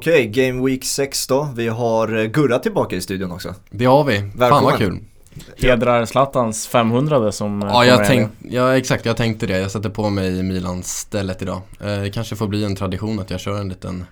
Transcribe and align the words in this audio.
Okej, 0.00 0.26
Game 0.26 0.66
Week 0.66 0.84
6 0.84 1.26
då. 1.26 1.48
Vi 1.56 1.68
har 1.68 2.16
eh, 2.18 2.24
Gurra 2.24 2.58
tillbaka 2.58 2.96
i 2.96 3.00
studion 3.00 3.32
också. 3.32 3.54
Det 3.70 3.84
har 3.84 4.04
vi. 4.04 4.18
Fan 4.18 4.30
Välkommen. 4.34 4.64
vad 4.64 4.78
kul. 4.78 4.98
Hedrar 5.58 6.04
Zlatans 6.04 6.66
500 6.66 7.32
som 7.32 7.62
eh, 7.62 7.68
Ja, 7.68 7.84
jag 7.84 8.06
tänk, 8.06 8.30
ja 8.50 8.76
exakt, 8.76 9.04
jag 9.06 9.16
tänkte 9.16 9.46
det. 9.46 9.58
Jag 9.58 9.70
sätter 9.70 9.88
på 9.90 10.10
mig 10.10 10.42
Milans 10.42 10.88
stället 10.98 11.42
idag. 11.42 11.60
Eh, 11.80 11.86
det 12.00 12.10
kanske 12.14 12.36
får 12.36 12.46
bli 12.48 12.64
en 12.64 12.76
tradition 12.76 13.20
att 13.20 13.30
jag 13.30 13.40
kör 13.40 13.60
en 13.60 13.68
liten 13.68 14.04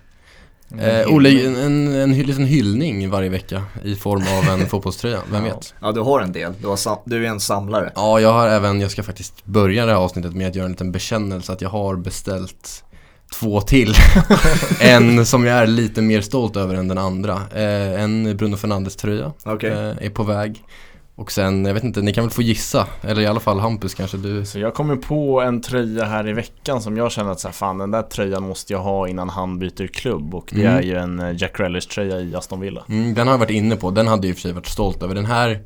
eh, 0.79 1.13
Olle, 1.13 1.45
en, 1.47 1.55
en, 1.55 1.87
en 1.95 2.13
liten 2.13 2.45
hyllning 2.45 3.09
varje 3.09 3.29
vecka 3.29 3.63
i 3.83 3.95
form 3.95 4.23
av 4.37 4.59
en 4.59 4.65
fotbollströja, 4.69 5.19
vem 5.31 5.45
Ja. 5.45 5.53
vet? 5.55 5.73
Ja, 5.81 5.91
du 5.91 5.99
har 6.01 6.21
en 6.21 6.31
del. 6.31 6.53
Du, 6.61 6.67
har 6.67 6.75
sam- 6.75 6.99
du 7.05 7.25
är 7.25 7.29
en 7.29 7.39
samlare. 7.39 7.91
Ja, 7.95 8.19
jag 8.19 8.33
har 8.33 8.47
även, 8.47 8.81
jag 8.81 8.91
ska 8.91 9.03
faktiskt 9.03 9.45
börja 9.45 9.85
det 9.85 9.91
här 9.91 9.99
avsnittet 9.99 10.33
med 10.35 10.47
att 10.47 10.55
göra 10.55 10.65
en 10.65 10.71
liten 10.71 10.91
bekännelse 10.91 11.53
att 11.53 11.61
jag 11.61 11.69
har 11.69 11.95
beställt 11.95 12.83
två 13.33 13.61
till. 13.61 13.93
en 14.81 15.25
som 15.25 15.45
jag 15.45 15.57
är 15.57 15.67
lite 15.67 16.01
mer 16.01 16.21
stolt 16.21 16.55
över 16.55 16.75
än 16.75 16.87
den 16.87 16.97
andra. 16.97 17.33
Eh, 17.55 18.01
en 18.01 18.37
Bruno 18.37 18.57
Fernandes 18.57 18.95
tröja 18.95 19.31
Okej. 19.43 19.69
eh, 19.71 20.05
är 20.05 20.09
på 20.09 20.23
väg. 20.23 20.63
Och 21.15 21.31
sen, 21.31 21.65
jag 21.65 21.73
vet 21.73 21.83
inte, 21.83 22.01
ni 22.01 22.13
kan 22.13 22.23
väl 22.23 22.31
få 22.31 22.41
gissa, 22.41 22.87
eller 23.01 23.21
i 23.21 23.27
alla 23.27 23.39
fall 23.39 23.59
Hampus 23.59 23.93
kanske 23.95 24.17
du 24.17 24.45
Så 24.45 24.59
jag 24.59 24.73
kommer 24.73 24.95
på 24.95 25.41
en 25.41 25.61
tröja 25.61 26.05
här 26.05 26.27
i 26.27 26.33
veckan 26.33 26.81
som 26.81 26.97
jag 26.97 27.11
känner 27.11 27.31
att 27.31 27.39
så 27.39 27.47
här, 27.47 27.53
fan 27.53 27.77
den 27.77 27.91
där 27.91 28.01
tröjan 28.01 28.43
måste 28.43 28.73
jag 28.73 28.79
ha 28.79 29.07
innan 29.07 29.29
han 29.29 29.59
byter 29.59 29.87
klubb 29.87 30.35
och 30.35 30.49
det 30.51 30.61
Mm. 30.61 30.75
är 30.77 30.81
ju 30.81 30.95
en 30.95 31.19
eh, 31.19 31.35
Jack 31.37 31.59
Relish 31.59 31.87
tröja 31.89 32.19
i 32.19 32.35
Aston 32.35 32.59
Villa. 32.59 32.83
Mm, 32.89 33.13
den 33.13 33.27
har 33.27 33.33
jag 33.33 33.39
varit 33.39 33.49
inne 33.51 33.75
på, 33.75 33.91
den 33.91 34.07
hade 34.07 34.27
jag 34.27 34.29
i 34.29 34.33
och 34.33 34.35
för 34.37 34.41
sig 34.41 34.53
varit 34.53 34.67
stolt 34.67 35.03
över. 35.03 35.15
Den 35.15 35.25
här, 35.25 35.59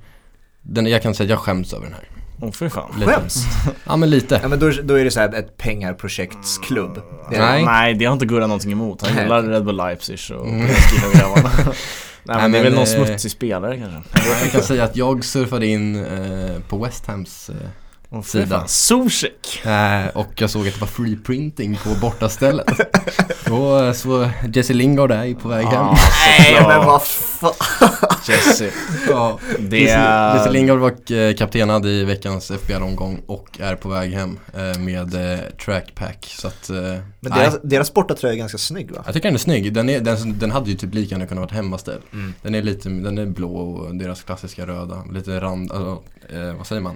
den, 0.62 0.86
jag 0.86 1.02
kan 1.02 1.14
säga 1.16 1.26
att 1.26 1.30
jag 1.30 1.40
skäms 1.40 1.74
över 1.74 1.86
den 1.86 1.94
här. 1.94 2.04
Åh 2.42 2.52
fy 2.52 2.70
fan. 2.70 2.92
Skäms? 3.06 3.46
Ja 3.86 3.96
men 3.96 4.10
lite. 4.10 4.40
Ja, 4.42 4.48
men 4.48 4.60
då, 4.60 4.72
då 4.84 4.94
är 5.00 5.04
det 5.04 5.12
så 5.12 5.20
här 5.20 5.34
ett 5.36 5.58
pengarprojektsklubb. 5.58 7.02
Det 7.32 7.38
Nej. 7.40 7.66
Nej, 7.66 7.94
det 7.94 8.06
har 8.06 8.14
inte 8.14 8.26
Gurra 8.26 8.48
någonting 8.48 8.72
emot. 8.72 9.08
Han 9.08 9.24
gillar. 9.24 9.44
Red 9.44 9.66
Bull 9.66 9.76
Leipzig 9.78 10.20
och 10.38 10.48
Mm. 10.48 10.68
PSG 10.68 11.06
och 11.08 11.14
grabbarna. 11.14 11.50
Nej 12.26 12.38
men 12.42 12.52
det 12.52 12.58
är 12.60 12.64
väl 12.64 12.74
någon 12.74 12.82
eh, 12.84 13.06
smutsig 13.06 13.32
spelare 13.32 13.78
kanske. 13.78 14.30
Jag 14.44 14.52
kan 14.52 14.62
säga 14.62 14.84
att 14.84 14.96
jag 14.96 15.24
surfade 15.26 15.68
in 15.68 16.06
eh, 16.06 16.60
på 16.68 16.78
West 16.78 17.06
Hams 17.08 17.50
eh, 17.50 17.56
Fy 18.22 18.30
Sida. 18.30 18.60
fan. 18.60 18.68
Zuzek! 18.68 19.66
eh, 19.66 20.08
och 20.14 20.32
jag 20.36 20.50
såg 20.50 20.68
att 20.68 20.74
det 20.74 20.82
var 20.82 20.88
free 20.88 21.16
printing 21.16 21.80
på 21.84 21.90
bortastället. 22.02 22.68
Då 23.46 23.84
eh, 23.84 23.94
så 23.94 24.30
Jesse 24.54 24.74
Lingard 24.74 25.12
är 25.12 25.24
ju 25.24 25.36
på 25.36 25.48
väg 25.48 25.66
hem. 25.66 25.74
Ja, 25.74 25.98
Nej, 26.40 26.68
men 26.68 26.86
vad 26.86 27.04
fan. 27.04 27.54
Jesse. 28.28 28.70
Ja. 29.10 29.40
Det 29.60 29.80
Jesse, 29.80 30.34
Jesse. 30.38 30.52
Lingard 30.52 30.80
var 30.80 31.14
eh, 31.14 31.36
kaptenad 31.36 31.86
i 31.86 32.04
veckans 32.04 32.52
FBL-omgång 32.52 33.22
och 33.26 33.60
är 33.62 33.76
på 33.76 33.90
väg 33.90 34.14
hem 34.14 34.40
eh, 34.54 34.80
med 34.80 35.16
trackpack. 35.66 36.36
Så 36.40 36.48
att, 36.48 36.70
Men 37.20 37.32
deras, 37.32 37.58
deras 37.64 37.94
bortatröja 37.94 38.34
är 38.34 38.38
ganska 38.38 38.58
snygg 38.58 38.92
va? 38.92 39.02
Jag 39.06 39.14
tycker 39.14 39.28
den 39.28 39.36
är 39.36 39.40
snygg. 39.40 39.74
Den, 39.74 39.90
är, 39.90 40.00
den, 40.00 40.40
den 40.40 40.52
hade 40.52 40.70
ju 40.70 40.76
typ 40.76 40.94
lika 40.94 41.16
gärna 41.16 41.28
kunnat 41.28 41.42
vara 41.42 41.56
hemmaställd. 41.56 42.02
Mm. 42.14 42.34
Den 42.42 42.56
är 42.56 42.62
lite, 42.62 42.90
den 42.90 43.18
är 43.18 43.26
blå 43.26 43.56
och 43.56 43.96
deras 43.96 44.24
klassiska 44.24 44.68
röda. 44.68 45.04
Lite 45.12 45.40
rand, 45.40 45.72
alltså, 45.72 46.04
eh, 46.36 46.54
vad 46.58 46.68
säger 46.68 46.82
man? 46.82 46.96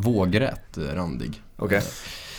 Vågrätt 0.00 0.78
eh, 0.78 0.94
randig. 0.96 1.42
Okej. 1.56 1.82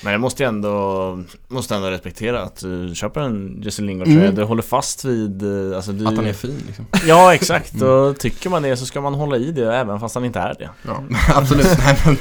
Men 0.03 0.11
jag 0.11 0.21
måste 0.21 0.45
ändå, 0.45 1.23
måste 1.47 1.75
ändå 1.75 1.89
respektera 1.89 2.41
att 2.43 2.55
du 2.61 2.95
köper 2.95 3.21
en 3.21 3.61
Jesse 3.65 3.81
Lingard 3.81 4.07
tröja, 4.07 4.21
Mm. 4.23 4.35
du 4.35 4.43
håller 4.43 4.61
fast 4.61 5.05
vid, 5.05 5.43
eh, 5.43 5.75
alltså 5.75 5.91
du... 5.91 6.07
Att 6.07 6.15
han 6.15 6.25
är 6.25 6.33
fin 6.33 6.63
liksom. 6.67 6.85
Ja 7.07 7.33
exakt, 7.33 7.73
Mm. 7.73 7.87
och 7.89 8.19
tycker 8.19 8.49
man 8.49 8.61
det 8.63 8.77
så 8.77 8.85
ska 8.85 9.01
man 9.01 9.13
hålla 9.13 9.37
i 9.37 9.51
det 9.51 9.75
även 9.75 9.99
fast 9.99 10.15
han 10.15 10.25
inte 10.25 10.39
är 10.39 10.55
det. 10.59 10.69
Ja, 10.85 11.03
absolut. 11.35 11.65
Nej, 11.85 11.97
men, 12.05 12.17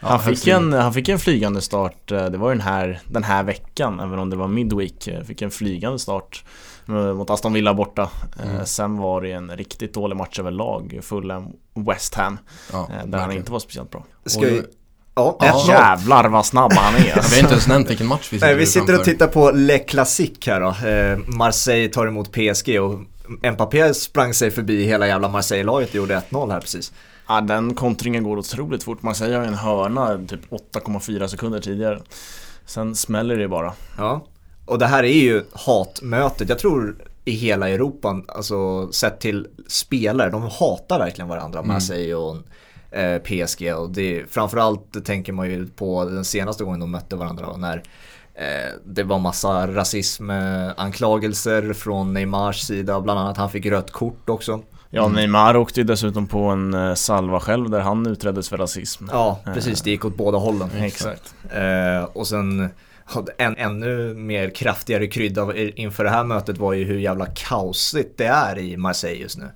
ja, 0.00 0.08
han, 0.08 0.20
fick 0.20 0.46
en, 0.46 0.72
han 0.72 0.92
fick 0.94 1.08
en 1.08 1.18
flygande 1.18 1.60
start, 1.60 2.12
eh, 2.12 2.24
det 2.26 2.38
var 2.38 2.48
ju 2.50 2.54
den 2.54 2.66
här, 2.66 3.00
den 3.06 3.24
här 3.24 3.42
veckan, 3.42 4.00
även 4.00 4.18
om 4.18 4.30
det 4.30 4.36
var 4.36 4.48
midweek, 4.48 5.06
eh, 5.08 5.22
fick 5.22 5.42
en 5.42 5.50
flygande 5.50 5.98
start 5.98 6.44
eh, 6.79 6.79
mot 6.90 7.30
Aston 7.30 7.52
Villa 7.52 7.74
borta. 7.74 8.10
Eh, 8.42 8.50
Mm. 8.50 8.66
Sen 8.66 8.98
var 8.98 9.20
det 9.20 9.32
en 9.32 9.50
riktigt 9.56 9.94
dålig 9.94 10.16
match 10.16 10.38
överlag, 10.38 10.98
Fulham 11.02 11.46
West 11.74 12.14
Ham, 12.14 12.38
Ja, 12.72 12.88
eh, 13.00 13.06
där 13.06 13.18
han 13.18 13.32
inte 13.32 13.52
var 13.52 13.58
speciellt 13.58 13.90
bra. 13.90 14.04
Ska 14.26 14.40
vi... 14.40 14.62
Ja, 15.14 15.36
Ja. 15.40 15.46
1-0. 15.66 15.68
Jävlar 15.68 16.28
vad 16.28 16.46
snabb 16.46 16.72
han 16.72 16.94
är. 16.94 17.00
Vi 17.04 17.10
har 17.10 17.38
inte 17.38 17.52
ens 17.52 17.68
nämnt 17.68 17.90
vilken 17.90 18.06
match 18.06 18.28
vi 18.32 18.36
sitter 18.36 18.46
Nej, 18.46 18.56
vi 18.56 18.66
sitter 18.66 18.98
och 18.98 19.04
tittar 19.04 19.26
på 19.26 19.50
Le 19.50 19.78
Classique 19.78 20.52
här 20.52 20.60
då. 20.60 20.88
Eh, 20.88 21.18
Marseille 21.38 21.88
tar 21.88 22.06
emot 22.06 22.32
PSG 22.32 22.80
och 22.80 23.00
Mbappé 23.52 23.94
sprang 23.94 24.34
sig 24.34 24.50
förbi 24.50 24.84
hela 24.84 25.06
jävla 25.06 25.28
Marseille-laget 25.28 25.88
och 25.88 25.94
gjorde 25.94 26.22
1-0 26.30 26.50
här 26.52 26.60
precis. 26.60 26.92
Ja, 27.28 27.40
den 27.40 27.74
kontringen 27.74 28.24
går 28.24 28.36
otroligt 28.38 28.82
fort. 28.82 29.02
Man 29.02 29.14
säger 29.14 29.40
en 29.40 29.54
hörna 29.54 30.18
typ 30.28 30.40
8,4 30.74 31.26
sekunder 31.26 31.60
tidigare. 31.60 32.00
Sen 32.66 32.94
smäller 32.94 33.36
det 33.36 33.48
bara. 33.48 33.72
Ja, 33.98 34.24
och 34.70 34.78
det 34.78 34.86
här 34.86 35.04
är 35.04 35.20
ju 35.20 35.44
hatmötet. 35.52 36.48
Jag 36.48 36.58
tror 36.58 36.96
i 37.24 37.30
hela 37.30 37.68
Europa, 37.68 38.22
alltså 38.28 38.92
sett 38.92 39.20
till 39.20 39.46
spelare, 39.66 40.30
de 40.30 40.42
hatar 40.42 40.98
verkligen 40.98 41.28
varandra, 41.28 41.62
Marseille 41.62 42.14
och 42.14 42.36
eh, 42.90 43.18
PSG. 43.18 43.74
Och 43.74 43.90
det, 43.90 44.24
framförallt 44.30 45.04
tänker 45.04 45.32
man 45.32 45.50
ju 45.50 45.66
på 45.66 46.04
den 46.04 46.24
senaste 46.24 46.64
gången 46.64 46.80
de 46.80 46.90
mötte 46.90 47.16
varandra 47.16 47.56
när 47.56 47.82
eh, 48.34 48.70
det 48.84 49.02
var 49.02 49.18
massa 49.18 49.66
rasismanklagelser 49.66 51.72
från 51.72 52.12
Neymars 52.12 52.60
sida, 52.60 53.00
bland 53.00 53.20
annat 53.20 53.36
han 53.36 53.50
fick 53.50 53.66
rött 53.66 53.90
kort 53.90 54.28
också. 54.28 54.60
Ja, 54.90 55.08
Neymar 55.08 55.56
åkte 55.56 55.80
ju 55.80 55.84
dessutom 55.84 56.26
på 56.26 56.44
en 56.44 56.74
eh, 56.74 56.94
salva 56.94 57.40
själv 57.40 57.70
där 57.70 57.80
han 57.80 58.06
utreddes 58.06 58.48
för 58.48 58.56
rasism. 58.56 59.04
Ja, 59.12 59.38
precis, 59.44 59.82
det 59.82 59.90
gick 59.90 60.04
åt 60.04 60.16
båda 60.16 60.38
hållen. 60.38 60.70
Exakt. 60.76 61.34
Eh, 61.50 62.04
och 62.12 62.26
sen 62.26 62.70
en 63.38 63.56
ännu 63.56 64.14
mer 64.14 64.50
kraftigare 64.50 65.06
krydda 65.06 65.56
inför 65.56 66.04
det 66.04 66.10
här 66.10 66.24
mötet 66.24 66.58
var 66.58 66.72
ju 66.72 66.84
hur 66.84 66.98
jävla 66.98 67.26
kaosigt 67.26 68.18
det 68.18 68.26
är 68.26 68.58
i 68.58 68.76
Marseille 68.76 69.22
just 69.22 69.38
nu. 69.38 69.48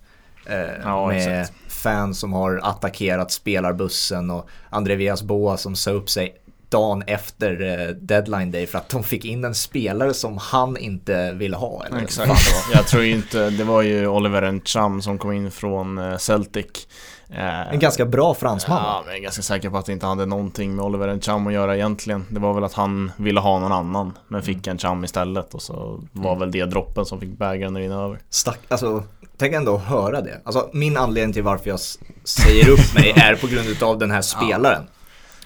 Eh, 0.47 0.70
Ja, 0.84 1.06
med 1.06 1.41
exakt. 1.41 1.53
fans 1.69 2.20
som 2.20 2.32
har 2.32 2.60
attackerat 2.62 3.32
spelarbussen 3.32 4.31
och 4.31 4.48
André 4.70 4.94
Villas 4.97 5.22
Boa 5.22 5.56
som 5.56 5.76
sa 5.76 5.91
upp 5.91 6.10
sig 6.10 6.37
dagen 6.69 7.03
efter 7.06 7.62
eh, 7.62 7.94
deadline 7.94 8.50
day 8.50 8.66
för 8.66 8.78
att 8.78 8.88
de 8.88 9.03
fick 9.04 9.25
in 9.25 9.44
en 9.44 9.54
spelare 9.54 10.14
som 10.14 10.38
han 10.38 10.76
inte 10.76 11.32
ville 11.32 11.56
ha. 11.56 11.84
Eller 11.87 11.98
Exakt. 11.98 12.43
Jag 12.72 12.87
tror 12.87 13.04
inte, 13.04 13.50
det 13.50 13.64
var 13.64 13.82
ju 13.82 14.06
Oliver 14.06 14.53
Ncham 14.53 15.03
som 15.03 15.19
kom 15.19 15.32
in 15.32 15.50
från 15.50 15.98
eh, 15.98 16.16
Celtic. 16.16 16.88
Eh, 17.34 17.72
En 17.72 17.78
ganska 17.78 18.04
bra 18.04 18.34
fransman. 18.34 18.82
Ja, 18.84 19.02
men 19.04 19.10
jag 19.12 19.18
är 19.18 19.22
ganska 19.22 19.42
säker 19.42 19.70
på 19.70 19.76
att 19.78 19.86
det 19.86 19.92
inte 19.92 20.06
hade 20.06 20.26
någonting 20.26 20.76
med 20.76 20.84
Oliver 20.84 21.14
Ncham 21.14 21.46
att 21.46 21.52
göra 21.52 21.76
egentligen. 21.76 22.24
Det 22.28 22.40
var 22.40 22.54
väl 22.54 22.64
att 22.64 22.72
han 22.72 23.12
ville 23.16 23.40
ha 23.40 23.58
någon 23.58 23.72
annan, 23.72 24.12
men 24.28 24.42
fick 24.42 24.66
en 24.66 24.78
Cham 24.78 25.04
istället 25.04 25.54
och 25.54 25.62
så 25.62 26.00
var 26.12 26.36
väl 26.36 26.50
det 26.50 26.64
droppen 26.64 27.04
som 27.04 27.20
fick 27.20 27.38
bägaren 27.38 27.76
att 27.76 27.80
rinna 27.80 28.02
över. 28.02 28.18
Stack, 28.30 28.58
alltså, 28.68 29.02
tänk 29.36 29.54
ändå 29.54 29.74
att 29.74 29.84
höra 29.84 30.20
det. 30.20 30.40
Alltså, 30.44 30.68
min 30.72 30.96
anledning 30.96 31.32
till 31.32 31.42
varför 31.42 31.70
jag 31.70 31.80
säger 32.24 32.68
upp 32.70 32.94
mig 32.94 33.10
är 33.16 33.34
på 33.34 33.46
grund 33.46 33.82
av 33.82 33.98
den 33.98 34.10
här 34.10 34.22
spelaren. 34.22 34.82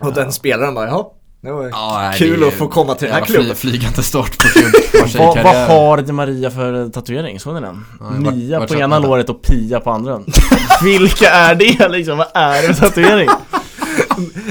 Och 0.01 0.13
den 0.15 0.33
spelaren 0.33 0.75
bara, 0.75 0.87
jaha, 0.89 1.05
det 1.41 1.53
var 1.53 1.69
Ja, 1.69 2.13
kul 2.17 2.41
det 2.41 2.49
att 2.49 2.55
få 2.55 2.69
komma 2.69 2.95
till 2.95 3.07
den 3.09 3.17
här 3.17 3.25
klubben. 3.25 3.57
Fly, 3.57 3.71
flygande 3.71 4.03
start 4.03 4.39
på 4.39 4.49
klubb. 4.49 4.73
Vad, 5.19 5.43
vad 5.45 5.57
har 5.67 6.03
Di 6.03 6.13
Maria 6.13 6.51
för 6.51 6.89
tatuering? 6.89 7.41
Såg 7.41 7.55
ni 7.55 7.61
den? 7.61 7.85
Vart- 8.01 8.35
Mia 8.35 8.59
vart 8.59 8.69
på 8.69 8.75
ena 8.75 8.99
låret 8.99 9.29
och 9.31 9.43
Pia 9.43 9.81
på 9.81 9.91
andra 9.91 10.21
Vilka 10.85 11.31
är 11.31 11.55
det 11.55 11.89
liksom? 11.89 12.19
Vad 12.19 12.27
är 12.35 12.69
det 12.69 12.75
för 12.75 12.89
tatuering? 12.89 13.29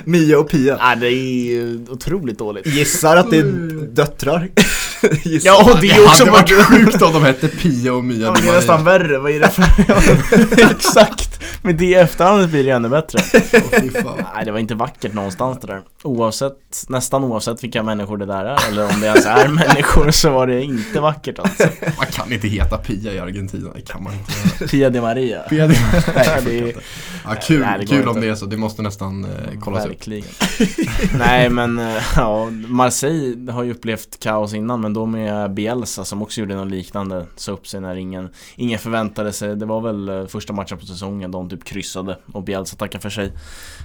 Mia 0.03 0.39
och 0.39 0.49
Pia. 0.49 0.77
Nej 0.81 0.97
det 0.97 1.07
är 1.07 1.11
ju 1.45 1.85
otroligt 1.89 2.37
dåligt 2.39 2.66
Gissar 2.67 3.17
att 3.17 3.31
det 3.31 3.37
är 3.37 3.43
döttrar. 3.91 4.49
Ja 5.43 5.71
och 5.73 5.81
det 5.81 5.87
är 5.89 6.03
också 6.05 6.23
hade 6.23 6.31
varit 6.31 6.65
sjukt 6.65 7.01
om 7.01 7.13
de 7.13 7.23
hette 7.23 7.47
Pia 7.47 7.93
och 7.93 8.03
Mia 8.03 8.25
Ja, 8.25 8.33
det 8.41 8.47
är 8.49 8.53
nästan 8.53 8.83
Maria. 8.83 8.99
värre, 8.99 9.17
vad 9.19 9.31
är 9.31 9.39
det 9.39 9.49
för... 9.49 10.71
Exakt! 10.71 11.43
Men 11.61 11.77
det 11.77 11.85
i 11.85 11.93
efterhand 11.93 12.49
blir 12.49 12.63
det 12.63 12.69
ännu 12.69 12.89
bättre 12.89 13.19
fan. 14.03 14.23
Nej 14.35 14.45
det 14.45 14.51
var 14.51 14.59
inte 14.59 14.75
vackert 14.75 15.13
någonstans 15.13 15.57
det 15.61 15.67
där 15.67 15.81
Oavsett, 16.03 16.85
nästan 16.89 17.23
oavsett 17.23 17.63
vilka 17.63 17.83
människor 17.83 18.17
det 18.17 18.25
där 18.25 18.45
är 18.45 18.67
Eller 18.69 18.83
om 18.93 18.99
det 19.01 19.07
ens 19.07 19.25
är 19.25 19.47
människor 19.47 20.11
så 20.11 20.29
var 20.31 20.47
det 20.47 20.63
inte 20.63 20.99
vackert 20.99 21.39
alltså 21.39 21.63
Man 21.97 22.05
kan 22.11 22.33
inte 22.33 22.47
heta 22.47 22.77
Pia 22.77 23.13
i 23.13 23.19
Argentina, 23.19 23.69
det 23.75 23.81
kan 23.81 24.03
man 24.03 24.13
inte. 24.13 24.67
Pia 24.67 24.89
Di 24.89 25.01
Maria 25.01 25.39
Pia 25.39 25.67
Di 25.67 25.75
Nej, 25.83 26.13
Nej, 26.15 26.41
det 26.45 26.59
är- 26.59 26.73
ja, 27.25 27.35
kul, 27.47 27.59
Nej, 27.59 27.79
det 27.79 27.85
kul 27.85 28.07
om 28.07 28.21
det 28.21 28.27
är 28.27 28.35
så, 28.35 28.45
det 28.45 28.57
måste 28.57 28.81
nästan 28.81 29.23
eh, 29.23 29.59
kollas 29.59 29.85
upp. 29.85 29.91
Verkligen 29.91 30.25
Nej 31.17 31.49
men 31.49 31.79
eh, 31.79 32.03
ja, 32.15 32.49
Marseille 32.67 33.51
har 33.51 33.63
ju 33.63 33.71
upplevt 33.71 34.19
kaos 34.19 34.53
innan 34.53 34.81
men 34.81 34.93
då 34.99 35.05
med 35.05 35.53
Bielsa 35.53 36.05
som 36.05 36.22
också 36.22 36.40
gjorde 36.41 36.55
något 36.55 36.72
liknande 36.72 37.26
Så 37.35 37.52
upp 37.52 37.67
sig 37.67 37.82
när 37.82 37.96
ingen, 37.96 38.29
ingen 38.55 38.79
förväntade 38.79 39.34
sig 39.34 39.55
Det 39.55 39.66
var 39.66 39.82
väl 39.82 40.09
eh, 40.09 40.26
första 40.26 40.53
matchen 40.53 40.78
på 40.78 40.85
säsongen 40.85 41.32
de 41.32 41.49
typ 41.49 41.64
kryssade 41.64 42.17
och 42.34 42.44
Bielsa 42.44 42.76
tackade 42.76 43.02
för 43.02 43.09
sig 43.09 43.32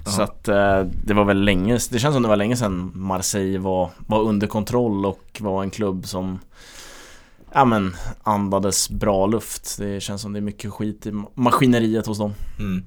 Så 0.06 0.20
Ja. 0.20 0.24
att 0.24 0.48
eh, 0.48 0.82
det 1.04 1.14
var 1.14 1.24
väl 1.24 1.44
länge, 1.44 1.78
det 1.90 1.98
känns 1.98 2.14
som 2.14 2.22
det 2.22 2.28
var 2.28 2.36
länge 2.36 2.56
sedan 2.56 2.92
Marseille 2.94 3.58
var, 3.58 3.90
var 4.06 4.20
under 4.22 4.46
kontroll 4.46 5.06
och 5.06 5.38
var 5.40 5.62
en 5.62 5.70
klubb 5.70 6.06
som 6.06 6.38
Ja 7.54 7.64
men 7.64 7.96
andades 8.22 8.90
bra 8.90 9.26
luft 9.26 9.76
Det 9.78 10.00
känns 10.02 10.22
som 10.22 10.32
det 10.32 10.38
är 10.38 10.40
mycket 10.40 10.72
skit 10.72 11.06
i 11.06 11.12
maskineriet 11.34 12.06
hos 12.06 12.18
dem 12.18 12.34
Mm. 12.58 12.84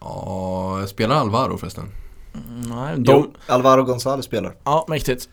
Ja, 0.00 0.84
spelar 0.86 1.14
Alvaro 1.16 1.58
förresten? 1.58 1.84
Nej, 2.68 2.94
Jo, 2.96 3.02
de, 3.04 3.30
Alvaro 3.52 3.82
González 3.84 4.22
spelar. 4.22 4.54
ja 4.64 4.84
mäktigt 4.88 5.28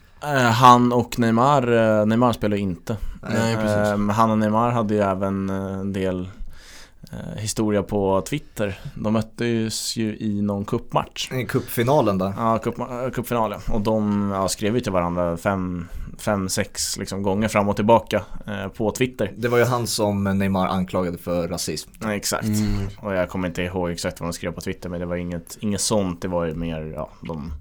Han 0.54 0.94
och 0.94 1.20
Neymar, 1.20 1.72
eh, 1.72 2.06
Neymar 2.06 2.34
spelar 2.34 2.58
ju 2.58 2.64
inte. 2.64 2.98
Nej, 3.22 3.56
precis. 3.56 3.78
Eh, 3.78 4.10
Han 4.10 4.32
och 4.32 4.38
Neymar 4.38 4.72
hade 4.72 4.94
ju 4.94 5.02
även 5.02 5.50
eh, 5.50 5.80
en 5.80 5.94
del 5.94 6.30
eh, 7.12 7.38
historia 7.38 7.84
på 7.84 8.22
Twitter. 8.22 8.80
De 8.96 9.14
möttes 9.14 9.98
ju 9.98 10.18
i 10.18 10.42
någon 10.42 10.66
cupmatch. 10.66 11.32
I 11.32 11.46
cupfinalen 11.46 12.18
där. 12.18 12.34
Ja, 12.38 12.60
eh, 12.66 13.12
ja. 13.30 13.60
Och 13.72 13.82
de 13.82 14.32
ja, 14.36 14.48
skrev 14.48 14.76
ju 14.76 14.82
till 14.82 14.92
varandra 14.92 15.38
fem, 15.38 15.88
fem 16.18 16.50
sex 16.50 16.98
liksom, 16.98 17.24
gånger 17.24 17.48
fram 17.48 17.70
och 17.70 17.76
tillbaka 17.76 18.22
eh, 18.48 18.68
på 18.68 18.92
Twitter. 18.92 19.34
Det 19.38 19.48
var 19.48 19.58
ju 19.58 19.64
han 19.64 19.88
som 19.88 20.24
Neymar 20.24 20.68
anklagade 20.68 21.18
för 21.18 21.48
rasism. 21.48 21.92
Ja, 22.00 22.16
exakt. 22.16 22.48
Mm. 22.48 22.88
Och 23.00 23.14
jag 23.14 23.30
kommer 23.30 23.48
inte 23.48 23.62
ihåg 23.62 23.92
exakt 23.92 24.20
vad 24.20 24.30
de 24.30 24.34
skrev 24.34 24.52
på 24.52 24.62
Twitter 24.62 24.90
men 24.90 25.00
det 25.00 25.06
var 25.06 25.16
inget, 25.16 25.58
inget 25.60 25.82
sånt. 25.82 26.22
Det 26.22 26.28
var 26.28 26.46
ju 26.46 26.54
mer, 26.54 26.94
ja, 26.96 27.10
de 27.22 27.54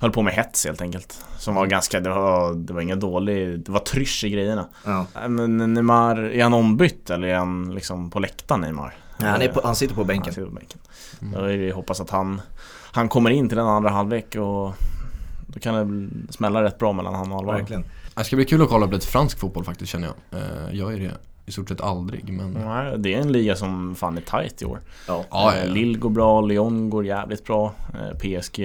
höll 0.00 0.10
på 0.10 0.22
med 0.22 0.34
hets 0.34 0.64
helt 0.66 0.80
enkelt. 0.82 1.24
Som 1.38 1.54
var 1.54 1.66
ganska, 1.66 2.00
det 2.00 2.10
var, 2.10 2.54
det 2.54 2.72
var 2.72 2.80
inga 2.80 2.96
dålig, 2.96 3.60
det 3.60 3.72
var 3.72 3.80
trysch 3.80 4.24
i 4.24 4.30
grejerna. 4.30 4.66
Ja. 4.84 5.06
Äh, 5.22 5.28
Men 5.28 5.74
Neymar, 5.74 6.18
är 6.18 6.42
han 6.42 6.54
ombytt 6.54 7.10
eller 7.10 7.28
är 7.28 7.36
han 7.36 7.74
liksom 7.74 8.10
på 8.10 8.18
läktaren 8.18 8.60
Neymar? 8.60 8.94
Nej, 9.20 9.30
han, 9.30 9.42
är 9.42 9.48
på, 9.48 9.60
han 9.64 9.76
sitter 9.76 9.94
på 9.94 10.00
Han 10.00 10.06
bänken. 10.08 10.32
sitter 10.34 10.46
på 10.48 10.54
bänken. 10.54 10.78
Mm. 11.22 11.34
Då 11.40 11.44
är 11.46 11.56
det 11.58 11.72
hoppas 11.72 12.00
att 12.00 12.10
han, 12.10 12.40
han 12.92 13.08
kommer 13.08 13.30
in 13.30 13.48
till 13.48 13.58
den 13.58 13.66
andra 13.66 13.90
halvlek 13.90 14.34
och 14.36 14.74
då 15.46 15.60
kan 15.60 15.74
det 16.26 16.32
smälla 16.32 16.62
rätt 16.62 16.78
bra 16.78 16.92
mellan 16.92 17.14
han 17.14 17.32
och 17.32 17.38
Alvaro. 17.38 17.56
Verkligen. 17.56 17.84
Det 18.14 18.24
ska 18.24 18.36
bli 18.36 18.44
kul 18.44 18.62
att 18.62 18.68
kolla 18.68 18.86
på 18.86 18.92
lite 18.92 19.06
fransk 19.06 19.38
fotboll 19.38 19.64
faktiskt 19.64 19.92
känner 19.92 20.08
jag. 20.30 20.40
Eh, 20.42 20.78
Jag 20.78 20.94
är 20.94 20.98
det 20.98 21.10
i 21.48 21.52
stort 21.52 21.68
sett 21.68 21.80
aldrig 21.80 22.32
men 22.32 22.50
Nej, 22.50 22.98
det 22.98 23.14
är 23.14 23.20
en 23.20 23.32
liga 23.32 23.56
som 23.56 23.94
fan 23.94 24.16
är 24.16 24.20
tight 24.20 24.62
i 24.62 24.64
år. 24.64 24.80
Ja. 25.08 25.18
Eh, 25.20 25.26
ja, 25.30 25.56
ja. 25.56 25.72
Lille 25.72 25.98
går 25.98 26.10
bra, 26.10 26.40
Lyon 26.40 26.90
går 26.90 27.06
jävligt 27.06 27.44
bra. 27.44 27.74
Eh, 27.94 28.18
PSG, 28.18 28.60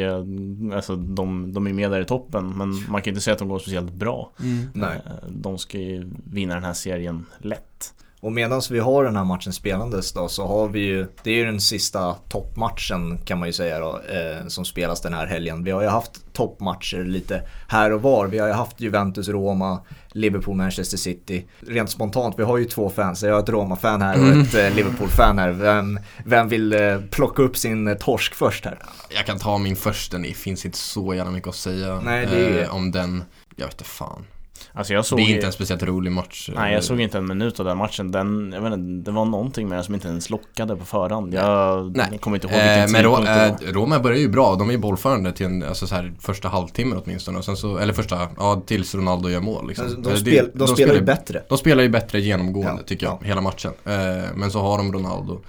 alltså 0.74 0.96
de, 0.96 1.54
de 1.54 1.68
är 1.68 1.74
med 1.74 1.92
där 1.92 2.02
i 2.02 2.06
toppen 2.06 2.54
men 2.58 2.70
man 2.90 3.02
kan 3.02 3.12
inte 3.12 3.22
säga 3.22 3.34
att 3.34 3.40
de 3.40 3.48
går 3.48 3.60
speciellt 3.60 3.94
bra. 3.94 4.32
Nej. 4.74 5.02
Eh, 5.06 5.12
De 5.30 5.58
ska 5.58 5.78
ju 5.80 6.12
vinna 6.24 6.54
den 6.56 6.64
här 6.64 6.74
serien 6.74 7.26
lätt. 7.38 7.94
Och 8.24 8.32
medan 8.32 8.62
vi 8.72 8.80
har 8.80 9.04
den 9.04 9.16
här 9.16 9.24
matchen 9.24 9.54
spelandes 9.54 10.14
då 10.14 10.28
så 10.28 10.48
har 10.48 10.68
vi 10.68 10.80
ju, 10.80 11.08
det 11.24 11.32
är 11.32 11.36
ju 11.36 11.46
den 11.46 11.62
sista 11.62 12.16
toppmatchen 12.30 13.18
kan 13.26 13.40
man 13.40 13.50
ju 13.50 13.54
säga 13.54 13.80
då, 13.80 13.90
eh, 14.10 14.48
som 14.48 14.66
spelas 14.66 15.02
den 15.02 15.14
här 15.14 15.28
helgen. 15.28 15.64
Vi 15.64 15.72
har 15.72 15.82
ju 15.82 15.88
haft 15.88 16.34
toppmatcher 16.34 17.04
lite 17.06 17.42
här 17.68 17.92
och 17.94 18.02
var. 18.02 18.28
Vi 18.28 18.40
har 18.40 18.48
ju 18.48 18.54
haft 18.54 18.82
Juventus, 18.82 19.28
Roma, 19.30 19.80
Liverpool, 20.12 20.56
Manchester 20.56 20.98
City. 20.98 21.46
Rent 21.60 21.90
spontant, 21.90 22.36
vi 22.40 22.44
har 22.44 22.58
ju 22.58 22.66
två 22.66 22.90
fans. 22.90 23.24
Jag 23.24 23.34
har 23.34 23.40
ett 23.40 23.50
Roma-fan 23.50 24.02
här 24.02 24.22
och 24.22 24.28
ett 24.28 24.56
eh, 24.56 24.76
Liverpool-fan 24.76 25.40
här. 25.40 25.52
Vem, 25.52 26.00
vem 26.26 26.48
vill 26.50 26.74
eh, 26.74 27.00
plocka 27.12 27.42
upp 27.44 27.58
sin 27.58 27.88
eh, 27.88 27.94
torsk 27.98 28.34
först 28.36 28.66
här? 28.66 28.80
Jag 29.16 29.26
kan 29.26 29.40
ta 29.40 29.58
min 29.58 29.76
först, 29.76 30.12
det 30.12 30.34
finns 30.34 30.66
inte 30.66 30.78
så 30.78 31.14
jävla 31.14 31.32
mycket 31.32 31.50
att 31.50 31.56
säga 31.56 32.00
Nej, 32.06 32.26
det 32.26 32.46
är- 32.46 32.64
eh, 32.64 32.76
om 32.76 32.92
den. 32.92 33.24
Jag 33.56 33.66
vet 33.66 33.74
inte 33.74 33.84
fan. 33.84 34.26
Alltså 34.74 34.94
jag 34.94 35.06
såg 35.06 35.20
Det 35.20 35.24
är 35.24 35.36
inte 35.36 35.46
en 35.48 35.54
speciellt 35.54 35.84
rolig 35.84 36.12
match. 36.12 36.50
Nej 36.56 36.74
jag 36.74 36.84
såg 36.84 37.00
inte 37.02 37.18
en 37.18 37.28
minut 37.28 37.60
av 37.60 37.66
den 37.66 37.78
matchen. 37.78 38.12
Den, 38.12 38.52
jag 38.56 38.62
vet 38.62 38.74
inte, 38.74 39.12
det 39.12 39.16
var 39.16 39.26
någonting 39.26 39.70
med 39.70 39.78
den 39.78 39.84
som 39.86 39.94
inte 39.94 40.08
ens 40.08 40.30
lockade 40.30 40.76
på 40.76 40.86
förhand. 40.86 41.34
Jag 41.34 41.98
Nej. 41.98 42.18
kommer 42.18 42.38
inte 42.38 42.48
ihåg 42.48 42.56
Eh, 42.56 42.64
vilken 42.64 42.92
men 42.92 43.02
tidpunkt 43.04 43.28
det 43.60 43.66
var. 43.66 43.70
eh, 43.70 43.74
Roma 43.74 44.00
börjar 44.00 44.18
ju 44.20 44.28
bra, 44.30 44.56
de 44.56 44.68
är 44.70 44.74
ju 44.74 44.80
bollförande 44.80 45.32
till 45.32 45.46
en, 45.46 45.64
alltså 45.64 45.88
så 45.88 45.96
här, 45.96 46.14
första 46.20 46.48
halvtimmen 46.48 47.02
åtminstone. 47.06 47.38
Och 47.38 47.46
sen 47.46 47.58
så, 47.58 47.78
eller 47.78 47.94
första, 47.94 48.28
ja 48.38 48.64
tills 48.66 48.96
Ronaldo 48.96 49.30
gör 49.30 49.42
mål 49.42 49.68
liksom. 49.68 49.86
Alltså, 49.86 50.02
De, 50.02 50.18
spel, 50.18 50.50
det- 50.54 50.60
de, 50.60 50.68
spelar 50.68 50.94
ju 50.94 51.02
bättre. 51.02 51.44
De 51.50 51.58
spelar 51.58 51.84
ju 51.84 51.90
bättre 51.90 52.20
genomgående 52.22 52.82
Ja, 52.82 52.88
tycker 52.88 53.06
jag, 53.06 53.18
ja. 53.22 53.28
hela 53.28 53.42
matchen. 53.42 53.72
Eh, 53.86 53.94
men 54.36 54.52
så 54.52 54.60
har 54.62 54.78
de 54.78 54.94
Ronaldo. 54.94 55.42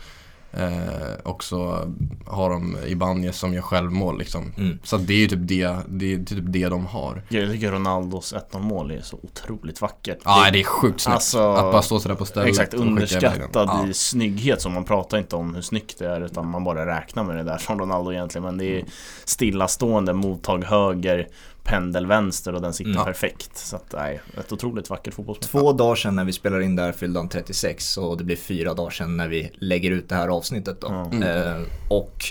Eh, 0.57 1.15
och 1.23 1.45
så 1.45 1.93
har 2.27 2.51
de 2.51 2.77
Ibanez 2.87 3.39
som 3.39 3.55
gör 3.55 3.63
självmål 3.63 4.19
liksom. 4.19 4.53
Mm. 4.57 4.79
Så 4.85 4.97
det 4.97 5.15
är 5.15 5.19
ju 5.19 5.27
typ 5.27 5.39
det, 5.43 5.77
det, 5.89 6.15
är 6.15 6.25
typ 6.25 6.45
det 6.47 6.69
de 6.69 6.87
har. 6.87 7.23
Jag 7.29 7.51
tycker 7.51 7.73
Ronaldos 7.73 8.35
1-0 8.53 8.61
mål 8.61 8.91
är 8.91 9.01
så 9.01 9.19
otroligt 9.23 9.81
vackert. 9.81 10.19
Ja, 10.25 10.51
det 10.53 10.61
är 10.61 10.65
sjukt 10.65 11.01
snyggt. 11.01 11.15
Alltså, 11.15 11.39
att 11.39 11.73
bara 11.73 11.83
stå 11.83 12.01
sådär 12.01 12.15
på 12.15 12.25
stället 12.25 12.49
Exakt, 12.49 12.75
underskattad 12.75 13.69
Ja. 13.69 13.89
i 13.89 13.95
snygghet 13.95 14.63
så 14.63 14.69
man 14.69 14.85
pratar 14.85 15.19
inte 15.19 15.37
om 15.37 15.55
hur 15.55 15.63
snyggt 15.63 15.99
det 15.99 16.07
är 16.07 16.21
utan 16.21 16.49
man 16.49 16.65
bara 16.65 16.87
räknar 16.97 17.25
med 17.25 17.37
det 17.37 17.43
där 17.43 17.59
som 17.59 17.79
Ronaldo 17.79 18.13
egentligen 18.13 18.45
men 18.45 18.59
det 18.59 18.81
är 18.81 18.85
stillastående, 19.25 20.13
mottag 20.13 20.65
höger, 20.65 21.29
pendel 21.65 22.07
vänster 22.07 22.55
och 22.55 22.63
den 22.63 22.73
sitter 22.73 22.91
Mm. 22.91 23.05
perfekt. 23.05 23.57
Så 23.57 23.77
att 23.77 23.93
nej, 23.93 24.21
ett 24.39 24.53
otroligt 24.53 24.91
vackert 24.91 25.15
fotbollsmål. 25.15 25.63
Två 25.63 25.73
dagar 25.73 25.95
sedan 25.97 26.17
när 26.17 26.25
vi 26.25 26.33
spelar 26.33 26.61
in 26.61 26.77
där 26.77 26.93
fyllde 26.93 27.19
han 27.21 27.29
36 27.29 27.97
och 27.97 28.17
det 28.19 28.25
blir 28.25 28.37
fyra 28.37 28.75
dagar 28.75 28.91
sedan 28.91 29.17
när 29.17 29.29
vi 29.29 29.51
lägger 29.55 29.91
ut 29.91 30.09
det 30.09 30.15
här 30.15 30.29
avsnittet 30.29 30.81
då. 30.81 30.89
Mm. 30.89 31.23
Eh, 31.23 31.63
och 31.91 32.25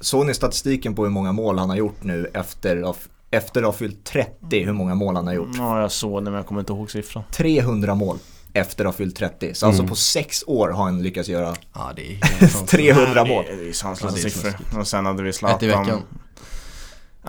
såg 0.00 0.26
ni 0.26 0.34
statistiken 0.34 0.94
på 0.94 1.02
hur 1.04 1.10
många 1.10 1.32
mål 1.32 1.58
han 1.58 1.70
har 1.70 1.76
gjort 1.76 2.02
nu 2.04 2.30
efter, 2.34 2.90
att- 2.90 3.08
efter 3.30 3.60
att 3.60 3.66
ha 3.66 3.72
fyllt 3.72 4.04
30, 4.04 4.64
hur 4.64 4.72
många 4.72 4.94
mål 4.94 5.16
han 5.16 5.26
har 5.26 5.34
gjort? 5.34 5.48
Ja, 5.58 5.80
jag 5.80 5.92
såg 5.92 6.24
det 6.24 6.30
men 6.30 6.34
jag 6.34 6.46
kommer 6.46 6.60
inte 6.60 6.72
ihåg 6.72 6.90
siffran. 6.90 7.22
300 7.32 7.94
mål 7.94 8.18
efter 8.52 8.84
att 8.84 8.88
ha 8.88 8.92
fyllt 8.98 9.16
30. 9.16 9.54
Så 9.54 9.66
alltså 9.66 9.82
Mm. 9.82 9.88
på 9.90 9.96
sex 9.96 10.44
år 10.46 10.68
har 10.68 10.84
han 10.84 11.02
lyckats 11.02 11.28
göra 11.28 11.54
Ja, 11.74 11.92
det 11.96 12.02
är 12.12 12.24
helt 12.26 12.52
sant. 12.56 12.68
300 12.68 13.24
mål. 13.24 13.44
Det 13.48 13.68
är 13.68 13.72
sanslösa 13.72 14.16
Ja, 14.18 14.22
siffror. 14.30 14.78
Och 14.80 14.86
sen 14.88 15.06
hade 15.06 15.22
vi 15.22 15.28
Ett 15.28 15.34
i 15.34 15.38
Zlatan. 15.38 16.02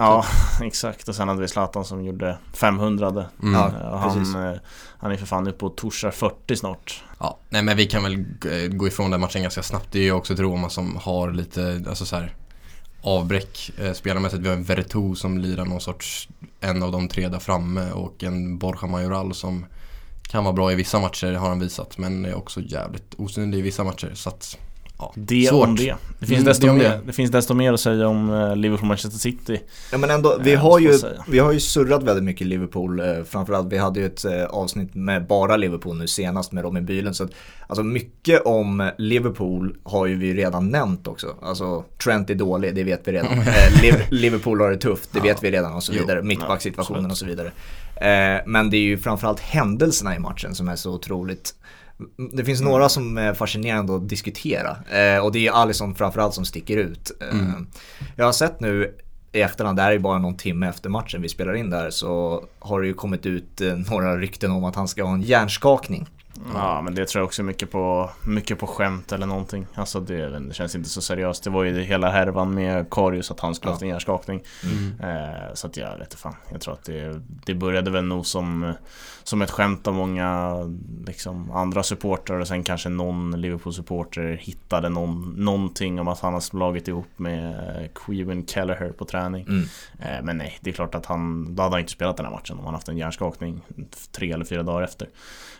Ja, 0.01 0.25
exakt. 0.61 1.07
Och 1.07 1.15
sen 1.15 1.27
hade 1.27 1.41
vi 1.41 1.47
Zlatan 1.47 1.85
som 1.85 2.05
gjorde 2.05 2.37
500 2.53 3.07
Mm. 3.43 3.53
Ja. 3.53 3.67
Eh, 3.67 3.93
och 3.93 4.01
precis. 4.01 4.33
han, 4.33 4.53
eh, 4.53 4.59
han 4.97 5.11
är 5.11 5.17
för 5.17 5.25
fan 5.25 5.47
uppe 5.47 5.59
på 5.59 5.69
torsar 5.69 6.11
40 6.11 6.55
snart. 6.55 7.03
Ja, 7.19 7.37
nej 7.49 7.61
men 7.61 7.77
vi 7.77 7.85
kan 7.85 8.03
väl 8.03 8.13
eh, 8.51 8.67
gå 8.67 8.87
ifrån 8.87 9.11
den 9.11 9.21
matchen 9.21 9.41
ganska 9.41 9.63
snabbt. 9.63 9.87
Det 9.91 9.99
är 9.99 10.03
ju 10.03 10.11
också 10.11 10.33
ett 10.33 10.39
Roma 10.39 10.69
som 10.69 10.95
har 10.95 11.31
lite, 11.31 11.83
alltså 11.89 12.05
så 12.05 12.15
här 12.15 12.35
avbräck 13.01 13.71
eh, 13.77 13.93
spelarmässigt. 13.93 14.43
Vi 14.43 14.47
har 14.47 14.55
en 14.55 14.63
Vertu 14.63 15.15
som 15.15 15.37
lirar 15.37 15.65
någon 15.65 15.81
sorts, 15.81 16.29
en 16.59 16.83
av 16.83 16.91
de 16.91 17.07
tre 17.07 17.27
där 17.27 17.39
framme 17.39 17.91
och 17.91 18.23
en 18.23 18.57
Borja 18.57 18.87
Majoral 18.87 19.33
som 19.33 19.65
kan 20.23 20.43
vara 20.43 20.53
bra 20.53 20.71
i 20.71 20.75
vissa 20.75 20.99
matcher 20.99 21.33
har 21.33 21.49
han 21.49 21.59
visat 21.59 21.97
men 21.97 22.25
är 22.25 22.33
också 22.33 22.61
jävligt 22.61 23.13
osynlig 23.17 23.57
i 23.57 23.61
vissa 23.61 23.83
matcher 23.83 24.11
så 24.13 24.29
att 24.29 24.57
ja, 25.01 25.11
Det 25.15 25.49
svårt. 25.49 25.67
om 25.67 25.75
det. 25.75 25.95
Det 26.19 26.25
finns, 26.25 26.37
Mm, 26.39 26.45
desto 26.45 26.65
det 26.65 26.71
om 26.71 26.77
mer, 26.77 26.99
det. 27.05 27.13
finns 27.13 27.31
desto 27.31 27.53
mer 27.53 27.73
att 27.73 27.79
säga 27.79 28.07
om 28.07 28.29
eh, 28.29 28.55
Liverpool-Manchester 28.55 29.17
City. 29.19 29.61
Ja 29.91 29.97
men 29.97 30.09
ändå, 30.09 30.37
vi 30.43 30.53
Eh, 30.53 30.59
har, 30.59 30.79
ju, 30.79 30.93
vi 31.27 31.39
har 31.39 31.51
ju 31.51 31.59
surrat 31.59 32.03
väldigt 32.03 32.23
mycket 32.23 32.47
Liverpool. 32.47 32.99
Eh, 32.99 33.05
framförallt, 33.29 33.73
vi 33.73 33.77
hade 33.77 33.99
ju 33.99 34.05
ett 34.05 34.25
eh, 34.25 34.43
avsnitt 34.45 34.95
med 34.95 35.27
bara 35.27 35.57
Liverpool 35.57 35.97
nu 35.97 36.07
senast 36.07 36.51
med 36.51 36.63
Robin 36.63 36.85
Bylund. 36.85 37.15
Så 37.15 37.23
att, 37.23 37.31
alltså 37.67 37.83
mycket 37.83 38.41
om 38.45 38.91
Liverpool 38.97 39.75
har 39.83 40.05
ju 40.05 40.15
vi 40.15 40.33
redan 40.33 40.69
nämnt 40.69 41.07
också. 41.07 41.27
Alltså 41.41 41.83
Trent 42.03 42.29
är 42.29 42.35
dålig, 42.35 42.75
det 42.75 42.83
vet 42.83 43.07
vi 43.07 43.11
redan. 43.11 43.31
Eh, 43.39 43.81
Liv- 43.81 44.05
Liverpool 44.09 44.61
har 44.61 44.69
det 44.69 44.77
tufft, 44.77 45.09
det 45.13 45.17
Ja. 45.19 45.23
vet 45.23 45.43
vi 45.43 45.51
redan 45.51 45.73
och 45.73 45.83
så 45.83 45.93
vidare. 45.93 46.21
Mittbacksituationen 46.23 47.11
och 47.11 47.17
så 47.17 47.25
vidare. 47.25 47.51
Eh, 47.95 48.41
men 48.45 48.69
det 48.69 48.77
är 48.77 48.81
ju 48.81 48.97
framförallt 48.97 49.39
händelserna 49.39 50.15
i 50.15 50.19
matchen 50.19 50.55
som 50.55 50.67
är 50.69 50.75
så 50.75 50.91
otroligt 50.93 51.55
det 52.33 52.45
finns 52.45 52.61
några 52.61 52.89
som 52.89 53.17
är 53.17 53.33
fascinerande 53.33 53.95
att 53.95 54.09
diskutera 54.09 54.69
eh, 54.91 55.23
och 55.25 55.31
det 55.31 55.47
är 55.47 55.51
Alisson 55.51 55.95
framförallt 55.95 56.33
som 56.33 56.45
sticker 56.45 56.77
ut. 56.77 57.11
Eh, 57.21 57.27
Mm. 57.39 57.67
Jag 58.15 58.25
har 58.25 58.31
sett 58.31 58.59
nu 58.59 58.95
i 59.31 59.41
efterhand, 59.41 59.77
det 59.77 59.81
här 59.81 59.91
är 59.91 59.99
bara 59.99 60.19
någon 60.19 60.37
timme 60.37 60.67
efter 60.69 60.89
matchen 60.89 61.21
vi 61.21 61.29
spelar 61.29 61.53
in 61.53 61.69
där, 61.69 61.89
så 61.89 62.43
har 62.59 62.81
det 62.81 62.87
ju 62.87 62.93
kommit 62.93 63.25
ut 63.25 63.61
eh, 63.61 63.73
några 63.91 64.17
rykten 64.17 64.51
om 64.51 64.63
att 64.63 64.75
han 64.75 64.87
ska 64.87 65.03
ha 65.03 65.13
en 65.13 65.21
hjärnskakning. 65.21 66.07
Ja 66.53 66.81
men 66.81 66.95
det 66.95 67.05
tror 67.07 67.19
jag 67.21 67.25
också 67.25 67.43
mycket 67.43 67.71
på, 67.71 68.09
mycket 68.25 68.59
på 68.59 68.67
skämt 68.67 69.11
eller 69.11 69.25
någonting. 69.27 69.67
Alltså 69.75 69.99
det, 69.99 70.39
det 70.39 70.53
känns 70.53 70.75
inte 70.75 70.89
så 70.89 71.01
seriöst. 71.01 71.43
Det 71.43 71.49
var 71.49 71.63
ju 71.63 71.81
hela 71.81 72.09
härvan 72.09 72.53
med 72.53 72.89
Karius 72.89 73.31
att 73.31 73.39
han 73.39 73.55
skulle 73.55 73.69
Ja. 73.69 73.73
haft 73.73 73.81
en 73.81 73.87
hjärnskakning. 73.89 74.43
Mm. 74.63 75.15
Eh, 75.15 75.53
så 75.53 75.67
att 75.67 75.77
jag 75.77 75.91
vet 75.91 76.01
inte 76.01 76.17
fan. 76.17 76.35
Jag 76.51 76.61
tror 76.61 76.73
att 76.73 76.83
det, 76.83 77.21
det 77.45 77.53
började 77.55 77.91
väl 77.91 78.03
nog 78.05 78.25
som, 78.25 78.73
som 79.23 79.41
ett 79.41 79.51
skämt 79.51 79.87
av 79.87 79.93
många 79.93 80.55
liksom, 81.07 81.51
andra 81.51 81.83
supportrar 81.83 82.39
och 82.39 82.47
sen 82.47 82.63
kanske 82.63 82.89
någon 82.89 83.41
Liverpool-supporter 83.41 84.37
hittade 84.41 84.89
någon, 84.89 85.33
någonting 85.37 85.99
om 85.99 86.07
att 86.07 86.19
han 86.19 86.33
har 86.33 86.39
slagit 86.41 86.87
ihop 86.87 87.07
med 87.17 87.55
Queven 87.95 88.45
Kelleher 88.45 88.89
på 88.91 89.05
träning. 89.05 89.45
Mm. 89.47 89.63
Eh, 89.99 90.23
men 90.23 90.37
nej, 90.37 90.57
det 90.61 90.69
är 90.69 90.73
klart 90.73 90.95
att 90.95 91.05
han, 91.05 91.55
då 91.55 91.63
hade 91.63 91.73
han 91.73 91.79
inte 91.79 91.91
spelat 91.91 92.17
den 92.17 92.25
här 92.25 92.33
matchen 92.33 92.59
om 92.59 92.65
han 92.65 92.73
haft 92.73 92.89
en 92.89 92.97
hjärnskakning 92.97 93.61
tre 94.11 94.31
eller 94.31 94.45
fyra 94.45 94.63
dagar 94.63 94.81
efter. 94.81 95.07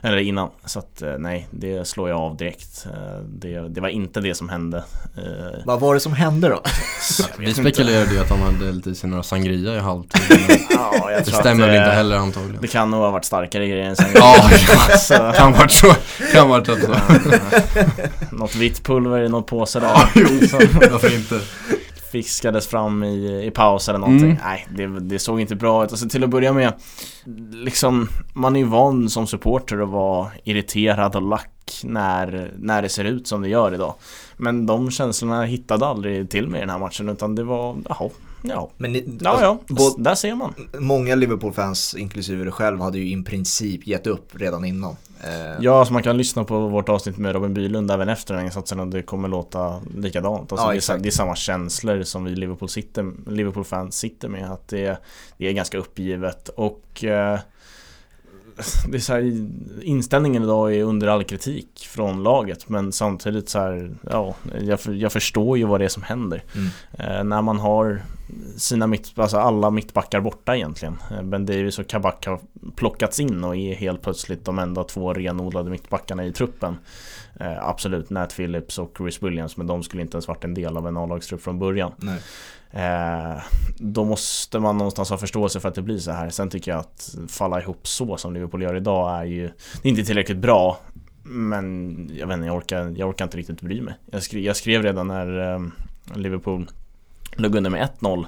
Eller 0.03 0.18
innan. 0.18 0.50
Så 0.65 0.80
att 0.80 1.01
eh, 1.01 1.13
nej, 1.20 1.48
det 1.51 1.88
slår 1.88 2.10
jag 2.10 2.20
av 2.20 2.38
direkt. 2.38 2.88
Eh, 2.94 3.20
Det, 3.25 3.70
det 3.70 3.82
var 3.82 3.89
inte 3.89 4.22
det 4.22 4.36
som 4.36 4.50
hände. 4.50 4.77
Eh, 5.18 5.60
Vad 5.65 5.80
var 5.80 5.94
det 5.94 6.00
som 6.00 6.13
hände 6.13 6.50
då? 6.50 6.62
Vi 7.38 7.53
spekulerade 7.53 8.13
ju 8.13 8.20
att 8.20 8.30
han 8.30 8.39
hade 8.39 8.72
lite 8.72 8.89
i 8.89 8.96
sig 8.96 9.10
några 9.10 9.24
sangria 9.24 9.75
i 9.75 9.80
halvtid. 9.80 10.22
Ja, 10.70 11.10
Det 11.25 11.25
stämmer 11.32 11.65
väl 11.68 11.75
eh, 11.75 11.82
inte 11.82 11.91
heller 11.96 12.15
antagligen. 12.18 12.62
Det 12.62 12.68
kan 12.68 12.91
nog 12.91 13.00
ha 13.00 13.12
varit 13.12 13.25
starkare 13.51 13.67
grejer 13.67 13.86
än 13.86 13.96
sen. 13.96 14.05
Ja, 14.15 14.50
så, 14.98 15.34
kan 15.38 15.51
varit 15.51 15.72
så. 15.72 15.93
Kan 16.34 16.50
varit 16.50 16.65
så. 16.65 16.75
Något 18.36 18.55
vitt 18.55 18.84
pulver 18.84 19.22
i 19.22 19.29
någon 19.29 19.43
påse 19.43 19.79
där. 19.79 19.88
Ja, 19.88 20.10
jo. 20.15 20.27
Varför 20.91 21.15
inte? 21.15 21.39
fiskades 22.12 22.67
fram 22.67 23.03
i, 23.03 23.46
i 23.46 23.51
paus 23.51 23.89
eller 23.89 24.00
någonting. 24.00 24.31
Mm. 24.31 24.43
Nej, 24.43 24.67
det, 24.75 24.88
det 25.00 25.20
såg 25.20 25.41
inte 25.41 25.55
bra 25.55 25.84
ut. 25.84 25.91
Alltså 25.91 26.10
till 26.10 26.24
att 26.24 26.29
börja 26.29 26.53
med, 26.53 26.74
liksom, 27.51 28.10
man 28.34 28.55
är 28.55 28.60
ju 28.60 28.65
van 28.65 29.10
som 29.10 29.27
supporter 29.27 29.84
att 29.84 29.89
vara 29.89 30.27
irriterad 30.43 31.15
och 31.15 31.22
lack 31.22 31.81
när, 31.84 32.51
när 32.58 32.81
det 32.81 32.89
ser 32.89 33.03
ut 33.03 33.27
som 33.27 33.41
det 33.41 33.50
gör 33.50 33.74
idag. 33.74 33.93
Men 34.38 34.65
de 34.65 34.91
känslorna 34.91 35.43
hittade 35.43 35.86
aldrig 35.86 36.29
till 36.29 36.48
mig 36.48 36.58
i 36.58 36.62
den 36.62 36.70
här 36.70 36.79
matchen 36.79 37.10
utan 37.10 37.36
det 37.36 37.43
var, 37.43 37.77
jaha, 37.89 38.10
Ja, 38.41 38.69
Men 38.77 38.91
ni, 38.93 39.17
ja, 39.21 39.29
alltså, 39.29 39.45
ja. 39.45 39.57
både- 39.67 40.03
där 40.03 40.15
ser 40.15 40.36
man. 40.36 40.53
många 40.79 41.15
Liverpool-fans, 41.15 41.95
inklusive 41.95 42.43
dig 42.43 42.51
själv, 42.53 42.79
hade 42.81 43.00
ju 43.00 43.19
i 43.19 43.24
princip 43.24 43.88
gett 43.88 44.07
upp 44.07 44.31
redan 44.36 44.65
innan. 44.65 44.95
Eh, 45.24 45.57
Ja, 45.62 45.86
så 45.86 45.93
man 45.93 46.03
kan 46.03 46.17
lyssna 46.17 46.43
på 46.43 46.67
vårt 46.67 46.89
avsnitt 46.89 47.17
med 47.17 47.33
Robin 47.33 47.53
Bylund 47.53 47.91
även 47.91 48.10
efter 48.10 48.33
den 48.33 48.45
insatsen 48.45 48.79
och 48.79 48.88
det 48.88 49.01
kommer 49.01 49.27
låta 49.27 49.81
likadant. 49.98 50.51
Alltså 50.51 50.67
Ja, 50.67 50.71
det, 50.74 50.89
är, 50.89 50.98
det 50.98 51.10
är 51.10 51.12
samma 51.12 51.36
känslor 51.36 52.03
som 52.03 52.24
vi 52.24 52.36
Liverpool 52.36 52.69
sitter, 52.69 53.12
Liverpool-fans 53.31 53.95
sitter 53.95 54.27
med. 54.29 54.51
Att 54.51 54.67
det, 54.67 54.98
det 55.38 55.48
är 55.48 55.51
ganska 55.53 55.77
uppgivet 55.77 56.50
och 56.50 57.03
eh, 57.03 57.39
det 58.89 58.98
är 58.98 59.00
så 59.01 59.13
här, 59.13 59.48
inställningen 59.81 60.43
idag 60.43 60.75
är 60.75 60.83
under 60.83 61.07
all 61.07 61.24
kritik 61.24 61.88
från 61.89 62.24
laget 62.24 62.69
men 62.69 62.91
samtidigt 62.91 63.50
så 63.50 63.60
här, 63.60 63.91
ja, 64.12 64.36
jag, 64.62 64.79
jag 64.86 65.12
förstår 65.12 65.57
ju 65.57 65.65
vad 65.65 65.81
det 65.81 65.86
är 65.86 65.89
som 65.89 66.03
händer. 66.03 66.43
Mm. 66.55 66.69
Eh, 67.17 67.24
när 67.24 67.41
man 67.41 67.60
har 67.60 68.01
sina 68.57 68.88
mitt, 68.88 69.19
alltså 69.19 69.38
alla 69.38 69.69
mittbackar 69.69 70.21
borta 70.21 70.55
egentligen. 70.55 70.97
Eh, 71.11 71.21
Ben 71.21 71.45
Davis 71.45 71.79
och 71.79 71.88
Kabak 71.88 72.25
har 72.25 72.39
plockats 72.75 73.19
in 73.19 73.43
och 73.43 73.55
är 73.55 73.75
helt 73.75 74.01
plötsligt 74.01 74.45
de 74.45 74.59
enda 74.59 74.83
två 74.83 75.13
renodlade 75.13 75.69
mittbackarna 75.69 76.25
i 76.25 76.31
truppen. 76.31 76.77
Eh, 77.39 77.67
absolut, 77.67 78.09
Nat 78.09 78.35
Phillips 78.35 78.79
och 78.79 78.93
Chris 78.97 79.23
Williams, 79.23 79.57
men 79.57 79.67
de 79.67 79.83
skulle 79.83 80.01
inte 80.01 80.15
ens 80.15 80.27
varit 80.27 80.43
en 80.43 80.53
del 80.53 80.77
av 80.77 80.88
en 80.88 80.97
A-lagstrupp 80.97 81.41
från 81.41 81.59
början. 81.59 81.91
Eh, 82.71 83.41
då 83.77 84.05
måste 84.05 84.59
man 84.59 84.77
någonstans 84.77 85.09
ha 85.09 85.17
förståelse 85.17 85.59
för 85.59 85.69
att 85.69 85.75
det 85.75 85.81
blir 85.81 85.97
så 85.97 86.11
här. 86.11 86.29
Sen 86.29 86.50
tycker 86.50 86.71
jag 86.71 86.79
att 86.79 87.15
falla 87.27 87.61
ihop 87.61 87.88
så 87.88 88.17
som 88.17 88.33
Liverpool 88.33 88.61
gör 88.63 88.75
idag 88.75 89.19
är 89.19 89.23
ju 89.23 89.47
det 89.81 89.88
är 89.88 89.89
inte 89.89 90.03
tillräckligt 90.03 90.38
bra. 90.38 90.79
Men 91.23 91.95
jag 92.17 92.27
vet 92.27 92.35
inte, 92.35 92.47
jag 92.47 92.55
orkar, 92.55 92.93
jag 92.97 93.09
orkar 93.09 93.25
inte 93.25 93.38
riktigt 93.38 93.61
bry 93.61 93.81
mig. 93.81 93.93
Jag 94.11 94.23
skrev, 94.23 94.41
jag 94.41 94.55
skrev 94.55 94.83
redan 94.83 95.07
när 95.07 95.53
eh, 95.53 95.61
Liverpool 96.15 96.67
låg 97.38 97.55
under 97.55 97.69
med 97.69 97.89
1-0 98.00 98.25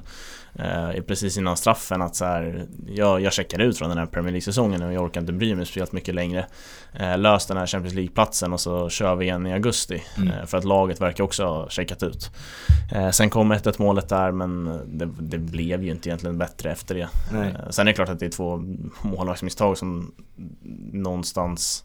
eh, 0.56 1.02
precis 1.02 1.38
innan 1.38 1.58
straffen 1.58 2.02
att 2.02 2.16
så 2.16 2.26
här, 2.26 2.66
jag, 2.88 3.22
jag 3.22 3.34
checkar 3.34 3.60
ut 3.60 3.78
från 3.78 3.90
den 3.90 3.98
här 3.98 4.06
Premier 4.06 4.32
League-säsongen 4.32 4.84
och 4.84 4.94
jag 4.94 5.04
orkar 5.04 5.22
inte 5.22 5.34
bry 5.34 5.56
mig 5.56 5.66
speciellt 5.66 5.92
mycket 5.92 6.16
längre. 6.16 6.46
Eh, 6.94 7.18
lös 7.18 7.46
den 7.46 7.58
här 7.58 7.66
Champions 7.66 7.96
League-platsen 7.96 8.54
och 8.54 8.60
så 8.60 8.90
kör 8.90 9.16
vi 9.16 9.26
igen 9.26 9.48
i 9.48 9.54
augusti. 9.54 10.04
Mm. 10.18 10.30
Eh, 10.30 10.46
för 10.46 10.58
att 10.58 10.64
laget 10.64 11.02
verkar 11.02 11.24
också 11.24 11.46
ha 11.46 11.70
checkat 11.70 12.04
ut. 12.04 12.32
Eh, 12.92 13.10
sen 13.10 13.30
kom 13.30 13.54
1-1 13.54 13.76
målet 13.78 14.10
där 14.10 14.32
men 14.32 14.66
det, 14.86 15.10
det 15.20 15.38
blev 15.38 15.84
ju 15.84 15.92
inte 15.92 16.10
egentligen 16.10 16.38
bättre 16.38 16.72
efter 16.72 16.96
det. 16.96 17.10
Eh, 17.34 17.70
sen 17.70 17.88
är 17.88 17.92
det 17.92 17.96
klart 17.96 18.10
att 18.10 18.20
det 18.20 18.26
är 18.26 18.30
två 18.30 18.64
målvaktsmisstag 19.02 19.78
som 19.78 20.14
någonstans 20.92 21.84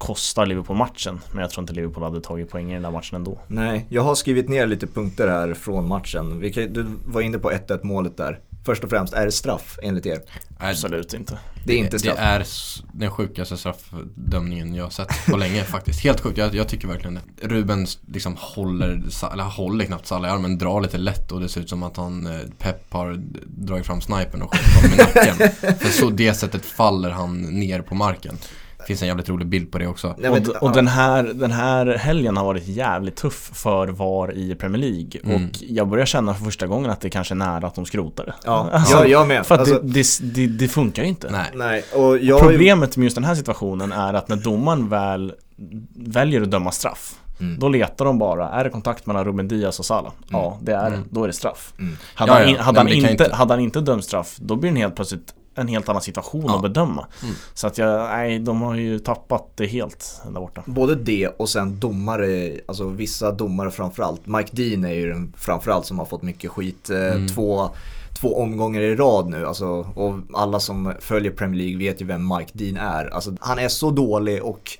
kostar 0.00 0.46
Liverpool 0.46 0.76
matchen. 0.76 1.20
Men 1.32 1.40
jag 1.40 1.50
tror 1.50 1.62
inte 1.62 1.72
Liverpool 1.72 2.02
hade 2.02 2.20
tagit 2.20 2.50
poäng 2.50 2.70
i 2.70 2.74
den 2.74 2.82
där 2.82 2.90
matchen 2.90 3.16
ändå. 3.16 3.38
Nej, 3.46 3.86
jag 3.88 4.02
har 4.02 4.14
skrivit 4.14 4.48
ner 4.48 4.66
lite 4.66 4.86
punkter 4.86 5.28
här 5.28 5.54
från 5.54 5.88
matchen. 5.88 6.40
Du 6.54 6.86
var 7.06 7.20
inne 7.20 7.38
på 7.38 7.50
1-1 7.50 7.80
målet 7.82 8.16
där. 8.16 8.40
Först 8.64 8.84
och 8.84 8.90
främst, 8.90 9.12
är 9.12 9.24
det 9.24 9.32
straff 9.32 9.78
enligt 9.82 10.06
er? 10.06 10.18
Absolut 10.58 11.14
inte. 11.14 11.38
Det 11.66 11.72
är 11.72 11.76
inte 11.76 11.98
straff. 11.98 12.16
Det 12.16 12.22
är 12.22 12.46
den 12.92 13.10
sjukaste 13.10 13.56
straffdömningen 13.56 14.74
jag 14.74 14.84
har 14.84 14.90
sett 14.90 15.26
på 15.26 15.36
länge 15.36 15.64
faktiskt. 15.64 16.00
Helt 16.00 16.20
sjukt, 16.20 16.38
jag, 16.38 16.54
jag 16.54 16.68
tycker 16.68 16.88
verkligen 16.88 17.14
det. 17.14 17.48
Ruben 17.48 17.86
liksom 18.06 18.36
håller, 18.38 19.02
eller 19.32 19.44
håller 19.44 19.84
knappt 19.84 20.06
Salah 20.06 20.30
i 20.30 20.32
armen, 20.34 20.58
drar 20.58 20.80
lite 20.80 20.98
lätt 20.98 21.32
och 21.32 21.40
det 21.40 21.48
ser 21.48 21.60
ut 21.60 21.68
som 21.68 21.82
att 21.82 21.96
han, 21.96 22.26
eh, 22.26 22.40
Pep 22.58 22.92
har 22.92 23.20
dragit 23.46 23.86
fram 23.86 24.00
snipern 24.00 24.42
och 24.42 24.54
skjutit 24.54 24.74
honom 24.74 24.92
i 24.92 24.96
nacken. 24.96 25.76
För 25.78 25.88
så 25.88 26.10
det 26.10 26.34
sättet 26.34 26.64
faller 26.64 27.10
han 27.10 27.40
ner 27.40 27.82
på 27.82 27.94
marken. 27.94 28.38
Det 28.80 28.86
finns 28.86 29.02
en 29.02 29.08
jävligt 29.08 29.28
rolig 29.28 29.46
bild 29.48 29.72
på 29.72 29.78
det 29.78 29.86
också. 29.86 30.14
Nej, 30.18 30.30
men- 30.30 30.50
och 30.50 30.62
och 30.62 30.72
den, 30.72 30.88
här, 30.88 31.22
den 31.22 31.50
här 31.50 31.86
helgen 31.86 32.36
har 32.36 32.44
varit 32.44 32.66
jävligt 32.68 33.16
tuff 33.16 33.50
för 33.54 33.86
VAR 33.88 34.34
i 34.34 34.54
Premier 34.54 34.80
League. 34.82 35.20
Mm. 35.24 35.44
Och 35.44 35.50
jag 35.60 35.88
börjar 35.88 36.06
känna 36.06 36.34
för 36.34 36.44
första 36.44 36.66
gången 36.66 36.90
att 36.90 37.00
det 37.00 37.10
kanske 37.10 37.34
är 37.34 37.36
nära 37.36 37.66
att 37.66 37.74
de 37.74 37.86
skrotar 37.86 38.26
det. 38.26 38.34
Ja, 38.44 38.68
Alltså, 38.72 38.96
jag, 38.96 39.08
jag 39.08 39.28
med. 39.28 39.46
För 39.46 39.54
att 39.54 39.60
Alltså, 39.60 39.80
det, 39.82 40.06
det, 40.34 40.46
det, 40.46 40.68
funkar 40.68 41.02
ju 41.02 41.08
inte. 41.08 41.30
Nej. 41.30 41.50
nej, 41.54 41.84
och 41.94 42.18
jag 42.18 42.40
Problemet 42.40 42.96
med 42.96 43.04
just 43.04 43.16
den 43.16 43.24
här 43.24 43.34
situationen 43.34 43.92
är 43.92 44.14
att 44.14 44.28
när 44.28 44.36
domaren 44.36 44.88
väl 44.88 45.32
väljer 45.94 46.42
att 46.42 46.50
döma 46.50 46.70
straff 46.70 47.14
Mm. 47.40 47.58
Då 47.58 47.68
letar 47.68 48.04
de 48.04 48.18
bara, 48.18 48.48
är 48.48 48.64
det 48.64 48.70
kontakt 48.70 49.06
mellan 49.06 49.24
Ruben 49.24 49.48
Diaz 49.48 49.78
och 49.78 49.84
Salah? 49.84 50.12
Ja, 50.28 50.58
det 50.62 50.72
är 50.72 50.90
det. 50.90 50.96
Mm. 50.96 51.08
Då 51.10 51.22
är 51.22 51.26
det 51.26 51.32
straff. 51.32 51.72
Mm. 51.78 51.96
Hade, 52.14 52.32
Ja, 52.32 52.38
han, 52.38 52.48
in, 52.48 52.56
hade, 52.56 52.82
Nej, 52.84 52.96
inte, 52.96 53.10
inte- 53.10 53.34
hade 53.34 53.52
han 53.52 53.60
inte 53.60 53.80
dömt 53.80 54.04
straff, 54.04 54.36
då 54.40 54.56
blir 54.56 54.72
det 54.72 54.78
helt 54.78 54.96
plötsligt 54.96 55.34
en 55.60 55.68
helt 55.68 55.88
annan 55.88 56.02
situation 56.02 56.44
Ja. 56.46 56.56
att 56.56 56.62
bedöma. 56.62 57.06
Mm. 57.22 57.34
Så 57.54 57.66
att 57.66 57.78
jag, 57.78 58.08
nej, 58.10 58.38
de 58.38 58.62
har 58.62 58.74
ju 58.74 58.98
tappat 58.98 59.46
det 59.54 59.66
helt 59.66 60.20
där 60.24 60.40
borta. 60.40 60.62
Både 60.66 60.94
det 60.94 61.26
och 61.28 61.48
sen 61.48 61.80
domare, 61.80 62.52
alltså 62.66 62.84
vissa 62.88 63.32
domare 63.32 63.70
framförallt. 63.70 64.26
Mike 64.26 64.50
Dean 64.52 64.84
är 64.84 64.94
ju 64.94 65.08
den 65.12 65.32
framförallt 65.36 65.86
som 65.86 65.98
har 65.98 66.06
fått 66.06 66.22
mycket 66.22 66.50
skit. 66.50 66.90
Eh, 66.90 66.96
Mm. 67.10 67.28
Två, 67.28 67.70
två 68.20 68.36
omgångar 68.42 68.80
i 68.80 68.96
rad 68.96 69.28
nu. 69.28 69.46
Alltså, 69.46 69.66
och 69.94 70.14
alla 70.34 70.60
som 70.60 70.94
följer 71.00 71.32
Premier 71.32 71.62
League 71.62 71.78
vet 71.78 72.00
ju 72.02 72.04
vem 72.06 72.28
Mike 72.28 72.50
Dean 72.52 72.76
är. 72.76 73.14
Alltså, 73.14 73.32
han 73.40 73.58
är 73.58 73.68
så 73.68 73.90
dålig 73.90 74.42
och 74.42 74.70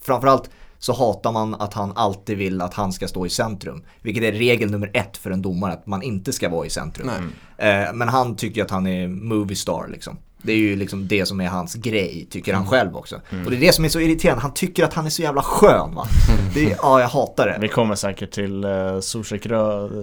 framförallt 0.00 0.50
så 0.78 0.92
hatar 0.92 1.32
man 1.32 1.54
att 1.54 1.74
han 1.74 1.92
alltid 1.94 2.38
vill 2.38 2.62
att 2.62 2.74
han 2.74 2.92
ska 2.92 3.08
stå 3.08 3.26
i 3.26 3.30
centrum. 3.30 3.82
Vilket 4.02 4.24
är 4.24 4.32
regel 4.32 4.70
nummer 4.70 4.90
ett 4.94 5.16
för 5.16 5.30
en 5.30 5.42
domare, 5.42 5.72
att 5.72 5.86
man 5.86 6.02
inte 6.02 6.32
ska 6.32 6.48
vara 6.48 6.66
i 6.66 6.70
centrum. 6.70 7.10
Eh, 7.58 7.92
men 7.94 8.08
han 8.08 8.36
tycker 8.36 8.64
att 8.64 8.70
han 8.70 8.86
är 8.86 9.08
movie 9.08 9.56
star 9.56 9.88
liksom. 9.88 10.18
Det 10.42 10.52
är 10.52 10.56
ju 10.56 10.76
liksom 10.76 11.08
det 11.08 11.26
som 11.26 11.40
är 11.40 11.48
hans 11.48 11.74
grej, 11.74 12.26
tycker 12.30 12.54
han 12.54 12.66
själv 12.66 12.96
också. 12.96 13.16
Och 13.44 13.50
det 13.50 13.56
är 13.56 13.60
det 13.60 13.72
som 13.72 13.84
är 13.84 13.88
så 13.88 14.00
irriterande, 14.00 14.42
han 14.42 14.54
tycker 14.54 14.84
att 14.84 14.94
han 14.94 15.06
är 15.06 15.10
så 15.10 15.22
jävla 15.22 15.42
skön 15.42 15.94
va. 15.94 16.06
Det 16.54 16.64
är, 16.64 16.76
ja, 16.82 17.00
jag 17.00 17.08
hatar 17.08 17.46
det. 17.46 17.58
Vi 17.60 17.68
kommer 17.68 17.94
säkert 17.94 18.30
till 18.30 18.64
uh, 18.64 19.00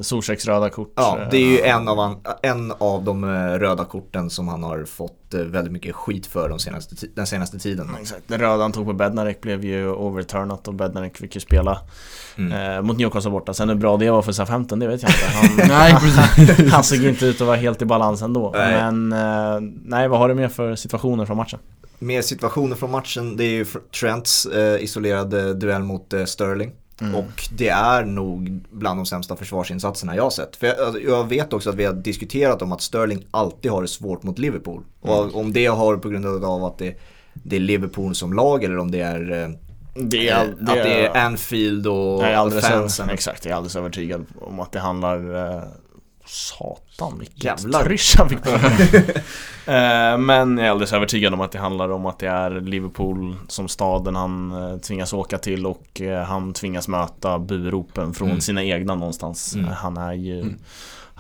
Zuzeks 0.02 0.46
röda 0.46 0.70
kort. 0.70 0.94
Ja, 0.96 1.20
eh, 1.22 1.28
det 1.32 1.38
är 1.38 1.46
ju 1.46 1.62
en 1.62 1.88
av, 1.88 1.98
han, 1.98 2.16
en 2.42 2.74
av 2.78 3.04
de 3.04 3.24
eh, 3.24 3.30
röda 3.60 3.86
korten 3.86 4.30
som 4.30 4.48
han 4.48 4.64
har 4.64 4.86
fått 4.86 5.23
eh, 5.34 5.40
väldigt 5.42 5.74
mycket 5.74 5.96
skit 5.96 6.26
för 6.28 6.50
de 6.50 6.60
senaste, 6.60 6.96
den 7.16 7.28
senaste 7.28 7.60
tiden. 7.60 7.90
Exakt, 8.02 8.24
det 8.28 8.38
röda 8.38 8.62
han 8.64 8.72
tog 8.72 8.86
på 8.86 8.94
Bednarek 8.94 9.42
blev 9.42 9.66
ju 9.66 9.90
overturnat 9.90 10.68
och 10.68 10.74
Bednarek 10.74 11.18
fick 11.18 11.36
ju 11.36 11.42
spela 11.42 11.80
Mm. 12.36 12.76
eh, 12.76 12.82
mot 12.82 12.98
Newcastle 12.98 13.32
borta. 13.32 13.54
Sen 13.54 13.70
hur 13.70 13.76
bra 13.76 13.98
det 13.98 14.12
var 14.12 14.22
för 14.22 14.32
Southampton, 14.32 14.80
det 14.80 14.88
vet 14.88 15.02
jag 15.04 15.12
inte. 15.12 15.26
Han, 15.26 15.68
Nej, 15.68 15.94
han 16.72 16.84
såg 16.84 17.04
inte 17.04 17.26
ut 17.26 17.42
att 17.42 17.48
vara 17.48 17.58
helt 17.58 17.82
i 17.82 17.86
balans 17.86 18.22
ändå. 18.22 18.52
Nej. 18.56 18.92
Men 18.92 19.14
eh, 19.14 19.62
nej, 19.86 20.08
vad 20.08 20.20
har 20.20 20.30
du 20.30 20.36
mer 20.36 20.48
för 20.48 20.76
situationer 20.76 21.26
från 21.26 21.38
matchen? 21.38 21.60
Mer 22.00 22.22
situationer 22.22 22.76
från 22.76 22.92
matchen, 22.92 23.38
det 23.38 23.44
är 23.44 23.50
ju 23.52 23.66
Trents 24.00 24.46
eh, 24.46 24.84
isolerade 24.84 25.54
duell 25.54 25.84
mot 25.84 26.14
eh, 26.14 26.26
Sterling. 26.26 26.72
Mm. 27.02 27.16
Och 27.16 27.50
det 27.52 27.70
är 27.70 28.06
nog 28.06 28.60
bland 28.72 29.00
de 29.00 29.06
sämsta 29.06 29.36
försvarsinsatserna 29.36 30.16
jag 30.16 30.24
har 30.24 30.30
sett. 30.30 30.56
För 30.56 30.68
jag, 30.68 30.80
alltså, 30.80 31.02
jag 31.02 31.30
vet 31.30 31.54
också 31.54 31.70
att 31.70 31.76
vi 31.76 31.86
har 31.86 31.94
diskuterat 31.94 32.62
om 32.62 32.72
att 32.72 32.82
Sterling 32.82 33.26
alltid 33.32 33.72
har 33.72 33.82
det 33.82 33.88
svårt 33.88 34.24
mot 34.24 34.40
Liverpool. 34.40 34.84
Mm. 35.04 35.16
Och 35.16 35.36
om 35.36 35.54
det 35.54 35.66
har 35.66 35.98
på 35.98 36.10
grund 36.10 36.46
av 36.46 36.64
att 36.64 36.78
det, 36.78 36.96
det 37.34 37.56
är 37.56 37.60
Liverpool 37.60 38.16
som 38.16 38.34
lag 38.34 38.64
eller 38.64 38.78
om 38.78 38.92
det 38.92 39.02
är, 39.02 39.44
eh, 39.44 39.50
Det 39.96 40.30
eh, 40.30 40.40
att 40.40 40.58
det 40.60 41.06
är 41.06 41.18
Anfield 41.18 41.88
och 41.88 42.24
är 42.24 42.62
fansen. 42.62 43.10
exakt, 43.10 43.46
jag 43.46 43.52
är 43.52 43.56
alldeles 43.56 43.76
övertygad 43.76 44.26
om 44.42 44.60
att 44.60 44.72
det 44.72 44.80
handlar 44.80 45.36
eh, 45.36 45.64
Satan 46.26 47.20
vilket 47.20 47.44
Jävlar. 47.44 47.84
trysch 47.84 48.16
han 48.18 48.30
fick 48.30 48.44
på 48.44 48.50
eh, 49.72 50.18
Men 50.18 50.58
jag 50.58 50.68
är 50.68 50.72
alldeles 50.72 50.94
övertygad 50.94 51.34
om 51.34 51.42
att 51.42 51.52
det 51.52 51.60
handlar 51.60 51.90
om 51.90 52.06
att 52.06 52.20
det 52.20 52.28
är 52.28 52.62
Liverpool 52.62 53.36
som 53.48 53.68
staden 53.68 54.16
han 54.16 54.52
eh, 54.52 54.78
tvingas 54.78 55.14
åka 55.14 55.38
till 55.38 55.66
och 55.66 56.02
eh, 56.02 56.24
han 56.24 56.54
tvingas 56.54 56.88
möta 56.88 57.40
buropen 57.40 58.14
från 58.14 58.28
Mm. 58.28 58.42
sina 58.42 58.64
egna 58.64 58.96
någonstans. 58.96 59.56
Mm. 59.56 59.66
Eh, 59.68 59.72
Han 59.74 59.98
är 59.98 60.14
ju 60.14 60.40
Mm. 60.42 60.60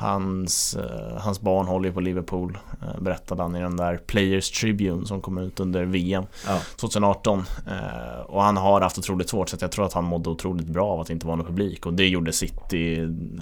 Hans, 0.03 0.75
eh, 0.75 1.17
hans 1.21 1.41
barn 1.41 1.67
håller 1.67 1.89
ju 1.89 1.93
på 1.93 1.99
Liverpool 2.01 2.57
eh, 2.81 3.01
Berättade 3.01 3.41
han 3.41 3.55
i 3.55 3.61
den 3.61 3.77
där 3.77 3.97
Players 3.97 4.51
Tribune 4.51 5.05
som 5.05 5.21
kom 5.21 5.37
ut 5.37 5.59
under 5.59 5.83
VM 5.85 6.23
Ja. 6.47 6.59
2018 6.75 7.39
eh, 7.67 8.19
Och 8.25 8.41
han 8.43 8.57
har 8.57 8.81
haft 8.81 8.97
otroligt 8.97 9.29
svårt 9.29 9.49
så 9.49 9.57
jag 9.61 9.71
tror 9.71 9.85
att 9.85 9.93
han 9.93 10.03
mådde 10.03 10.29
otroligt 10.29 10.67
bra 10.67 10.87
av 10.89 10.99
att 11.01 11.07
det 11.07 11.13
inte 11.13 11.27
var 11.27 11.35
någon 11.35 11.45
publik 11.45 11.85
Och 11.85 11.93
det 11.93 12.07
gjorde 12.07 12.33
City 12.33 12.99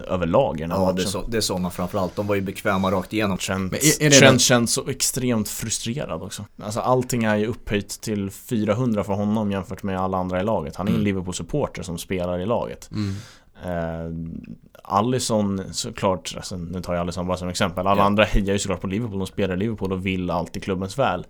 överlag 0.08 0.58
i 0.58 0.62
den 0.62 0.72
här 0.72 0.78
Ja, 0.78 0.84
matchen 0.86 0.96
det 0.96 1.02
så, 1.06 1.24
det 1.28 1.38
är 1.38 1.42
sådana 1.42 1.70
framförallt. 1.70 2.16
De 2.16 2.28
var 2.28 2.36
ju 2.36 2.42
bekväma 2.42 2.92
rakt 2.92 3.14
igenom. 3.14 3.38
Trent, 3.38 3.74
är- 3.74 3.78
är 3.78 4.10
det 4.10 4.16
Trent 4.16 4.32
den- 4.32 4.40
känns 4.40 4.74
så 4.74 4.88
extremt 4.90 5.50
frustrerad 5.50 6.22
också 6.22 6.46
Alltså 6.64 6.80
allting 6.80 7.24
är 7.24 7.36
ju 7.36 7.46
upphöjt 7.48 8.02
till 8.02 8.32
400 8.32 9.04
för 9.04 9.14
honom 9.14 9.52
jämfört 9.52 9.84
med 9.84 10.00
alla 10.00 10.18
andra 10.18 10.42
i 10.42 10.44
laget 10.44 10.76
Han 10.76 10.88
är 10.88 10.92
en 10.92 10.96
Mm. 10.96 11.06
Liverpool-supporter 11.06 11.84
som 11.84 11.98
spelar 11.98 12.40
i 12.40 12.46
laget 12.46 12.90
Mm. 12.92 13.14
Allison 14.84 15.62
såklart, 15.74 16.34
alltså, 16.38 16.58
nu 16.58 16.82
tar 16.82 16.94
jag 16.94 17.02
Allison 17.02 17.28
bara 17.28 17.38
som 17.38 17.50
exempel 17.50 17.88
Alla 17.88 18.02
Ja. 18.02 18.06
andra 18.06 18.24
hejar 18.24 18.54
ju 18.54 18.60
såklart 18.60 18.82
på 18.82 18.88
Liverpool, 18.88 19.18
de 19.20 19.28
spelar 19.28 19.54
i 19.54 19.58
Liverpool 19.58 19.92
och 19.92 20.06
vill 20.06 20.30
alltid 20.30 20.64
klubbens 20.64 21.00
väl 21.00 21.26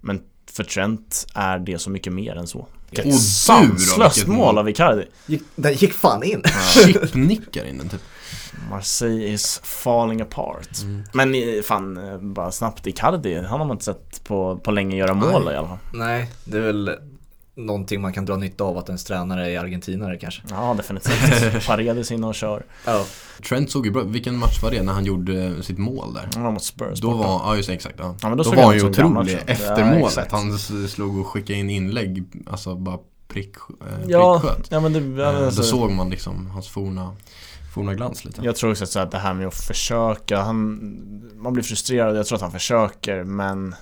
Men 0.00 0.22
för 0.50 0.64
Trent 0.64 1.26
är 1.34 1.58
det 1.58 1.78
så 1.78 1.90
mycket 1.90 2.12
mer 2.12 2.36
än 2.36 2.46
så 2.46 2.66
Vilket 2.90 3.20
sanslöst 3.20 4.26
mål. 4.26 4.58
av 4.58 4.68
Icardi 4.68 5.04
Gick, 5.26 5.42
den 5.54 5.72
gick 5.74 5.92
fan 5.92 6.22
in. 6.22 6.42
Chipnickar 6.74 7.64
in 7.64 7.78
den 7.78 7.88
typ. 7.88 8.00
Marseille 8.70 9.24
is 9.28 9.60
falling 9.64 10.20
apart 10.20 10.68
Mm. 10.82 11.02
Men 11.12 11.34
eh, 11.34 11.62
fan, 11.62 11.96
eh, 12.08 12.18
bara 12.18 12.52
snabbt 12.52 12.86
Icardi, 12.86 13.34
han 13.34 13.44
har 13.44 13.58
man 13.58 13.70
inte 13.70 13.84
sett 13.84 14.24
på, 14.24 14.56
på 14.64 14.70
länge 14.70 14.96
göra 14.96 15.14
mål 15.14 15.44
Nej. 15.44 15.54
i 15.54 15.56
alla 15.56 15.68
fall 15.68 15.78
Nej, 15.94 16.30
det 16.44 16.56
är 16.58 16.62
väl 16.62 16.90
någonting 17.56 18.00
man 18.00 18.12
kan 18.12 18.24
dra 18.24 18.36
nytta 18.36 18.64
av 18.64 18.78
att 18.78 18.88
ens 18.88 19.04
tränare 19.04 19.50
är 19.50 19.60
argentinare 19.60 20.16
kanske. 20.18 20.42
Ja, 20.50 20.74
definitivt. 20.76 21.66
Paredes 21.66 22.10
inne 22.10 22.26
och 22.26 22.34
kör. 22.34 22.64
Ja. 22.84 23.04
Trent 23.48 23.70
såg 23.70 23.86
ju 23.86 23.92
bra 23.92 24.02
Vilken 24.02 24.38
match 24.38 24.62
var 24.62 24.70
det 24.70 24.82
när 24.82 24.92
han 24.92 25.04
gjorde 25.04 25.62
sitt 25.62 25.78
mål 25.78 26.14
där? 26.14 26.28
Ja, 26.34 26.50
mot 26.50 26.62
Spurs. 26.64 27.00
Då 27.00 27.10
var, 27.10 27.24
ja 27.26 27.56
just 27.56 27.68
det, 27.68 27.74
exakt. 27.74 27.94
Ja. 27.98 28.14
Ja, 28.22 28.28
men 28.28 28.38
då 28.38 28.44
då 28.44 28.50
var 28.50 28.62
han 28.62 28.74
ju 28.78 28.88
otrolig 28.88 29.38
efter 29.46 29.80
Ja, 29.80 29.86
målet. 29.86 30.06
exakt. 30.06 30.32
Han 30.32 30.58
slog 30.88 31.18
och 31.18 31.26
skickade 31.26 31.58
in 31.58 31.70
inlägg, 31.70 32.24
alltså 32.46 32.74
bara 32.74 32.98
prick, 33.28 33.56
eh, 33.56 33.86
Ja, 34.08 34.40
pricksköt. 34.40 34.66
ja 34.70 34.80
men 34.80 34.92
det, 34.92 35.22
ja, 35.22 35.32
Eh, 35.32 35.44
alltså, 35.46 35.60
Då 35.60 35.66
såg 35.66 35.90
man 35.90 36.10
liksom 36.10 36.46
hans 36.46 36.68
forna, 36.68 37.16
forna 37.74 37.94
glans 37.94 38.24
lite. 38.24 38.40
Jag 38.44 38.56
tror 38.56 38.70
också 38.70 38.86
så 38.86 39.00
att 39.00 39.10
det 39.10 39.18
här 39.18 39.34
med 39.34 39.46
att 39.46 39.54
försöka, 39.54 40.40
han, 40.40 40.78
man 41.36 41.52
blir 41.52 41.62
frustrerad, 41.64 42.16
jag 42.16 42.26
tror 42.26 42.36
att 42.36 42.42
han 42.42 42.52
försöker 42.52 43.24
men 43.24 43.74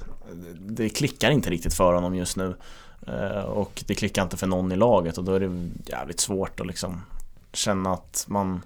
det 0.60 0.88
klickar 0.88 1.30
inte 1.30 1.50
riktigt 1.50 1.74
för 1.74 1.92
honom 1.94 2.14
just 2.14 2.36
nu. 2.36 2.56
Eh, 3.06 3.44
Och 3.44 3.84
det 3.86 3.94
klickar 3.94 4.22
inte 4.22 4.36
för 4.36 4.46
någon 4.46 4.72
i 4.72 4.76
laget 4.76 5.18
och 5.18 5.24
då 5.24 5.34
är 5.34 5.40
det 5.40 5.70
jävligt 5.86 6.20
svårt 6.20 6.60
att 6.60 6.66
liksom 6.66 7.02
känna 7.52 7.92
att 7.92 8.24
man, 8.28 8.60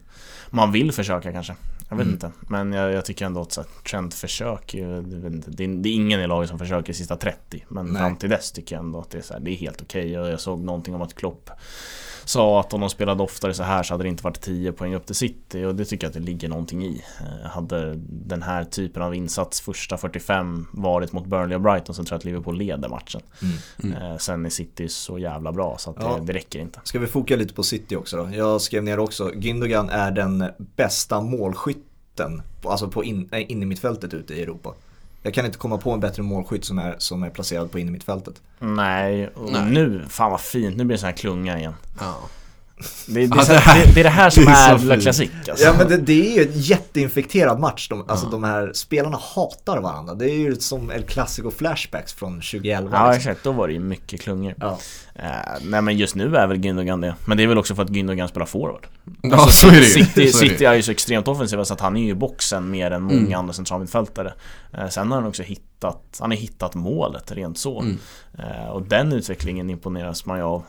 man 0.50 0.72
vill 0.72 0.92
försöka 0.92 1.32
kanske. 1.32 1.54
Jag 1.90 1.96
vet 1.96 2.04
Mm. 2.04 2.14
inte, 2.14 2.32
men 2.40 2.72
jag, 2.72 2.92
jag 2.92 3.04
tycker 3.04 3.26
ändå 3.26 3.40
att 3.40 3.52
så 3.52 3.60
här, 3.60 3.70
Trent 3.90 4.14
försöker 4.14 4.78
ju, 4.78 5.02
det, 5.02 5.66
det, 5.66 5.88
är, 5.90 5.94
ingen 5.94 6.20
i 6.20 6.26
laget 6.26 6.48
som 6.50 6.58
försöker 6.58 6.92
sista 6.92 7.16
30 7.16 7.64
Men 7.68 7.86
Nej. 7.86 8.02
fram 8.02 8.16
till 8.16 8.30
dess 8.30 8.52
tycker 8.52 8.76
jag 8.76 8.84
ändå 8.84 9.00
att 9.00 9.10
det 9.10 9.18
är, 9.18 9.22
så 9.22 9.32
här, 9.32 9.40
det 9.40 9.50
är 9.50 9.56
helt 9.56 9.82
okej 9.82 10.18
och 10.18 10.28
jag 10.28 10.40
såg 10.40 10.60
någonting 10.60 10.94
om 10.94 11.02
att 11.02 11.14
Klopp 11.14 11.50
sa 12.28 12.60
att 12.60 12.72
om 12.74 12.80
de 12.80 12.90
spelade 12.90 13.22
oftare 13.22 13.54
så 13.54 13.62
här 13.62 13.82
så 13.82 13.94
hade 13.94 14.04
det 14.04 14.08
inte 14.08 14.24
varit 14.24 14.40
10 14.40 14.72
poäng 14.72 14.94
upp 14.94 15.06
till 15.06 15.14
City 15.14 15.64
och 15.64 15.74
det 15.74 15.84
tycker 15.84 16.04
jag 16.06 16.08
att 16.08 16.14
det 16.14 16.20
ligger 16.20 16.48
någonting 16.48 16.84
i. 16.84 17.04
Eh, 17.20 17.50
Hade 17.50 17.94
den 18.08 18.42
här 18.42 18.64
typen 18.64 19.02
av 19.02 19.14
insats 19.14 19.60
första 19.60 19.96
45 19.96 20.66
varit 20.72 21.12
mot 21.12 21.26
Burnley 21.26 21.54
och 21.56 21.60
Brighton 21.62 21.94
så 21.94 22.04
tror 22.04 22.14
jag 22.14 22.18
att 22.18 22.24
Liverpool 22.24 22.56
leder 22.58 22.88
matchen. 22.88 23.20
Mm. 23.42 23.56
Mm. 23.96 24.12
Eh, 24.12 24.18
Sen 24.18 24.46
är 24.46 24.50
City 24.50 24.88
så 24.88 25.18
jävla 25.18 25.52
bra 25.52 25.76
så 25.78 25.90
att 25.90 25.96
Ja. 26.00 26.16
det, 26.20 26.24
det 26.26 26.32
räcker 26.32 26.58
inte. 26.58 26.80
Ska 26.84 26.98
vi 26.98 27.06
foka 27.06 27.36
lite 27.36 27.54
på 27.54 27.62
City 27.62 27.96
också 27.96 28.16
då? 28.16 28.28
Jag 28.36 28.60
skrev 28.60 28.84
ner 28.84 28.98
också, 28.98 29.30
Gündogan 29.34 29.90
är 29.90 30.10
den 30.10 30.44
bästa 30.76 31.20
målskytten, 31.20 32.42
alltså 32.64 32.88
på 32.88 33.04
in, 33.04 33.28
in 33.34 33.62
i 33.62 33.66
mittfältet 33.66 34.14
ute 34.14 34.34
i 34.34 34.42
Europa. 34.42 34.74
Jag 35.22 35.34
kan 35.34 35.46
inte 35.46 35.58
komma 35.58 35.78
på 35.78 35.90
en 35.92 36.00
bättre 36.00 36.22
målskytt 36.22 36.64
som 36.64 36.78
är, 36.78 36.94
som 36.98 37.22
är 37.22 37.30
placerad 37.30 37.70
på 37.70 37.78
in 37.78 37.88
i 37.88 37.90
mittfältet. 37.90 38.34
Nej, 38.58 39.28
och 39.28 39.52
Nej. 39.52 39.62
nu, 39.70 40.04
fan 40.08 40.30
vad 40.30 40.40
fint, 40.40 40.76
nu 40.76 40.84
blir 40.84 40.96
det 40.96 41.00
sån 41.00 41.06
här 41.08 41.16
klunga 41.16 41.58
igen. 41.58 41.74
Ja. 42.00 42.14
Det, 43.06 43.26
det, 43.26 43.38
är, 43.38 43.42
så, 43.42 43.52
det 43.52 43.58
här- 43.58 43.94
det, 43.94 44.00
är 44.00 44.04
det 44.04 44.10
här 44.10 44.30
som 44.30 44.44
det 44.44 44.50
är 44.50 44.90
är. 44.92 45.00
Classic 45.00 45.30
alltså. 45.48 45.64
Ja 45.64 45.74
men 45.78 45.88
det, 45.88 45.96
det 45.96 46.32
är 46.32 46.36
ju 46.44 46.52
en 46.52 46.60
jätteinfekterad 46.60 47.60
match. 47.60 47.88
De, 47.88 48.04
alltså 48.08 48.26
Ja. 48.26 48.30
de 48.30 48.44
här 48.44 48.72
spelarna 48.74 49.18
hatar 49.34 49.80
varandra. 49.80 50.14
Det 50.14 50.30
är 50.30 50.34
ju 50.38 50.56
som 50.56 50.90
El 50.90 51.02
Clasico 51.02 51.50
flashbacks 51.50 52.12
från 52.12 52.32
2011. 52.34 52.90
Ja 52.96 53.12
liksom. 53.12 53.30
exakt, 53.30 53.44
då 53.44 53.52
var 53.52 53.66
det 53.66 53.72
ju 53.72 53.80
mycket 53.80 54.20
klungor. 54.20 54.54
Ja. 54.60 54.78
Eh, 55.22 55.28
nej 55.62 55.82
men 55.82 55.96
just 55.96 56.14
nu 56.14 56.36
är 56.36 56.46
väl 56.46 56.56
Gündogan 56.58 57.00
det. 57.00 57.14
Men 57.24 57.36
det 57.36 57.42
är 57.42 57.46
väl 57.46 57.58
också 57.58 57.74
för 57.74 57.82
att 57.82 57.90
Gündogan 57.90 58.26
spelar 58.28 58.46
forward. 58.46 58.86
Ja, 59.22 59.46
så 59.50 59.66
är 59.68 59.72
det 59.72 59.78
ju. 59.78 59.84
City, 60.04 60.28
Så 60.32 60.44
är. 60.44 60.48
City 60.48 60.64
är 60.64 60.74
ju 60.74 60.82
så 60.82 60.90
extremt 60.90 61.28
offensiva 61.28 61.64
så 61.64 61.74
att 61.74 61.80
han 61.80 61.96
är 61.96 62.00
ju 62.02 62.08
i 62.08 62.14
boxen 62.14 62.70
mer 62.70 62.90
än 62.90 63.02
många 63.02 63.18
Mm. 63.18 63.34
andra 63.38 63.52
centralmittfältare. 63.52 64.32
Eh, 64.72 64.88
sen 64.88 65.10
har 65.10 65.18
han 65.20 65.28
också 65.28 65.42
hittat, 65.42 66.18
han 66.20 66.30
har 66.30 66.36
hittat 66.36 66.74
målet 66.74 67.32
rent 67.32 67.58
så. 67.58 67.80
Mm. 67.80 67.98
Eh, 68.38 68.68
och 68.68 68.82
den 68.82 69.12
utvecklingen 69.12 69.70
imponeras 69.70 70.26
man 70.26 70.38
ju 70.38 70.44
av. 70.44 70.62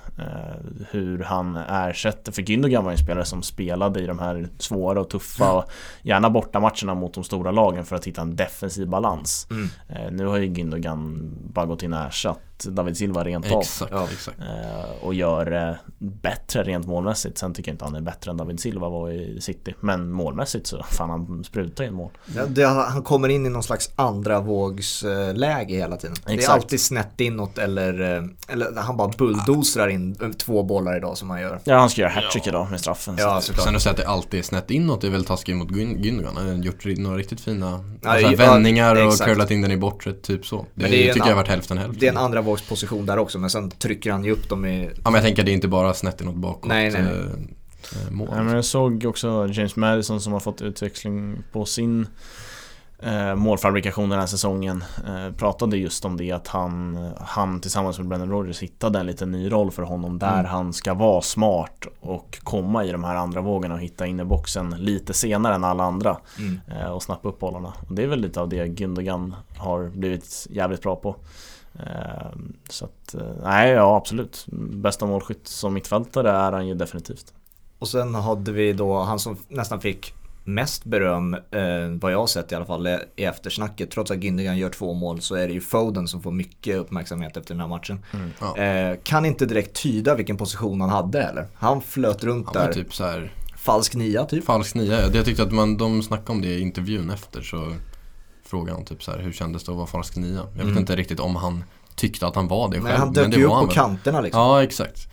Hur 0.91 1.23
han 1.23 1.55
ersätter, 1.57 2.31
för 2.31 2.41
Gündogan 2.41 2.83
var 2.83 2.91
ju 2.91 2.95
en 2.95 3.03
spelare 3.03 3.25
som 3.25 3.43
spelade 3.43 3.99
i 4.01 4.05
de 4.05 4.19
här 4.19 4.47
svåra 4.57 5.01
och 5.01 5.09
tuffa 5.09 5.51
och 5.51 5.71
gärna 6.01 6.29
borta 6.29 6.59
matcherna 6.59 6.93
mot 6.95 7.13
de 7.13 7.23
stora 7.23 7.51
lagen 7.51 7.85
för 7.85 7.95
att 7.95 8.07
hitta 8.07 8.21
en 8.21 8.35
defensiv 8.35 8.87
balans. 8.87 9.47
Mm. 9.51 10.15
Nu 10.15 10.25
har 10.25 10.37
ju 10.37 10.47
Gündogan 10.47 11.29
bara 11.53 11.65
gått 11.65 11.83
in 11.83 11.93
och 11.93 11.99
ersatt 11.99 12.39
David 12.67 12.97
Silva 12.97 13.23
rent 13.23 13.51
av. 13.51 13.59
Exakt, 13.61 13.91
Ja. 13.91 14.07
exakt. 14.11 14.39
Eh, 14.39 15.03
och 15.03 15.13
gör 15.13 15.45
det 15.45 15.79
bättre 15.99 16.63
rent 16.63 16.87
målmässigt. 16.87 17.37
Sen 17.37 17.53
tycker 17.53 17.71
jag 17.71 17.73
inte 17.73 17.85
han 17.85 17.95
är 17.95 18.01
bättre 18.01 18.31
än 18.31 18.37
David 18.37 18.59
Silva 18.59 18.89
var 18.89 19.09
i 19.11 19.41
City. 19.41 19.73
Men 19.79 20.11
målmässigt 20.11 20.67
så 20.67 20.83
fan 20.83 21.09
han 21.09 21.43
sprutar 21.43 21.83
in 21.83 21.93
mål. 21.93 22.11
Ja, 22.35 22.45
det, 22.45 22.63
han 22.65 23.03
kommer 23.03 23.29
in 23.29 23.45
i 23.45 23.49
någon 23.49 23.63
slags 23.63 23.89
andra 23.95 24.39
vågsläge 24.39 25.75
hela 25.75 25.97
tiden. 25.97 26.15
Det 26.25 26.31
är 26.31 26.35
Exakt. 26.35 26.53
alltid 26.63 26.81
snett 26.81 27.21
inåt 27.21 27.57
eller, 27.57 28.17
eh, 28.17 28.23
eller 28.53 28.75
han 28.81 28.97
bara 28.97 29.07
bulldozrar 29.17 29.87
in 29.87 30.15
eh, 30.21 30.29
två 30.29 30.63
bollar 30.63 30.97
idag 30.97 31.17
som 31.17 31.29
han 31.29 31.41
gör. 31.41 31.59
Ja 31.63 31.77
han 31.79 31.89
ska 31.89 32.01
göra 32.01 32.11
hattrick 32.11 32.43
Ja. 32.45 32.49
idag 32.49 32.71
med 32.71 32.79
straffen. 32.79 33.15
Ja, 33.17 33.41
så. 33.41 33.53
Sen 33.53 33.75
att 33.75 33.81
säga 33.81 33.91
att 33.91 33.97
det 33.97 34.07
alltid 34.07 34.39
är 34.39 34.43
snett 34.43 34.71
inåt 34.71 35.03
är 35.03 35.09
väl 35.09 35.25
taskigt 35.25 35.55
mot 35.55 35.69
Gün- 35.69 35.97
Gündogan. 35.97 36.35
Han 36.35 36.47
har 36.47 36.53
gjort 36.55 36.85
några 36.97 37.17
riktigt 37.17 37.41
fina 37.41 37.83
Ja, 38.01 38.09
alltså, 38.09 38.31
ja, 38.31 38.37
vändningar 38.37 38.95
och 39.05 39.13
exakt. 39.13 39.29
curlat 39.31 39.51
in 39.51 39.61
den 39.61 39.71
i 39.71 39.77
bortre, 39.77 40.13
typ 40.13 40.45
så. 40.45 40.65
Det, 40.75 40.87
det 40.87 41.03
är 41.03 41.07
en 41.07 41.13
tycker 41.13 41.27
jag 41.27 41.35
har 41.35 41.41
varit 41.41 41.47
hälften 41.49 41.77
hälften. 41.77 41.99
Det 41.99 42.07
är 42.07 42.11
en 42.11 42.17
andra 42.17 42.41
vågsposition 42.41 43.05
där 43.05 43.17
också 43.17 43.39
men 43.39 43.49
sen 43.49 43.71
trycker 43.71 44.11
han 44.11 44.23
ju 44.25 44.31
upp 44.31 44.49
dem 44.49 44.65
i... 44.65 44.85
Ja 44.95 45.01
men 45.03 45.13
jag 45.13 45.23
tänker 45.23 45.43
det 45.43 45.51
är 45.51 45.53
inte 45.53 45.67
bara 45.67 45.88
snett 45.93 46.21
inåt 46.21 46.35
bakåt 46.35 46.67
Nej, 46.67 46.91
nej, 46.91 47.01
eh, 47.01 47.09
eh, 47.09 48.11
mål. 48.11 48.29
Nej, 48.31 48.43
men 48.43 48.55
jag 48.55 48.65
såg 48.65 49.05
också 49.05 49.47
James 49.51 49.75
Madison 49.75 50.21
som 50.21 50.33
har 50.33 50.39
fått 50.39 50.61
utväxling 50.61 51.37
på 51.51 51.65
sin 51.65 52.07
eh, 52.99 53.35
målfabrikation 53.35 54.09
den 54.09 54.19
här 54.19 54.27
säsongen. 54.27 54.83
Eh, 55.07 55.35
pratade 55.35 55.77
just 55.77 56.05
om 56.05 56.17
det 56.17 56.31
att 56.31 56.47
han, 56.47 57.09
han 57.19 57.59
tillsammans 57.59 57.97
med 57.97 58.07
Brendan 58.07 58.29
Rodgers 58.29 58.59
hittade 58.59 58.99
en 58.99 59.05
liten 59.05 59.31
ny 59.31 59.51
roll 59.51 59.71
för 59.71 59.83
honom 59.83 60.19
där 60.19 60.33
Mm. 60.33 60.45
han 60.45 60.73
ska 60.73 60.93
vara 60.93 61.21
smart 61.21 61.85
och 61.99 62.39
komma 62.43 62.85
i 62.85 62.91
de 62.91 63.03
här 63.03 63.15
andra 63.15 63.41
vågorna 63.41 63.73
och 63.73 63.81
hitta 63.81 64.07
in 64.07 64.19
i 64.19 64.23
boxen 64.23 64.75
lite 64.79 65.13
senare 65.13 65.55
än 65.55 65.63
alla 65.63 65.83
andra. 65.83 66.17
Mm. 66.39 66.59
eh, 66.67 66.91
och 66.91 67.03
snappa 67.03 67.29
upp 67.29 67.39
bollarna. 67.39 67.73
Och 67.87 67.93
det 67.95 68.03
är 68.03 68.07
väl 68.07 68.19
lite 68.19 68.41
av 68.41 68.49
det 68.49 68.65
Gündogan 68.65 69.33
har 69.57 69.89
blivit 69.89 70.47
jävligt 70.49 70.81
bra 70.81 70.95
på. 70.95 71.15
Eh, 71.79 72.31
Så 72.69 72.85
att, 72.85 73.13
eh, 73.15 73.21
nej 73.43 73.69
ja 73.71 73.97
absolut. 73.97 74.45
Bästa 74.71 75.05
målskytt 75.05 75.47
som 75.47 75.73
mittfältare 75.73 76.31
är 76.31 76.51
han 76.51 76.67
ju 76.67 76.73
definitivt. 76.75 77.33
Och 77.79 77.87
sen 77.87 78.15
hade 78.15 78.51
vi 78.51 78.73
då 78.73 78.99
han 78.99 79.19
som 79.19 79.37
nästan 79.47 79.81
fick 79.81 80.13
mest 80.43 80.85
beröm, 80.85 81.33
eh, 81.33 81.89
vad 82.01 82.11
jag 82.13 82.19
har 82.19 82.27
sett 82.27 82.51
i 82.51 82.55
alla 82.55 82.65
fall, 82.65 82.87
i 83.15 83.23
eftersnacket. 83.25 83.91
Trots 83.91 84.11
att 84.11 84.17
Gündogan 84.17 84.57
gör 84.57 84.69
två 84.69 84.93
mål 84.93 85.21
så 85.21 85.35
är 85.35 85.47
det 85.47 85.53
ju 85.53 85.61
Foden 85.61 86.07
som 86.07 86.21
får 86.21 86.31
mycket 86.31 86.75
uppmärksamhet 86.77 87.37
efter 87.37 87.53
den 87.53 87.61
här 87.61 87.67
matchen. 87.67 87.99
Ja. 88.39 88.57
Eh, 88.57 88.97
kan 89.03 89.25
inte 89.25 89.45
direkt 89.45 89.81
tyda 89.83 90.15
vilken 90.15 90.37
position 90.37 90.81
han 90.81 90.89
hade 90.89 91.23
eller? 91.23 91.47
Han 91.55 91.81
flöt 91.81 92.23
runt 92.23 92.47
Ja, 92.53 92.59
där, 92.59 92.73
typ 92.73 92.93
så 92.93 93.03
här 93.03 93.31
falsk 93.57 93.95
nia 93.95 94.25
typ. 94.25 94.45
falsk 94.45 94.75
nia. 94.75 95.01
Jag 95.13 95.25
tyckte 95.25 95.43
att 95.43 95.51
man, 95.51 95.77
de 95.77 96.03
snackade 96.03 96.31
om 96.31 96.41
det 96.41 96.47
i 96.47 96.61
intervjun 96.61 97.09
efter 97.09 97.41
så 97.41 97.73
frågade 98.49 98.77
han 98.77 98.85
typ 98.85 99.03
så 99.03 99.11
här 99.11 99.19
hur 99.19 99.31
kändes 99.31 99.63
det 99.63 99.71
att 99.71 99.77
vara 99.77 99.87
falsk 99.87 100.15
nia? 100.15 100.35
Jag 100.39 100.45
vet 100.53 100.63
Mm. 100.63 100.77
inte 100.77 100.95
riktigt 100.95 101.19
om 101.19 101.35
han 101.35 101.63
tyckte 101.95 102.27
att 102.27 102.35
han 102.35 102.47
var 102.47 102.67
det 102.67 102.73
själv. 102.73 102.83
Men 102.83 102.97
han 102.99 103.13
dök 103.13 103.31
det 103.31 103.37
ju 103.37 103.43
upp 103.45 103.51
på 103.51 103.65
väl. 103.65 103.75
kanterna 103.75 104.21
liksom. 104.21 104.41
Ja, 104.41 104.63
exakt. 104.63 105.07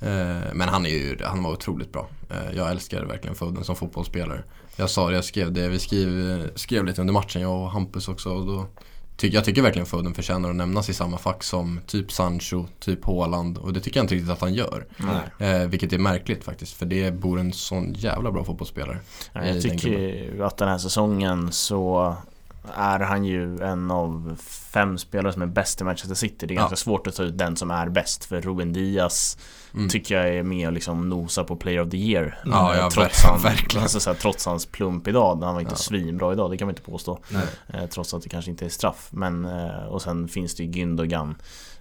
Eh, 0.00 0.08
Men 0.54 0.68
han 0.68 0.86
är 0.86 0.90
ju, 0.90 1.18
han 1.24 1.42
var 1.42 1.50
otroligt 1.52 1.92
bra. 1.92 2.08
Eh, 2.30 2.56
Jag 2.56 2.70
älskar 2.70 3.04
verkligen 3.04 3.34
Foden 3.36 3.64
som 3.64 3.76
fotbollsspelare. 3.76 4.42
Jag 4.76 4.90
sa 4.90 5.08
det, 5.08 5.14
jag 5.14 5.24
skrev 5.24 5.52
det, 5.52 5.68
vi 5.68 5.78
skrev, 5.78 6.50
skrev 6.54 6.84
lite 6.84 7.00
under 7.00 7.14
matchen, 7.14 7.42
jag 7.42 7.62
och 7.62 7.70
Hampus 7.70 8.08
också. 8.08 8.30
Och 8.30 8.46
då 8.46 8.66
ty, 9.16 9.28
jag 9.28 9.44
tycker 9.44 9.62
verkligen 9.62 9.86
Foden 9.86 10.14
förtjänar 10.14 10.50
att 10.50 10.56
nämnas 10.56 10.88
i 10.88 10.94
samma 10.94 11.18
fack 11.18 11.42
som 11.42 11.80
typ 11.86 12.12
Sancho, 12.12 12.64
typ 12.80 13.04
Haaland. 13.04 13.58
Och 13.58 13.72
det 13.72 13.80
tycker 13.80 13.98
jag 14.00 14.04
inte 14.04 14.14
riktigt 14.14 14.30
att 14.30 14.40
han 14.40 14.54
gör. 14.54 14.86
Nej. 15.38 15.50
Eh, 15.50 15.66
vilket 15.68 15.92
är 15.92 15.98
märkligt 15.98 16.44
faktiskt, 16.44 16.72
för 16.72 16.86
det 16.86 17.10
bor 17.14 17.40
en 17.40 17.52
sån 17.52 17.92
jävla 17.96 18.32
bra 18.32 18.44
fotbollsspelare. 18.44 18.98
Ja, 19.32 19.44
Jag 19.46 19.62
tycker 19.62 19.88
ju 19.88 20.44
att 20.44 20.56
den 20.56 20.68
här 20.68 20.78
säsongen 20.78 21.52
så 21.52 22.14
är 22.76 23.00
han 23.00 23.24
ju 23.24 23.58
en 23.62 23.90
av 23.90 24.36
fem 24.72 24.98
spelare 24.98 25.32
som 25.32 25.42
är 25.42 25.46
bäst 25.46 25.80
i 25.80 25.84
Manchester 25.84 26.14
City. 26.14 26.46
Det 26.46 26.54
är 26.54 26.56
Ja. 26.56 26.60
ganska 26.60 26.76
svårt 26.76 27.06
att 27.06 27.14
ta 27.16 27.22
ut 27.22 27.38
den 27.38 27.56
som 27.56 27.70
är 27.70 27.88
bäst 27.88 28.24
för 28.24 28.40
Ruben 28.40 28.72
Diaz 28.72 29.38
Mm. 29.74 29.88
tycker 29.88 30.16
jag 30.16 30.36
är 30.36 30.42
med 30.42 30.66
och 30.66 30.72
liksom 30.72 31.08
nosar 31.08 31.44
på 31.44 31.56
Player 31.56 31.80
of 31.82 31.90
the 31.90 31.96
Year. 31.96 32.38
Ja, 32.44 32.72
Eh, 32.74 32.78
ja, 32.80 32.90
trots, 32.90 33.24
ver- 33.24 33.28
han, 33.30 33.42
verkligen. 33.42 33.82
Alltså, 33.82 34.00
så 34.00 34.10
här, 34.10 34.16
trots 34.16 34.46
hans 34.46 34.66
plump 34.66 35.08
idag. 35.08 35.42
Han 35.42 35.54
var 35.54 35.60
inte 35.60 35.72
Ja. 35.72 35.76
svinbra 35.76 36.32
idag, 36.32 36.50
det 36.50 36.56
kan 36.56 36.66
man 36.66 36.72
inte 36.72 36.82
påstå. 36.90 37.18
Eh, 37.68 37.86
trots 37.86 38.14
att 38.14 38.22
det 38.22 38.28
kanske 38.28 38.50
inte 38.50 38.64
är 38.64 38.68
straff. 38.68 39.08
Men, 39.10 39.44
eh, 39.44 39.84
och 39.88 40.02
sen 40.02 40.28
finns 40.28 40.54
det 40.54 40.62
ju 40.64 40.70
Gündogan. 40.70 41.34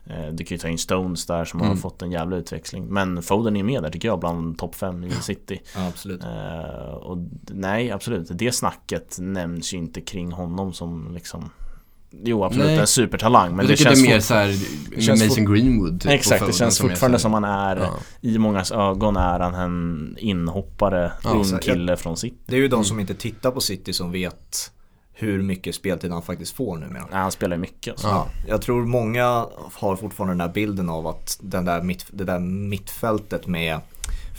Eh, 0.08 0.28
du 0.34 0.44
kan 0.44 0.56
ju 0.56 0.60
ta 0.60 0.68
in 0.68 0.78
Stones 0.78 1.26
där 1.26 1.46
som 1.46 1.60
har 1.60 1.68
Mm. 1.68 1.78
fått 1.80 2.02
en 2.02 2.12
jävla 2.12 2.36
utväxling. 2.36 2.86
Men 2.86 3.22
Foden 3.24 3.56
är 3.56 3.64
med 3.64 3.84
där 3.84 3.90
tycker 3.90 4.08
jag 4.08 4.20
bland 4.20 4.58
topp 4.58 4.76
5 4.76 5.04
i 5.04 5.12
City. 5.12 5.62
Ja, 5.76 5.88
absolut. 5.88 6.24
Eh, 6.24 6.94
och 6.94 7.18
nej, 7.50 7.92
absolut. 7.92 8.28
Det 8.32 8.52
snacket 8.52 9.18
nämns 9.20 9.74
ju 9.74 9.78
inte 9.78 10.02
kring 10.02 10.32
honom 10.32 10.74
som 10.74 11.14
liksom 11.14 11.50
Jo, 12.26 12.44
absolut 12.44 12.68
Nej. 12.68 12.78
en 12.80 12.88
supertalang. 12.88 13.56
Men 13.56 13.68
det 13.68 13.78
känns 13.78 14.02
det 14.04 14.08
är 14.08 14.14
mer 14.14 14.20
såhär 14.20 14.48
det 14.96 15.02
känns 15.02 15.24
Mason 15.24 15.46
Greenwood 15.54 16.02
typ, 16.02 16.12
Exakt, 16.12 16.46
det 16.48 16.54
känns 16.54 16.76
som 16.76 16.90
fortfarande 16.90 17.18
så 17.18 17.22
som 17.22 17.34
han 17.34 17.44
är 17.44 17.48
här- 17.76 17.78
ja. 17.78 17.94
I 18.22 18.38
mångas 18.38 18.72
ögon 18.72 19.18
är 19.18 19.40
han 19.40 19.54
en 19.56 20.16
inhoppare, 20.20 21.12
Ja, 21.24 21.30
ung 21.30 21.46
så 21.46 21.58
kille 21.58 21.98
från 21.98 22.18
City. 22.18 22.36
Det 22.46 22.56
är 22.56 22.60
ju 22.60 22.68
de 22.68 22.84
som 22.86 23.00
inte 23.00 23.14
tittar 23.14 23.52
på 23.52 23.62
City 23.62 23.94
som 23.94 24.12
vet 24.12 24.72
hur 25.24 25.42
mycket 25.44 25.76
speltid 25.76 26.12
han 26.12 26.22
faktiskt 26.22 26.56
får 26.56 26.78
numera. 26.78 27.06
Nej, 27.12 27.20
han 27.22 27.32
spelar 27.32 27.56
ju 27.56 27.62
mycket 27.62 27.92
alltså. 27.92 28.08
Ja. 28.08 28.28
Jag 28.48 28.62
tror 28.62 28.86
många 28.86 29.46
har 29.74 29.96
fortfarande 29.96 30.32
den 30.32 30.38
där 30.48 30.54
bilden 30.54 30.90
av 30.90 31.08
att 31.08 31.40
den 31.42 31.66
där 31.66 31.82
mitt, 31.82 32.06
det 32.12 32.24
där 32.24 32.40
mittfältet 32.40 33.48
med 33.48 33.80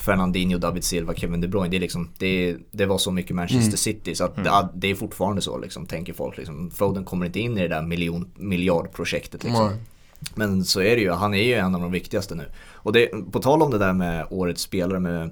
Fernandinho, 0.04 0.58
David 0.58 0.84
Silva, 0.84 1.14
Kevin 1.14 1.40
De 1.40 1.48
Bruyne. 1.48 1.68
Det, 1.68 1.76
är 1.76 1.80
liksom, 1.80 2.08
det, 2.18 2.56
det 2.70 2.86
var 2.86 2.98
så 2.98 3.10
mycket 3.10 3.36
Manchester 3.36 3.66
Mm. 3.68 3.76
City 3.76 4.14
så 4.14 4.24
att 4.24 4.36
Mm. 4.38 4.44
det, 4.52 4.68
det 4.74 4.90
är 4.90 4.94
fortfarande 4.94 5.42
så 5.42 5.58
liksom, 5.58 5.86
tänker 5.86 6.12
folk. 6.12 6.36
Liksom. 6.36 6.70
Foden 6.70 7.04
kommer 7.04 7.26
inte 7.26 7.40
in 7.40 7.58
i 7.58 7.60
det 7.60 7.68
där 7.68 7.82
miljon, 7.82 8.30
miljardprojektet 8.36 9.44
liksom. 9.44 9.66
Nej. 9.66 9.76
Men 10.34 10.64
så 10.64 10.80
är 10.80 10.96
det 10.96 11.02
ju, 11.02 11.10
han 11.10 11.34
är 11.34 11.42
ju 11.42 11.54
en 11.54 11.74
av 11.74 11.80
de 11.80 11.92
viktigaste 11.92 12.34
nu. 12.34 12.44
Och 12.72 12.92
det, 12.92 13.06
på 13.32 13.40
tal 13.40 13.62
om 13.62 13.70
det 13.70 13.78
där 13.78 13.92
med 13.92 14.26
årets 14.30 14.62
spelare 14.62 15.00
med 15.00 15.30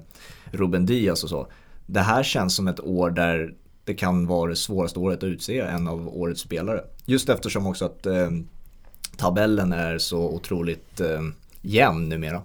Ruben 0.51 0.85
Diaz 0.85 1.23
och 1.23 1.29
så. 1.29 1.47
Det 1.85 1.99
här 1.99 2.23
känns 2.23 2.55
som 2.55 2.67
ett 2.67 2.79
år 2.79 3.09
där 3.09 3.53
det 3.85 3.93
kan 3.93 4.27
vara 4.27 4.49
det 4.49 4.55
svåraste 4.55 4.99
året 4.99 5.17
att 5.17 5.23
utse 5.23 5.59
en 5.59 5.87
av 5.87 6.07
årets 6.07 6.41
spelare. 6.41 6.81
Just 7.05 7.29
eftersom 7.29 7.67
också 7.67 7.85
att 7.85 8.05
eh, 8.05 8.29
tabellen 9.17 9.73
är 9.73 9.97
så 9.97 10.29
otroligt 10.29 11.01
eh, 11.01 11.21
jämn 11.61 12.09
numera. 12.09 12.41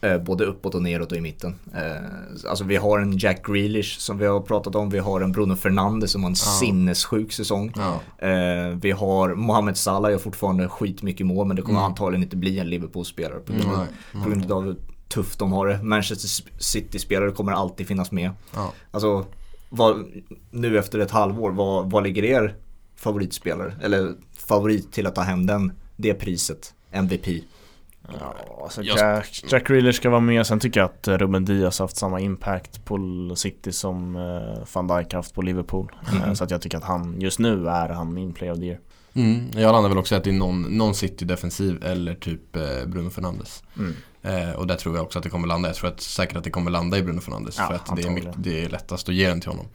Eh, 0.00 0.18
både 0.18 0.44
uppåt 0.44 0.74
och 0.74 0.82
neråt 0.82 1.12
och 1.12 1.18
i 1.18 1.20
mitten. 1.20 1.54
Eh, 1.74 2.48
alltså 2.50 2.64
vi 2.64 2.76
har 2.76 2.98
en 2.98 3.18
Jack 3.18 3.46
Grealish 3.46 3.98
som 3.98 4.18
vi 4.18 4.26
har 4.26 4.40
pratat 4.40 4.74
om. 4.74 4.90
Vi 4.90 4.98
har 4.98 5.20
en 5.20 5.32
Bruno 5.32 5.56
Fernandes 5.56 6.12
som 6.12 6.22
har 6.22 6.30
en 6.30 6.36
ja. 6.38 6.52
sinnessjuk 6.60 7.32
säsong. 7.32 7.72
Ja. 7.76 8.26
Eh, 8.28 8.68
vi 8.68 8.90
har 8.90 9.34
Mohamed 9.34 9.76
Salah 9.76 10.10
gör 10.10 10.18
fortfarande 10.18 10.68
skitmycket 10.68 11.26
mål 11.26 11.46
men 11.46 11.56
det 11.56 11.62
kommer 11.62 11.78
mm. 11.78 11.90
antagligen 11.90 12.22
inte 12.22 12.36
bli 12.36 12.58
en 12.58 12.70
Liverpool-spelare 12.70 13.40
på, 13.40 13.52
grund, 13.52 13.88
mm. 14.12 14.24
på 14.24 14.30
grund 14.30 14.52
av 14.52 14.64
hur 14.64 14.76
tufft 15.08 15.38
de 15.38 15.52
har 15.52 15.66
det. 15.66 15.82
Manchester 15.82 16.44
City-spelare 16.58 17.30
kommer 17.30 17.52
alltid 17.52 17.86
finnas 17.86 18.12
med. 18.12 18.30
Ja. 18.54 18.72
Alltså 18.90 19.26
vad, 19.68 20.06
nu 20.50 20.78
efter 20.78 20.98
ett 20.98 21.10
halvår, 21.10 21.50
vad, 21.50 21.90
vad 21.90 22.02
ligger 22.02 22.24
er 22.24 22.56
favoritspelare? 22.96 23.74
Eller 23.82 24.14
favorit 24.38 24.92
till 24.92 25.06
att 25.06 25.14
ta 25.14 25.20
hem 25.20 25.46
den, 25.46 25.72
det 25.96 26.14
priset? 26.14 26.74
MVP? 26.90 27.26
Ja, 28.20 28.34
alltså 28.62 28.82
Jack, 28.82 29.44
Jack 29.50 29.66
Grealish 29.66 29.96
ska 29.96 30.10
vara 30.10 30.20
med. 30.20 30.46
Sen 30.46 30.60
tycker 30.60 30.80
jag 30.80 30.90
att 30.90 31.08
Ruben 31.08 31.44
Diaz 31.44 31.78
har 31.78 31.84
haft 31.84 31.96
samma 31.96 32.20
impact 32.20 32.84
på 32.84 32.98
City 33.36 33.72
som 33.72 34.16
uh, 34.16 34.58
van 34.72 34.86
Dijk 34.86 35.12
haft 35.12 35.34
på 35.34 35.42
Liverpool. 35.42 35.92
Mm. 36.12 36.36
så 36.36 36.44
att 36.44 36.50
jag 36.50 36.62
tycker 36.62 36.78
att 36.78 36.84
han, 36.84 37.20
just 37.20 37.38
nu 37.38 37.68
är 37.68 37.88
han 37.88 38.14
min 38.14 38.32
play 38.32 38.50
of 38.50 38.58
the 38.58 38.64
year. 38.64 38.80
Mm, 39.14 39.50
jag 39.54 39.72
landar 39.72 39.88
väl 39.88 39.98
också 39.98 40.14
att 40.14 40.24
det 40.24 40.30
är 40.30 40.34
någon, 40.34 40.62
någon 40.62 40.94
City-defensiv 40.94 41.84
eller 41.84 42.14
typ 42.14 42.56
eh, 42.56 42.62
Bruno 42.86 43.10
Fernandes. 43.10 43.62
Mm. 43.78 43.94
Eh, 44.28 44.50
och 44.50 44.66
där 44.66 44.76
tror 44.76 44.96
jag 44.96 45.04
också 45.04 45.18
att 45.18 45.22
det 45.22 45.30
kommer 45.30 45.48
landa. 45.48 45.68
Jag 45.68 45.76
tror 45.76 45.90
att, 45.90 46.00
säkert 46.00 46.36
att 46.36 46.44
det 46.44 46.50
kommer 46.50 46.70
landa 46.70 46.98
i 46.98 47.02
Bruno 47.02 47.20
Fernandes. 47.20 47.58
Ja, 47.58 47.66
för 47.66 47.74
att 47.74 47.96
det 47.96 48.02
är, 48.02 48.10
mycket, 48.10 48.34
det 48.36 48.64
är 48.64 48.68
lättast 48.68 49.08
att 49.08 49.14
ge 49.14 49.28
den 49.28 49.40
till 49.40 49.50
honom. 49.50 49.66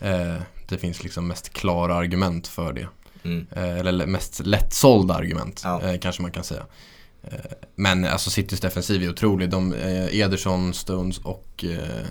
Eh, 0.00 0.34
det 0.68 0.78
finns 0.78 1.02
liksom 1.02 1.26
mest 1.26 1.52
klara 1.52 1.94
argument 1.94 2.48
för 2.48 2.72
det. 2.72 2.88
Mm. 3.22 3.46
Eh, 3.52 3.78
eller 3.78 4.06
mest 4.06 4.46
lättsålda 4.46 5.14
argument 5.14 5.60
ja. 5.64 5.82
Eh, 5.82 5.98
kanske 5.98 6.22
man 6.22 6.30
kan 6.30 6.44
säga. 6.44 6.66
Eh, 7.22 7.38
men 7.74 8.04
alltså 8.04 8.30
Citys 8.30 8.60
defensiv 8.60 9.02
är 9.02 9.10
otrolig. 9.10 9.50
De, 9.50 9.74
Ederson, 10.10 10.74
Stones 10.74 11.18
och 11.18 11.64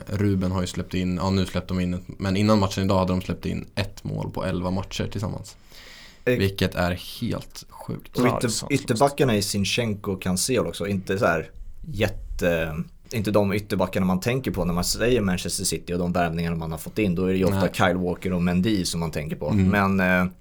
Ruben 0.06 0.52
har 0.52 0.62
ju 0.62 0.68
släppt 0.68 0.94
in, 0.94 1.16
ja 1.16 1.30
nu 1.30 1.46
släppte 1.46 1.74
de 1.74 1.80
in, 1.80 2.04
men 2.08 2.38
innan 2.38 2.60
matchen 2.60 2.84
idag 2.84 3.00
hade 3.00 3.14
de 3.14 3.22
släppt 3.22 3.46
in 3.46 3.68
ett 3.76 4.04
mål 4.04 4.32
på 4.32 4.46
elva 4.46 4.72
matcher 4.72 5.08
tillsammans. 5.12 5.56
Vilket 6.26 6.76
är 6.76 6.92
helt 7.22 7.66
sjukt. 7.70 8.18
Och 8.18 8.26
ytter, 8.28 8.74
ytterbackarna 8.74 9.36
i 9.36 9.42
Sinchenko 9.42 10.12
och 10.12 10.22
Cancel 10.22 10.68
också, 10.68 10.88
inte 10.88 11.20
så 11.20 11.26
här 11.26 11.50
jätte 11.82 12.76
inte 13.12 13.32
de 13.32 13.54
ytterbackarna 13.54 14.06
man 14.06 14.20
tänker 14.20 14.52
på 14.52 14.65
när 14.65 14.74
man 14.74 14.84
säger 14.84 15.22
Manchester 15.22 15.63
City 15.63 15.94
och 15.94 16.00
de 16.00 16.13
värvningarna 16.13 16.56
man 16.56 16.72
har 16.72 16.78
fått 16.78 17.00
in. 17.00 17.15
Då 17.15 17.26
är 17.26 17.32
det 17.32 17.38
ju 17.38 17.46
ofta 17.46 17.60
Nej. 17.60 17.70
Kyle 17.74 17.98
Walker 17.98 18.34
och 18.34 18.42
Mendy 18.42 18.86
som 18.86 19.00
man 19.00 19.12
tänker 19.12 19.36
på. 19.36 19.50
Mm. 19.50 19.96
Men 19.96 20.00
eh, 20.00 20.32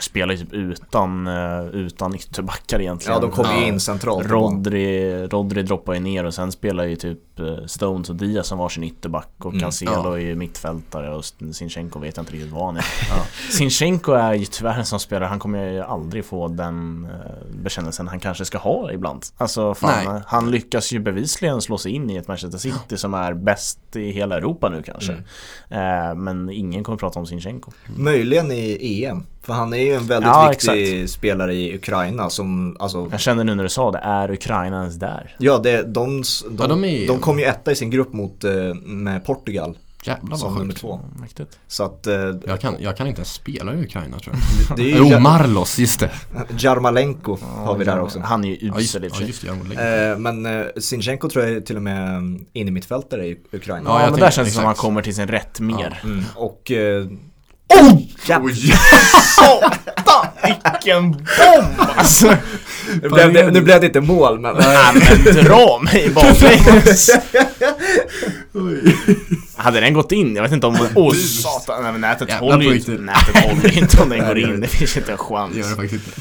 spelar 0.00 0.34
ju 0.34 0.40
typ 0.40 0.52
utan, 0.52 1.26
eh, 1.26 1.66
utan 1.66 2.14
ytterbackar 2.14 2.80
egentligen. 2.80 3.14
Ja, 3.14 3.20
de 3.20 3.30
kommer 3.30 3.60
ju 3.60 3.66
in 3.66 3.80
centralt. 3.80 4.30
Rodri, 4.30 5.26
Rodri 5.26 5.62
droppar 5.62 5.94
ju 5.94 6.00
ner 6.00 6.24
och 6.24 6.34
sen 6.34 6.52
spelar 6.52 6.84
ju 6.84 6.96
typ 6.96 7.40
eh, 7.40 7.66
Stones 7.66 8.10
och 8.10 8.16
Diaz 8.16 8.46
som 8.46 8.58
varsin 8.58 8.84
ytterback 8.84 9.30
och 9.38 9.50
mm, 9.50 9.60
Cancelo 9.60 9.92
ja. 9.92 10.14
är 10.14 10.20
ju 10.20 10.34
mittfältare 10.34 11.14
och 11.14 11.24
Sinchenko 11.52 11.98
vet 11.98 12.16
jag 12.16 12.22
inte 12.22 12.32
riktigt 12.32 12.52
vad 12.52 12.64
han 12.64 12.76
är. 12.76 12.84
Ja. 13.10 13.26
Sinchenko 13.50 14.12
är 14.12 14.34
ju 14.34 14.44
tyvärr 14.44 14.78
en 14.78 14.86
sån 14.86 15.00
spelare, 15.00 15.28
han 15.28 15.38
kommer 15.38 15.72
ju 15.72 15.80
aldrig 15.80 16.24
få 16.24 16.48
den 16.48 17.04
eh, 17.04 17.56
bekännelsen 17.62 18.08
han 18.08 18.20
kanske 18.20 18.44
ska 18.44 18.58
ha 18.58 18.92
ibland. 18.92 19.26
Alltså 19.36 19.74
fan, 19.74 20.14
Nej. 20.14 20.22
han 20.26 20.50
lyckas 20.50 20.92
ju 20.92 20.98
bevisligen 20.98 21.60
slå 21.60 21.78
sig 21.78 21.92
in 21.92 22.10
i 22.10 22.16
ett 22.16 22.28
Manchester 22.28 22.58
City 22.58 22.96
som 22.96 23.14
är 23.14 23.34
bäst 23.34 23.96
i 23.96 24.10
hela 24.10 24.36
Europa 24.36 24.68
nu 24.68 24.82
kanske. 24.82 25.16
Mm. 25.68 26.24
Men 26.24 26.50
ingen 26.50 26.84
kommer 26.84 26.98
prata 26.98 27.18
om 27.18 27.26
Sinchenko. 27.26 27.72
Möjligen 27.96 28.52
i 28.52 29.04
EM. 29.04 29.26
För 29.44 29.52
han 29.52 29.72
är 29.72 29.78
ju 29.78 29.94
en 29.94 30.06
väldigt 30.06 30.28
ja, 30.28 30.48
viktig 30.48 31.02
exakt. 31.02 31.18
spelare 31.18 31.54
i 31.54 31.74
Ukraina 31.74 32.30
som, 32.30 32.76
alltså 32.80 33.08
Jag 33.10 33.20
kände 33.20 33.44
nu 33.44 33.54
när 33.54 33.62
du 33.62 33.68
sa 33.68 33.90
det, 33.90 33.98
är 33.98 34.30
Ukraina 34.30 34.80
ens 34.80 34.94
där? 34.94 35.36
Ja, 35.38 35.58
det, 35.58 35.82
de, 35.82 36.22
de, 36.22 36.56
ja, 36.58 36.66
de, 36.66 36.84
är... 36.84 37.06
de 37.06 37.18
kom 37.18 37.38
ju 37.38 37.44
etta 37.44 37.72
i 37.72 37.76
sin 37.76 37.90
grupp 37.90 38.12
mot, 38.12 38.44
eh, 38.44 38.74
med 38.84 39.24
Portugal 39.24 39.76
Jävlar 40.06 40.36
som 40.36 40.54
nummer 40.54 40.74
två. 40.74 41.00
Mäktigt. 41.20 41.58
Så 41.66 41.84
att, 41.84 42.06
eh, 42.06 42.14
jag, 42.46 42.60
kan, 42.60 42.76
jag 42.78 42.96
kan 42.96 43.06
inte 43.06 43.18
ens 43.18 43.32
spela 43.32 43.74
i 43.74 43.84
Ukraina 43.84 44.18
tror 44.18 44.36
jag. 44.68 44.76
det 44.76 44.92
är 44.92 44.96
jo, 44.96 45.20
Marlos, 45.20 45.78
just 45.78 46.00
det. 46.00 46.10
Jarmalenko 46.58 47.38
ja, 47.40 47.46
har 47.46 47.76
vi 47.76 47.84
där 47.84 48.00
också. 48.00 48.20
Han 48.20 48.44
är 48.44 48.48
ju 48.48 48.72
usel 48.78 49.10
ja, 49.12 49.26
just, 49.26 49.44
ja, 49.44 49.52
det, 49.76 50.10
eh, 50.10 50.18
Men 50.18 50.46
eh, 50.46 50.66
Sinchenko 50.76 51.28
tror 51.28 51.44
jag 51.44 51.56
är 51.56 51.60
till 51.60 51.76
och 51.76 51.82
med 51.82 52.20
in 52.52 52.68
i 52.68 52.70
mittfältare 52.70 53.26
i 53.26 53.38
Ukraina. 53.52 53.90
Ja, 53.90 54.02
ja 54.02 54.10
men 54.10 54.20
där 54.20 54.30
känns 54.30 54.48
det 54.48 54.54
som 54.54 54.60
att 54.60 54.66
han 54.66 54.74
kommer 54.74 55.02
till 55.02 55.14
sin 55.14 55.28
rätt 55.28 55.60
mer. 55.60 56.00
Mm. 56.04 56.24
Och 56.34 56.70
eh, 56.70 57.06
Oj! 57.68 58.10
Satan! 59.36 60.26
Vilken 60.44 61.10
bomb 61.10 61.88
alltså! 61.96 62.36
Nu 63.02 63.08
blev, 63.08 63.32
det, 63.32 63.50
nu 63.50 63.60
blev 63.60 63.80
det 63.80 63.86
inte 63.86 64.00
mål 64.00 64.40
men... 64.40 64.56
Nej 64.56 64.94
men 64.94 65.44
dra 65.44 65.80
mig 65.82 66.10
baklänges! 66.10 67.10
Hade 69.56 69.80
den 69.80 69.94
gått 69.94 70.12
in? 70.12 70.36
Jag 70.36 70.42
vet 70.42 70.52
inte 70.52 70.66
om... 70.66 70.78
Åh 70.94 71.08
oh, 71.08 71.14
satan! 71.14 71.82
Nej 71.82 71.92
men 71.92 72.00
nätet 72.00 72.28
ja, 72.30 72.36
håller 72.38 72.64
ju 72.64 72.76
inte. 72.76 72.90
Nätet 72.90 73.36
håller 73.36 73.78
inte 73.78 74.02
om 74.02 74.08
den 74.08 74.26
går 74.26 74.38
in. 74.38 74.60
Det 74.60 74.68
finns 74.68 74.96
inte 74.96 75.12
en 75.12 75.18
chans. 75.18 75.56
Gör 75.56 75.70
det 75.70 75.76
faktiskt 75.76 76.06
inte. 76.06 76.20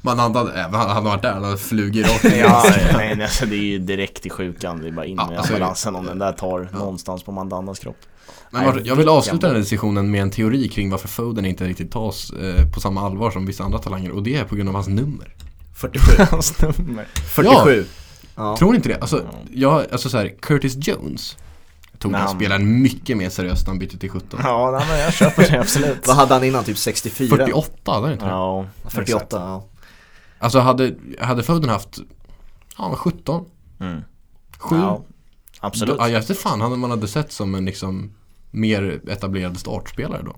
Man 0.00 0.18
hade, 0.18 0.52
även 0.52 0.74
han 0.74 0.90
hade 0.90 1.00
varit 1.00 1.22
där, 1.22 1.32
han 1.32 1.44
hade 1.44 1.58
flugit 1.58 2.06
rakt 2.06 2.24
ner. 2.24 2.38
ja, 2.38 2.64
nej, 2.96 3.22
alltså, 3.22 3.46
det 3.46 3.56
är 3.56 3.60
ju 3.60 3.78
direkt 3.78 4.26
i 4.26 4.30
sjukan. 4.30 4.82
Det 4.82 4.88
är 4.88 4.92
bara 4.92 5.06
in 5.06 5.16
med 5.16 5.28
ja, 5.36 5.40
ambulansen 5.40 5.96
om 5.96 6.06
den 6.06 6.18
där 6.18 6.32
tar 6.32 6.68
ja. 6.72 6.78
någonstans 6.78 7.22
på 7.22 7.32
Mandandas 7.32 7.78
kropp. 7.78 7.98
Men 8.50 8.64
Martin, 8.64 8.84
jag 8.84 8.96
vill 8.96 9.08
avsluta 9.08 9.46
den 9.46 9.56
här 9.56 9.60
diskussionen 9.60 10.10
med 10.10 10.22
en 10.22 10.30
teori 10.30 10.68
kring 10.68 10.90
varför 10.90 11.08
Foden 11.08 11.44
inte 11.44 11.64
riktigt 11.64 11.90
tas 11.90 12.30
eh, 12.30 12.70
på 12.70 12.80
samma 12.80 13.00
allvar 13.00 13.30
som 13.30 13.46
vissa 13.46 13.64
andra 13.64 13.78
talanger 13.78 14.10
och 14.10 14.22
det 14.22 14.36
är 14.36 14.44
på 14.44 14.56
grund 14.56 14.68
av 14.68 14.74
hans 14.74 14.88
nummer. 14.88 15.34
47. 15.74 16.22
hans 16.30 16.60
nummer. 16.60 17.06
47. 17.34 17.84
Ja. 18.34 18.56
Tror 18.56 18.70
ni 18.70 18.76
inte 18.76 18.88
det? 18.88 18.98
Alltså, 19.00 19.26
jag, 19.52 19.84
alltså 19.92 20.08
så 20.08 20.18
här, 20.18 20.34
Curtis 20.40 20.88
Jones 20.88 21.36
tog 21.98 22.12
den 22.12 22.28
spelaren 22.28 22.82
mycket 22.82 23.16
mer 23.16 23.30
seriöst 23.30 23.66
när 23.66 23.70
han 23.70 23.78
bytte 23.78 23.98
till 23.98 24.10
17. 24.10 24.40
Ja, 24.42 24.70
nej, 24.78 24.86
men 24.88 24.98
jag 24.98 25.12
köper 25.12 25.50
det 25.50 25.60
absolut. 25.60 25.98
Vad 26.06 26.16
hade 26.16 26.34
han 26.34 26.44
innan? 26.44 26.64
Typ 26.64 26.78
64? 26.78 27.28
48 27.28 27.92
hade 27.92 28.06
han 28.06 28.12
inte 28.12 28.24
Ja, 28.24 28.66
48, 28.88 29.26
ja. 29.30 29.64
Alltså 30.38 30.58
hade, 30.58 30.94
hade 31.20 31.42
Foden 31.42 31.70
haft, 31.70 31.98
ja 32.78 32.94
17. 32.96 33.44
Mm. 33.80 34.00
7. 34.58 34.76
Ja, 34.76 35.02
absolut. 35.60 35.96
ja, 35.98 36.08
jag 36.08 36.20
vet 36.20 36.38
fan 36.38 36.60
han 36.60 36.78
man 36.80 36.90
hade 36.90 37.08
sett 37.08 37.32
som 37.32 37.54
en 37.54 37.64
liksom 37.64 38.12
mer 38.50 39.00
etablerad 39.08 39.58
startspelare 39.58 40.22
då. 40.22 40.36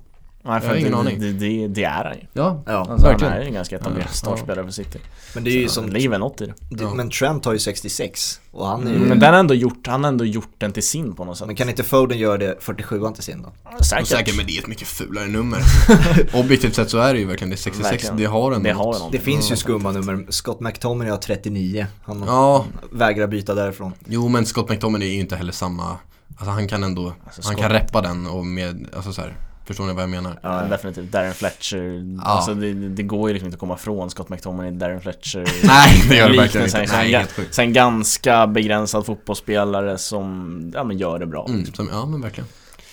Nej, 0.49 0.61
för 0.61 0.67
jag 0.67 0.75
har 0.75 0.81
ingen 0.81 0.93
det, 0.93 0.99
aning. 0.99 1.21
Det, 1.21 1.33
det, 1.33 1.69
det, 1.69 1.85
är 1.85 2.05
han 2.05 2.15
ju. 2.15 2.27
Ja, 2.33 2.63
ja 2.67 2.73
alltså, 2.73 3.07
verkligen. 3.07 3.33
Han 3.33 3.41
är 3.41 3.43
ju 3.43 3.49
en 3.49 3.55
ganska 3.55 3.77
etablerad 3.77 4.11
startspelare 4.11 4.65
för 4.65 4.73
City. 4.73 4.99
Men 5.35 5.45
det 5.45 5.51
är 5.51 5.53
ju 5.53 5.69
så 5.69 5.75
som... 5.75 5.89
Ligger 5.91 6.09
väl 6.09 6.21
något 6.21 6.41
i 6.41 6.47
det. 6.47 6.55
Ja. 6.69 6.95
Men 6.95 7.11
Trent 7.11 7.45
har 7.45 7.53
ju 7.53 7.59
66 7.59 8.41
och 8.51 8.67
han 8.67 8.87
är 8.87 8.91
ju... 8.91 8.97
Mm, 8.97 9.09
men 9.09 9.19
den 9.19 9.33
har 9.33 9.41
ändå 9.41 9.55
gjort, 9.55 9.87
han 9.87 10.05
har 10.05 10.09
ändå 10.09 10.25
gjort 10.25 10.55
den 10.59 10.73
till 10.73 10.83
sin 10.83 11.15
på 11.15 11.25
något 11.25 11.39
sätt. 11.39 11.47
Men 11.47 11.57
kan 11.57 11.69
inte 11.69 11.85
Foden 11.85 12.19
göra 12.19 12.39
det 12.39 12.57
47 12.61 13.01
till 13.15 13.23
sin 13.23 13.43
då? 13.43 13.53
Säkert. 13.85 14.07
Säkert, 14.07 14.37
men 14.37 14.47
det 14.47 14.57
är 14.57 14.61
ett 14.61 14.67
mycket 14.67 14.89
fulare 14.89 15.27
nummer. 15.27 15.61
Objektivt 16.35 16.75
sett 16.75 16.91
så 16.91 16.99
är 16.99 17.15
det 17.15 17.21
ju 17.21 17.27
verkligen 17.27 17.51
det. 17.51 17.57
66, 17.57 17.93
verkligen. 17.93 18.17
det 18.17 18.25
har 18.25 18.53
en 18.53 18.63
det, 18.63 18.73
har 18.73 19.13
det 19.13 19.19
finns 19.19 19.53
ju 19.53 19.57
skumma 19.57 19.93
nummer. 19.93 20.27
Scott 20.29 20.61
McTominay 20.61 21.11
har 21.11 21.19
39. 21.19 21.87
Han 22.03 22.25
ja. 22.27 22.65
vägrar 22.93 23.27
byta 23.27 23.55
därifrån. 23.55 23.93
Jo, 24.07 24.29
men 24.29 24.47
Scott 24.47 24.69
McTominay 24.69 25.09
är 25.09 25.13
ju 25.13 25.21
inte 25.21 25.37
heller 25.37 25.53
samma 25.53 25.99
Alltså 26.41 26.51
han 26.51 26.69
kan 26.69 26.85
ändå, 26.85 27.13
alltså, 27.25 27.43
han 27.45 27.57
kan 27.57 27.71
reppa 27.71 28.01
den 28.01 28.27
och 28.27 28.47
med, 28.47 28.87
alltså 28.97 29.13
så 29.13 29.21
här, 29.21 29.37
Förstår 29.69 29.87
ni 29.87 29.93
vad 29.93 30.03
jag 30.03 30.11
menar? 30.11 30.39
Ja, 30.43 30.63
definitivt. 30.71 31.13
Darren 31.13 31.35
Fletcher. 31.35 32.17
Ja. 32.17 32.23
Alltså 32.25 32.55
det, 32.55 32.73
det, 32.73 33.03
går 33.03 33.29
ju 33.29 33.33
liksom 33.33 33.47
inte 33.47 33.55
att 33.55 33.61
komma 33.61 33.75
ifrån 33.75 34.11
Scott 34.11 34.29
McTominay, 34.29 34.71
Darren 34.71 35.01
Fletcher. 35.01 35.45
Nej, 35.67 36.05
det 36.09 36.17
gör 36.17 36.29
det 36.29 36.37
verkligen 36.37 36.67
inte. 36.67 36.87
Nej, 36.93 37.13
helt 37.13 37.33
sjukt. 37.33 37.55
Sen 37.55 37.73
ganska 37.73 38.47
begränsad 38.47 39.07
fotbollsspelare 39.07 39.99
som, 39.99 40.73
ja 40.75 40.85
men 40.85 40.99
gör 40.99 41.19
det 41.19 41.27
bra. 41.27 41.47
Mm, 41.49 41.67
som, 41.67 41.89
ja 41.93 42.07
men 42.07 42.21
verkligen 42.21 42.49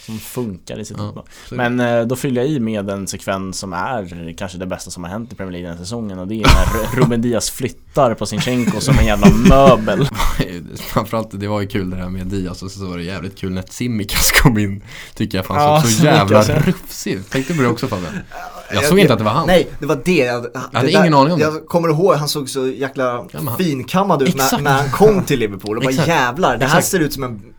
som 0.06 0.20
funkar 0.20 0.80
i 0.80 0.86
sitt 0.86 0.98
ja, 0.98 1.26
Men 1.52 1.80
eh, 1.80 2.02
då 2.02 2.16
fyller 2.16 2.42
jag 2.42 2.52
i 2.52 2.60
med 2.60 2.90
en 2.90 3.08
sekvens 3.08 3.60
som 3.60 3.74
är 3.74 4.34
kanske 4.38 4.58
det 4.58 4.66
bästa 4.66 4.92
som 4.92 5.04
har 5.04 5.12
hänt 5.12 5.34
i 5.34 5.36
Premier 5.36 5.52
League 5.52 5.70
den 5.70 5.78
säsongen 5.78 6.20
och 6.20 6.28
det 6.28 6.36
är 6.36 6.40
när 6.42 6.96
Ruben 7.02 7.22
Diaz 7.22 7.50
flyttar 7.50 8.14
på 8.14 8.26
Sinchenko 8.26 8.82
som 8.82 9.00
en 9.00 9.06
jävla 9.06 9.28
möbel. 9.30 10.08
Framförallt 10.76 11.40
det 11.40 11.48
var 11.48 11.62
ju 11.62 11.68
kul 11.68 11.90
det 11.90 11.96
här 11.96 12.10
med 12.10 12.28
Diaz 12.28 12.64
och 12.64 12.72
så 12.72 12.86
var 12.86 12.98
det 12.98 13.04
jävligt 13.04 13.38
kul 13.38 13.52
när 13.52 13.62
Tsimikas 13.62 14.32
kom 14.32 14.58
in. 14.58 14.84
Tycker 15.16 15.38
jag 15.38 15.46
fanns 15.46 15.60
ja, 15.60 15.82
så 15.82 16.04
jävla 16.04 16.44
rufsig. 16.44 17.30
Tänkte 17.30 17.54
på 17.54 17.62
det 17.62 17.68
också 17.68 17.88
Fabbe? 17.88 18.08
Jag, 18.70 18.76
jag 18.76 18.86
såg 18.86 19.00
inte 19.00 19.14
att 19.14 19.20
det 19.20 19.26
var 19.26 19.32
han. 19.32 19.48
Nej, 19.48 19.68
det 19.80 19.86
var 19.86 20.02
det. 20.06 20.18
Jag, 20.18 20.46
jag 20.54 20.80
hade 20.80 20.92
ingen 20.92 21.14
aning 21.14 21.34
om 21.34 21.40
det. 21.40 21.46
Jag 21.46 21.66
kommer 21.66 21.90
ihåg, 21.90 22.16
han 22.16 22.28
såg 22.28 22.50
så 22.50 22.68
jäkla 22.68 23.26
ja, 23.32 23.56
finkammad 23.58 24.22
ut 24.22 24.36
när, 24.36 24.62
när, 24.62 24.74
han 24.74 24.90
kom 24.90 25.24
till 25.24 25.40
Liverpool 25.40 25.78
och 25.78 25.84
bara 25.84 25.92
jävlar, 25.92 26.58
det 26.58 26.66
här 26.66 26.78
Exakt. 26.78 26.88
ser 26.88 27.00
ut 27.00 27.14
som 27.14 27.24
en 27.24 27.55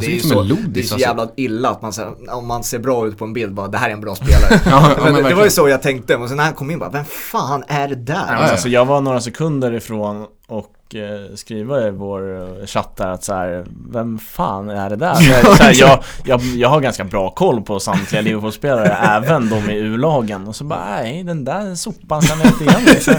det 0.00 0.06
är 0.06 0.10
ju 0.10 0.20
så, 0.20 0.42
lodis, 0.42 0.64
det 0.68 0.80
är 0.80 0.84
så 0.84 0.94
alltså. 0.94 1.08
jävla 1.08 1.28
illa 1.36 1.70
att 1.70 1.82
man 1.82 1.92
säger, 1.92 2.34
om 2.34 2.46
man 2.46 2.64
ser 2.64 2.78
bra 2.78 3.06
ut 3.06 3.18
på 3.18 3.24
en 3.24 3.32
bild 3.32 3.54
bara, 3.54 3.68
det 3.68 3.78
här 3.78 3.88
är 3.88 3.92
en 3.92 4.00
bra 4.00 4.14
spelare. 4.14 4.60
Ja, 4.66 4.94
ja, 4.96 5.04
men, 5.04 5.12
men 5.12 5.24
det 5.24 5.34
var 5.34 5.44
ju 5.44 5.50
så 5.50 5.68
jag 5.68 5.82
tänkte, 5.82 6.16
och 6.16 6.28
sen 6.28 6.36
när 6.36 6.44
han 6.44 6.52
kom 6.52 6.70
in 6.70 6.78
bara, 6.78 6.90
vem 6.90 7.04
fan 7.04 7.64
är 7.68 7.88
det 7.88 7.94
där? 7.94 8.26
Ja. 8.28 8.34
alltså, 8.34 8.68
jag 8.68 8.84
var 8.84 9.00
några 9.00 9.20
sekunder 9.20 9.74
ifrån 9.74 10.26
och 10.46 10.66
eh, 10.94 11.34
skriva 11.34 11.88
i 11.88 11.90
vår 11.90 12.36
eh, 12.60 12.66
chatt 12.66 12.96
där 12.96 13.06
att 13.06 13.24
så 13.24 13.34
här, 13.34 13.64
vem 13.90 14.18
fan 14.18 14.70
är 14.70 14.90
det 14.90 14.96
där? 14.96 15.14
Så 15.56 15.62
här, 15.62 15.72
så 15.72 15.80
jag, 15.80 15.98
jag, 16.24 16.40
jag 16.40 16.68
har 16.68 16.80
ganska 16.80 17.04
bra 17.04 17.30
koll 17.30 17.62
på 17.62 17.80
samtliga 17.80 18.22
Liverpool-spelare, 18.22 18.88
även 19.02 19.48
de 19.48 19.70
i 19.70 19.74
U-lagen. 19.76 20.48
Och 20.48 20.56
så 20.56 20.64
bara, 20.64 20.84
nej 20.90 21.22
den 21.24 21.44
där 21.44 21.74
sopan 21.74 22.22
känner 22.22 22.44
jag 22.44 22.52
inte 22.52 22.64
igen. 22.64 23.00
Så, 23.00 23.12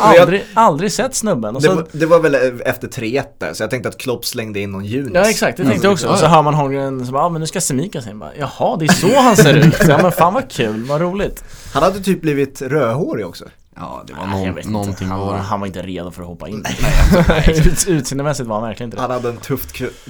aldrig, 0.00 0.44
aldrig 0.54 0.92
sett 0.92 1.14
snubben. 1.14 1.56
Och 1.56 1.62
Det 1.62 1.68
så, 1.68 1.74
var, 1.74 1.86
det 1.92 2.06
var 2.06 2.20
väl 2.20 2.34
efter 2.64 2.88
3-1 2.88 3.22
där, 3.38 3.52
så 3.52 3.62
jag 3.62 3.70
tänkte 3.70 3.88
att 3.88 3.98
Klopp 3.98 4.24
slängde 4.24 4.60
in 4.60 4.70
någon 4.72 4.84
Junis. 4.84 5.12
Ja 5.14 5.30
exakt, 5.30 5.56
det 5.56 5.64
tänkte 5.64 5.86
jag 5.86 5.92
också. 5.92 6.08
Och 6.08 6.18
så 6.18 6.26
hör 6.26 6.42
man 6.42 6.54
Holmgren 6.54 7.04
som 7.06 7.12
bara, 7.12 7.22
ja 7.22 7.28
men 7.28 7.40
nu 7.40 7.46
ska 7.46 7.60
Semikas 7.60 8.06
in. 8.06 8.18
Bara, 8.18 8.30
Jaha, 8.38 8.76
det 8.76 8.84
är 8.84 8.92
så 8.92 9.20
han 9.20 9.36
ser 9.36 9.54
ut. 9.54 9.76
Ja 9.88 9.98
men 10.02 10.12
fan 10.12 10.34
vad 10.34 10.50
kul, 10.50 10.84
vad 10.84 11.00
roligt. 11.00 11.44
Han 11.74 11.82
hade 11.82 12.00
typ 12.00 12.20
blivit 12.20 12.62
rödhårig 12.62 13.26
också. 13.26 13.44
Ja, 13.76 14.04
det 14.06 14.12
var 14.14 14.26
Nej, 14.26 14.38
jag 14.38 14.46
någon, 14.48 14.58
inte. 14.58 14.70
någonting 14.70 15.08
han, 15.08 15.20
var 15.20 15.36
han 15.36 15.60
var 15.60 15.66
inte 15.66 15.82
redo 15.82 16.10
för 16.10 16.22
att 16.22 16.28
hoppa 16.28 16.48
in. 16.48 16.64
Ut, 17.48 17.86
utseendemässigt 17.88 18.48
var 18.48 18.56
han 18.60 18.68
verkligen 18.68 18.86
inte 18.88 18.96
det. 18.96 19.00
Han 19.02 19.10
hade 19.10 19.28
en 19.28 19.36
tuff, 19.36 19.66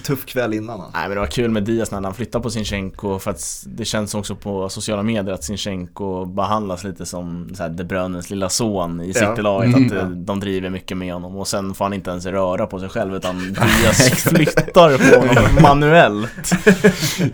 tuff 0.06 0.26
kväll 0.26 0.54
innan. 0.54 0.80
han. 0.80 0.90
Nej 0.94 1.02
men 1.08 1.10
det 1.10 1.20
var 1.20 1.26
kul 1.26 1.50
med 1.50 1.64
Diaz 1.64 1.90
när 1.90 2.02
han 2.02 2.14
flyttade 2.14 2.42
på 2.42 2.50
Sinchenko 2.50 3.18
för 3.18 3.30
att 3.30 3.64
det 3.66 3.84
känns 3.84 4.14
också 4.14 4.36
på 4.36 4.68
sociala 4.68 5.02
medier 5.02 5.34
att 5.34 5.44
Sinchenko 5.44 6.24
behandlas 6.24 6.84
lite 6.84 7.06
som 7.06 7.48
så 7.54 7.62
här, 7.62 7.70
De 7.70 7.84
Bruynes 7.84 8.30
lilla 8.30 8.48
son 8.48 9.00
i 9.00 9.12
Ja. 9.14 9.28
Citylaget. 9.30 9.76
Mm. 9.76 9.86
Att 9.86 9.92
eh, 9.92 10.08
de 10.08 10.40
driver 10.40 10.70
mycket 10.70 10.96
med 10.96 11.12
honom 11.14 11.36
och 11.36 11.48
sen 11.48 11.74
får 11.74 11.84
han 11.84 11.92
inte 11.94 12.10
ens 12.10 12.26
röra 12.26 12.66
på 12.66 12.80
sig 12.80 12.88
själv 12.88 13.14
utan 13.14 13.38
Diaz 13.82 14.22
flyttar 14.22 14.98
på 14.98 15.26
honom 15.26 15.44
manuellt. 15.62 16.52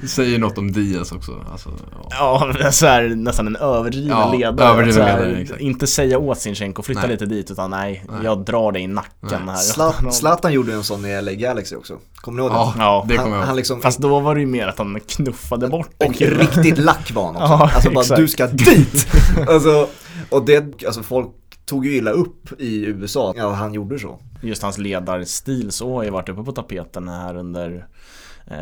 Det 0.00 0.08
säger 0.08 0.38
något 0.38 0.58
om 0.58 0.72
Diaz 0.72 1.12
också. 1.12 1.32
Alltså, 1.52 1.70
ja. 2.10 2.52
Ja, 2.60 2.72
så 2.72 2.86
här, 2.86 3.08
nästan 3.08 3.46
en 3.46 3.56
överdriven 3.56 4.08
Ja, 4.18 4.32
ledare. 4.32 4.68
överdriven 4.68 5.02
här, 5.06 5.20
ledare, 5.26 5.40
exakt. 5.42 5.60
Inte 5.60 5.86
säga 5.86 6.18
åt 6.28 6.38
Sinchenko, 6.38 6.82
flytta 6.82 7.00
Nej. 7.00 7.10
lite 7.10 7.26
dit 7.26 7.50
utan 7.50 7.70
nej, 7.70 8.04
Nej. 8.08 8.18
jag 8.24 8.44
drar 8.44 8.72
dig 8.72 8.82
i 8.82 8.86
nacken 8.86 9.28
Nej. 9.30 9.38
här. 9.46 9.56
Zlat- 9.56 10.10
Zlatan 10.12 10.52
gjorde 10.52 10.72
en 10.74 10.84
sån 10.84 11.04
i 11.06 11.22
LA 11.22 11.32
Galaxy 11.32 11.76
också. 11.76 11.98
Kommer 12.16 12.42
ni 12.42 12.46
ihåg 12.48 12.56
Ja, 12.56 12.72
det? 12.76 12.82
Ja, 12.82 13.04
det 13.08 13.16
han, 13.16 13.24
kommer 13.24 13.36
jag 13.36 13.40
han 13.42 13.48
ihåg. 13.50 13.56
liksom, 13.56 13.80
Fast 13.80 13.98
då 13.98 14.20
var 14.20 14.34
det 14.34 14.40
ju 14.40 14.46
mer 14.46 14.66
att 14.68 14.78
han 14.78 15.00
knuffade 15.06 15.68
bort 15.68 15.90
en 15.98 16.08
och 16.08 16.14
kille. 16.14 16.36
riktigt 16.42 16.78
lack 16.78 17.12
var 17.14 17.26
han 17.26 17.36
också. 17.36 17.46
Ja, 17.52 17.70
alltså 17.74 17.90
bara, 17.90 18.00
exakt. 18.00 18.20
du 18.20 18.28
ska 18.28 18.46
dit! 18.46 19.06
alltså, 19.48 19.88
och 20.30 20.44
det, 20.44 20.84
alltså 20.84 21.02
folk 21.02 21.28
tog 21.66 21.86
ju 21.86 21.96
illa 21.96 22.10
upp 22.10 22.60
i 22.60 22.84
USA, 22.86 23.34
ja 23.36 23.50
han 23.52 23.74
gjorde 23.74 23.98
så. 23.98 24.18
Just 24.42 24.62
hans 24.62 24.78
ledarstil 24.78 25.72
så 25.72 25.94
har 25.96 26.02
ju 26.04 26.10
varit 26.10 26.28
uppe 26.28 26.42
på 26.42 26.52
tapeten 26.52 27.08
här 27.08 27.36
under 27.36 27.86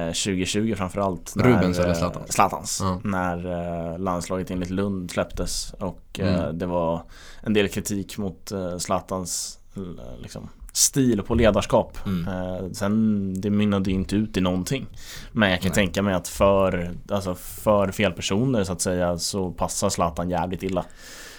2020 0.06 0.74
framförallt. 0.76 1.32
när, 1.36 1.44
Rubens 1.44 1.78
eller 1.78 1.88
eh, 1.88 1.94
Zlatans? 1.94 2.32
Zlatans. 2.32 2.78
Ja. 2.82 3.00
När 3.04 3.46
eh, 3.92 3.98
landslaget 3.98 4.50
enligt 4.50 4.70
Lund 4.70 5.10
släpptes 5.10 5.72
och 5.78 6.20
eh, 6.20 6.34
Mm. 6.44 6.58
det 6.58 6.66
var 6.66 7.02
en 7.42 7.52
del 7.52 7.68
kritik 7.68 8.18
mot 8.18 8.52
eh, 8.52 8.78
Zlatans 8.78 9.58
eh, 9.76 9.82
liksom, 10.22 10.48
stil 10.72 11.22
på 11.22 11.34
ledarskap. 11.34 11.98
Mm. 12.06 12.28
Eh, 12.28 12.70
sen 12.72 13.34
det 13.40 13.50
mynnade 13.50 13.90
ju 13.90 13.96
inte 13.96 14.16
ut 14.16 14.36
i 14.36 14.40
någonting. 14.40 14.86
Men 15.32 15.50
jag 15.50 15.60
kan 15.60 15.68
Nej. 15.68 15.74
tänka 15.74 16.02
mig 16.02 16.14
att 16.14 16.28
för, 16.28 16.90
alltså 17.10 17.34
för 17.34 17.90
fel 17.92 18.12
personer 18.12 18.64
så 18.64 18.72
att 18.72 18.80
säga 18.80 19.18
så 19.18 19.50
passar 19.50 19.88
Zlatan 19.88 20.30
jävligt 20.30 20.62
illa. 20.62 20.84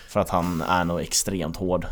För 0.09 0.19
att 0.19 0.29
han 0.29 0.61
är 0.61 0.83
nog 0.83 0.99
extremt 1.01 1.55
hård. 1.57 1.85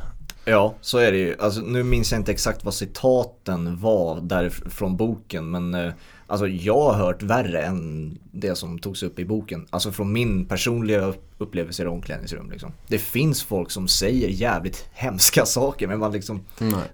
Ja, 0.46 0.74
så 0.82 0.98
är 0.98 1.12
det 1.12 1.18
ju. 1.18 1.36
Alltså, 1.40 1.62
nu 1.62 1.84
minns 1.84 2.12
jag 2.12 2.22
inte 2.22 2.32
exakt 2.32 2.66
vad 2.66 2.74
citaten 2.74 3.78
var 3.80 4.20
där 4.22 4.50
från 4.50 4.98
boken 4.98 5.52
men 5.52 5.74
eh, 5.74 5.94
alltså, 6.28 6.48
jag 6.48 6.82
har 6.82 6.94
hört 6.94 7.24
värre 7.24 7.62
än 7.62 8.18
det 8.32 8.56
som 8.56 8.80
togs 8.80 9.04
upp 9.04 9.20
i 9.20 9.26
boken. 9.26 9.68
Alltså 9.70 9.92
från 9.92 10.12
min 10.12 10.46
personliga 10.46 11.14
upplevelse 11.38 11.84
i 11.84 11.88
omklädningsrum. 11.88 12.52
Liksom. 12.52 12.72
Det 12.88 12.98
finns 12.98 13.44
folk 13.44 13.72
som 13.72 13.88
säger 13.88 14.30
jävligt 14.30 14.90
hemska 14.94 15.46
saker 15.46 15.88
men 15.88 16.00
man 16.00 16.12
liksom, 16.12 16.42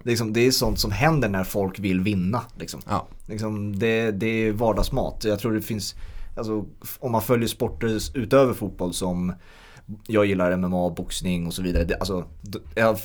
liksom, 0.02 0.32
det 0.32 0.40
är 0.40 0.50
sånt 0.50 0.78
som 0.78 0.90
händer 0.90 1.28
när 1.28 1.44
folk 1.44 1.78
vill 1.78 2.00
vinna. 2.00 2.42
Liksom. 2.58 2.80
Ja. 2.88 3.06
Liksom, 3.26 3.78
det, 3.78 4.10
det 4.10 4.26
är 4.26 4.52
vardagsmat. 4.52 5.24
Jag 5.24 5.38
tror 5.40 5.52
det 5.52 5.62
finns, 5.62 5.94
alltså, 6.36 6.64
om 6.98 7.12
man 7.12 7.22
följer 7.22 7.48
sporter 7.48 7.98
utöver 8.14 8.54
fotboll 8.54 8.94
som 8.94 9.32
jag 10.06 10.26
gillar 10.26 10.56
MMA, 10.56 10.90
boxning 10.90 11.46
och 11.46 11.54
så 11.54 11.62
vidare. 11.62 11.84
Det, 11.84 11.96
alltså, 11.96 12.24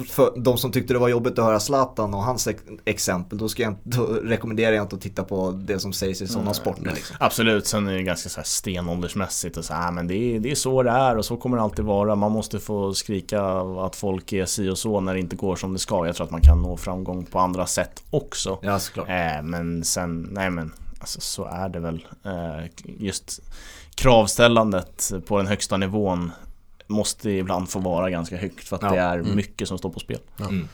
för 0.10 0.40
de 0.40 0.58
som 0.58 0.72
tyckte 0.72 0.94
det 0.94 1.00
var 1.00 1.08
jobbigt 1.10 1.40
att 1.40 1.46
höra 1.46 1.60
Zlatan 1.60 2.14
och 2.14 2.24
hans 2.24 2.48
ex- 2.48 2.64
exempel, 2.86 3.38
då, 3.38 3.50
ska 3.50 3.64
jag, 3.64 3.76
då 3.84 4.06
rekommenderar 4.06 4.72
jag 4.72 4.84
inte 4.84 4.96
att 4.96 5.02
titta 5.02 5.24
på 5.24 5.52
det 5.52 5.80
som 5.80 5.94
sägs 5.94 6.22
i 6.22 6.28
sådana 6.28 6.46
Nej, 6.46 6.56
sporter. 6.56 6.92
Liksom. 6.96 7.16
Absolut, 7.20 7.68
sen 7.68 7.88
är 7.88 7.94
det 7.94 8.04
ganska 8.04 8.30
så 8.30 8.40
här 8.40 8.46
stenåldersmässigt 8.46 9.58
och 9.58 9.66
så 9.66 9.74
här, 9.74 9.92
men 9.92 10.08
det 10.08 10.16
är, 10.16 10.40
det 10.40 10.52
är 10.52 10.56
så 10.56 10.84
det 10.84 10.92
är 10.92 11.18
och 11.18 11.26
så 11.26 11.38
kommer 11.38 11.58
det 11.58 11.64
alltid 11.64 11.86
vara. 11.86 12.16
Man 12.16 12.32
måste 12.32 12.60
få 12.60 12.94
skrika 12.94 13.44
att 13.86 13.96
folk 13.96 14.34
är 14.34 14.46
si 14.46 14.70
och 14.70 14.78
så 14.78 15.00
när 15.00 15.14
det 15.14 15.20
inte 15.20 15.36
går 15.36 15.56
som 15.56 15.74
det 15.74 15.80
ska. 15.80 16.06
Jag 16.06 16.16
tror 16.16 16.26
att 16.26 16.32
man 16.32 16.42
kan 16.42 16.62
nå 16.62 16.78
framgång 16.78 17.26
på 17.26 17.40
andra 17.40 17.66
sätt 17.66 18.04
också. 18.10 18.60
Ja, 18.62 18.80
såklart. 18.80 19.10
Eh, 19.10 19.42
men 19.44 19.84
sen, 19.84 20.30
nej 20.32 20.50
men 20.50 20.74
alltså, 21.00 21.22
så 21.22 21.46
är 21.46 21.70
det 21.70 21.80
väl. 21.80 22.06
Eh, 22.26 22.66
just 23.00 23.42
kravställandet 23.96 25.12
på 25.28 25.38
den 25.38 25.48
högsta 25.48 25.78
nivån 25.78 26.32
måste 26.88 27.30
ibland 27.32 27.70
få 27.70 27.80
vara 27.80 28.10
ganska 28.10 28.38
högt 28.38 28.68
för 28.68 28.76
att 28.76 28.82
Ja. 28.82 28.92
det 28.92 29.00
är 29.00 29.18
Mm. 29.18 29.36
mycket 29.36 29.68
som 29.68 29.78
står 29.78 29.90
på 29.90 30.00
spel. 30.00 30.20
Mm. 30.40 30.68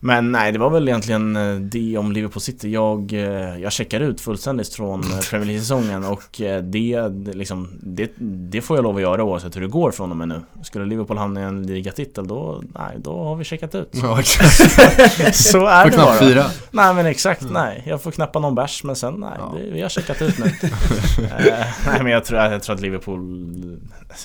Men 0.00 0.32
nej, 0.32 0.52
det 0.52 0.58
var 0.58 0.70
väl 0.70 0.88
egentligen 0.88 1.36
eh, 1.36 1.54
det 1.54 1.98
om 1.98 2.12
Liverpool 2.12 2.40
City. 2.40 2.70
Jag, 2.72 3.12
eh, 3.12 3.58
jag 3.58 3.72
checkar 3.72 4.00
ut 4.00 4.20
fullständigt 4.20 4.74
från 4.74 5.00
eh, 5.00 5.18
Premier 5.30 5.46
League-säsongen 5.46 6.04
och 6.04 6.40
det, 6.62 7.08
liksom, 7.34 7.68
det, 7.82 8.10
det 8.50 8.60
får 8.60 8.76
jag 8.76 8.82
lov 8.84 8.96
att 8.96 9.02
göra 9.02 9.24
oavsett 9.24 9.56
hur 9.56 9.60
det 9.60 9.68
går 9.68 9.90
från 9.90 10.10
och 10.10 10.16
med 10.16 10.28
nu. 10.28 10.40
Skulle 10.62 10.84
Liverpool 10.84 11.18
hamna 11.18 11.40
i 11.40 11.44
en 11.44 11.66
ligatitel 11.66 12.26
då, 12.26 12.62
nej, 12.74 12.96
då 12.98 13.24
har 13.24 13.36
vi 13.36 13.44
checkat 13.44 13.74
ut. 13.74 13.88
Ja. 13.92 14.22
Så 15.32 15.66
är 15.66 15.82
Får 15.82 15.90
det 15.90 15.96
bara. 15.96 16.14
fira. 16.14 16.44
Nej 16.70 16.94
men 16.94 17.06
exakt, 17.06 17.42
nej. 17.50 17.82
Jag 17.86 18.02
får 18.02 18.10
knappa 18.10 18.38
någon 18.38 18.54
bärs 18.54 18.84
men 18.84 18.96
sen 18.96 19.14
nej, 19.14 19.30
Ja. 19.38 19.54
det, 19.58 19.70
vi 19.70 19.82
har 19.82 19.88
checkat 19.88 20.22
ut 20.22 20.38
nu. 20.38 20.44
nej 21.86 22.02
men 22.02 22.06
jag 22.06 22.24
tror, 22.24 22.40
jag 22.40 22.62
tror 22.62 22.74
att 22.74 22.80
Liverpool 22.82 23.20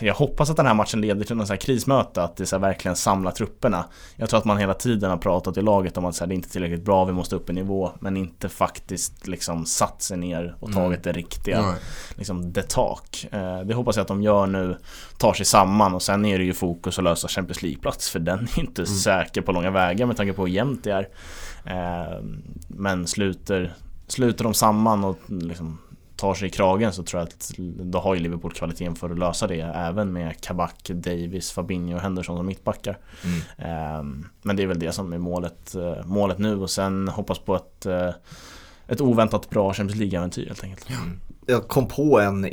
Jag 0.02 0.14
hoppas 0.14 0.50
att 0.50 0.58
den 0.58 0.66
här 0.66 0.74
matchen 0.74 1.02
leder 1.02 1.26
till 1.26 1.36
något 1.36 1.48
så 1.48 1.54
här 1.54 1.60
krismöte, 1.60 2.24
att 2.24 2.36
det 2.38 2.46
så 2.46 2.58
verkligen 2.58 2.96
samlar 2.96 3.32
trupperna. 3.32 3.86
Jag 4.16 4.30
tror 4.30 4.38
att 4.40 4.46
man 4.46 4.58
hela 4.58 4.74
tiden 4.74 5.10
har 5.10 5.18
pratat 5.18 5.58
laget 5.62 5.98
om 5.98 6.06
att 6.06 6.16
så 6.16 6.24
här, 6.24 6.28
det 6.28 6.34
är 6.34 6.36
inte 6.36 6.50
tillräckligt 6.50 6.86
bra, 6.86 7.06
vi 7.06 7.14
måste 7.14 7.36
upp 7.36 7.50
i 7.50 7.54
nivå. 7.54 7.92
Men 8.00 8.18
inte 8.18 8.50
faktiskt 8.50 9.28
liksom 9.28 9.66
satt 9.66 10.02
sig 10.02 10.18
ner 10.18 10.56
och 10.60 10.70
Mm. 10.70 10.84
tagit 10.84 11.04
det 11.04 11.12
riktiga 11.12 11.62
Nej. 11.62 11.76
liksom 12.16 12.54
the 12.54 12.62
talk. 12.62 13.28
Eh, 13.32 13.60
det 13.60 13.74
hoppas 13.74 13.96
jag 13.96 14.02
att 14.02 14.08
de 14.08 14.22
gör 14.24 14.48
nu, 14.48 14.78
tar 15.18 15.34
sig 15.34 15.46
samman 15.46 15.94
och 15.94 16.02
sen 16.02 16.26
är 16.26 16.38
det 16.38 16.44
ju 16.46 16.54
fokus 16.54 16.98
att 16.98 17.04
lösa 17.04 17.28
Champions 17.28 17.62
League-plats 17.64 18.10
för 18.10 18.20
den 18.20 18.40
är 18.40 18.60
inte 18.60 18.82
Mm. 18.82 18.94
säker 18.96 19.42
på 19.42 19.52
långa 19.52 19.72
vägar 19.72 20.06
med 20.06 20.18
tanke 20.18 20.34
på 20.34 20.42
hur 20.46 20.54
jämnt 20.54 20.84
det 20.84 20.92
är. 20.92 21.08
Eh, 21.66 22.24
men 22.68 23.08
sluter, 23.08 23.74
sluter 24.08 24.44
de 24.44 24.54
samman 24.54 25.04
och 25.04 25.18
liksom 25.28 25.78
tar 26.22 26.34
sig 26.34 26.48
i 26.48 26.52
kragen 26.52 26.94
så 26.94 27.04
tror 27.04 27.20
jag 27.20 27.28
att 27.28 27.52
då 27.92 28.00
har 28.00 28.16
ju 28.16 28.22
Liverpool 28.22 28.52
kvaliteten 28.52 28.96
för 28.96 29.10
att 29.10 29.20
lösa 29.20 29.48
det 29.48 29.62
även 29.62 30.14
med 30.14 30.42
Kabak, 30.42 30.90
Davis, 30.90 31.52
Fabinho 31.52 31.96
och 31.96 32.02
Henderson 32.02 32.38
som 32.38 32.46
mittbackar. 32.46 32.98
Mm. 33.24 33.40
Eh, 33.58 34.28
men 34.42 34.56
det 34.56 34.64
är 34.64 34.68
väl 34.68 34.80
det 34.80 34.92
som 34.92 35.14
är 35.14 35.18
målet, 35.18 35.76
eh, 35.76 36.06
målet 36.06 36.38
nu 36.38 36.62
och 36.62 36.70
sen 36.70 37.08
hoppas 37.08 37.40
på 37.40 37.56
ett, 37.56 37.86
eh, 37.86 38.10
ett 38.88 39.02
oväntat 39.02 39.50
bra 39.50 39.74
Champions 39.74 40.00
League-äventyr 40.00 40.48
helt 40.48 40.64
enkelt. 40.64 40.88
Jag 41.46 41.68
kom 41.68 41.88
på 41.88 42.20
en, 42.20 42.46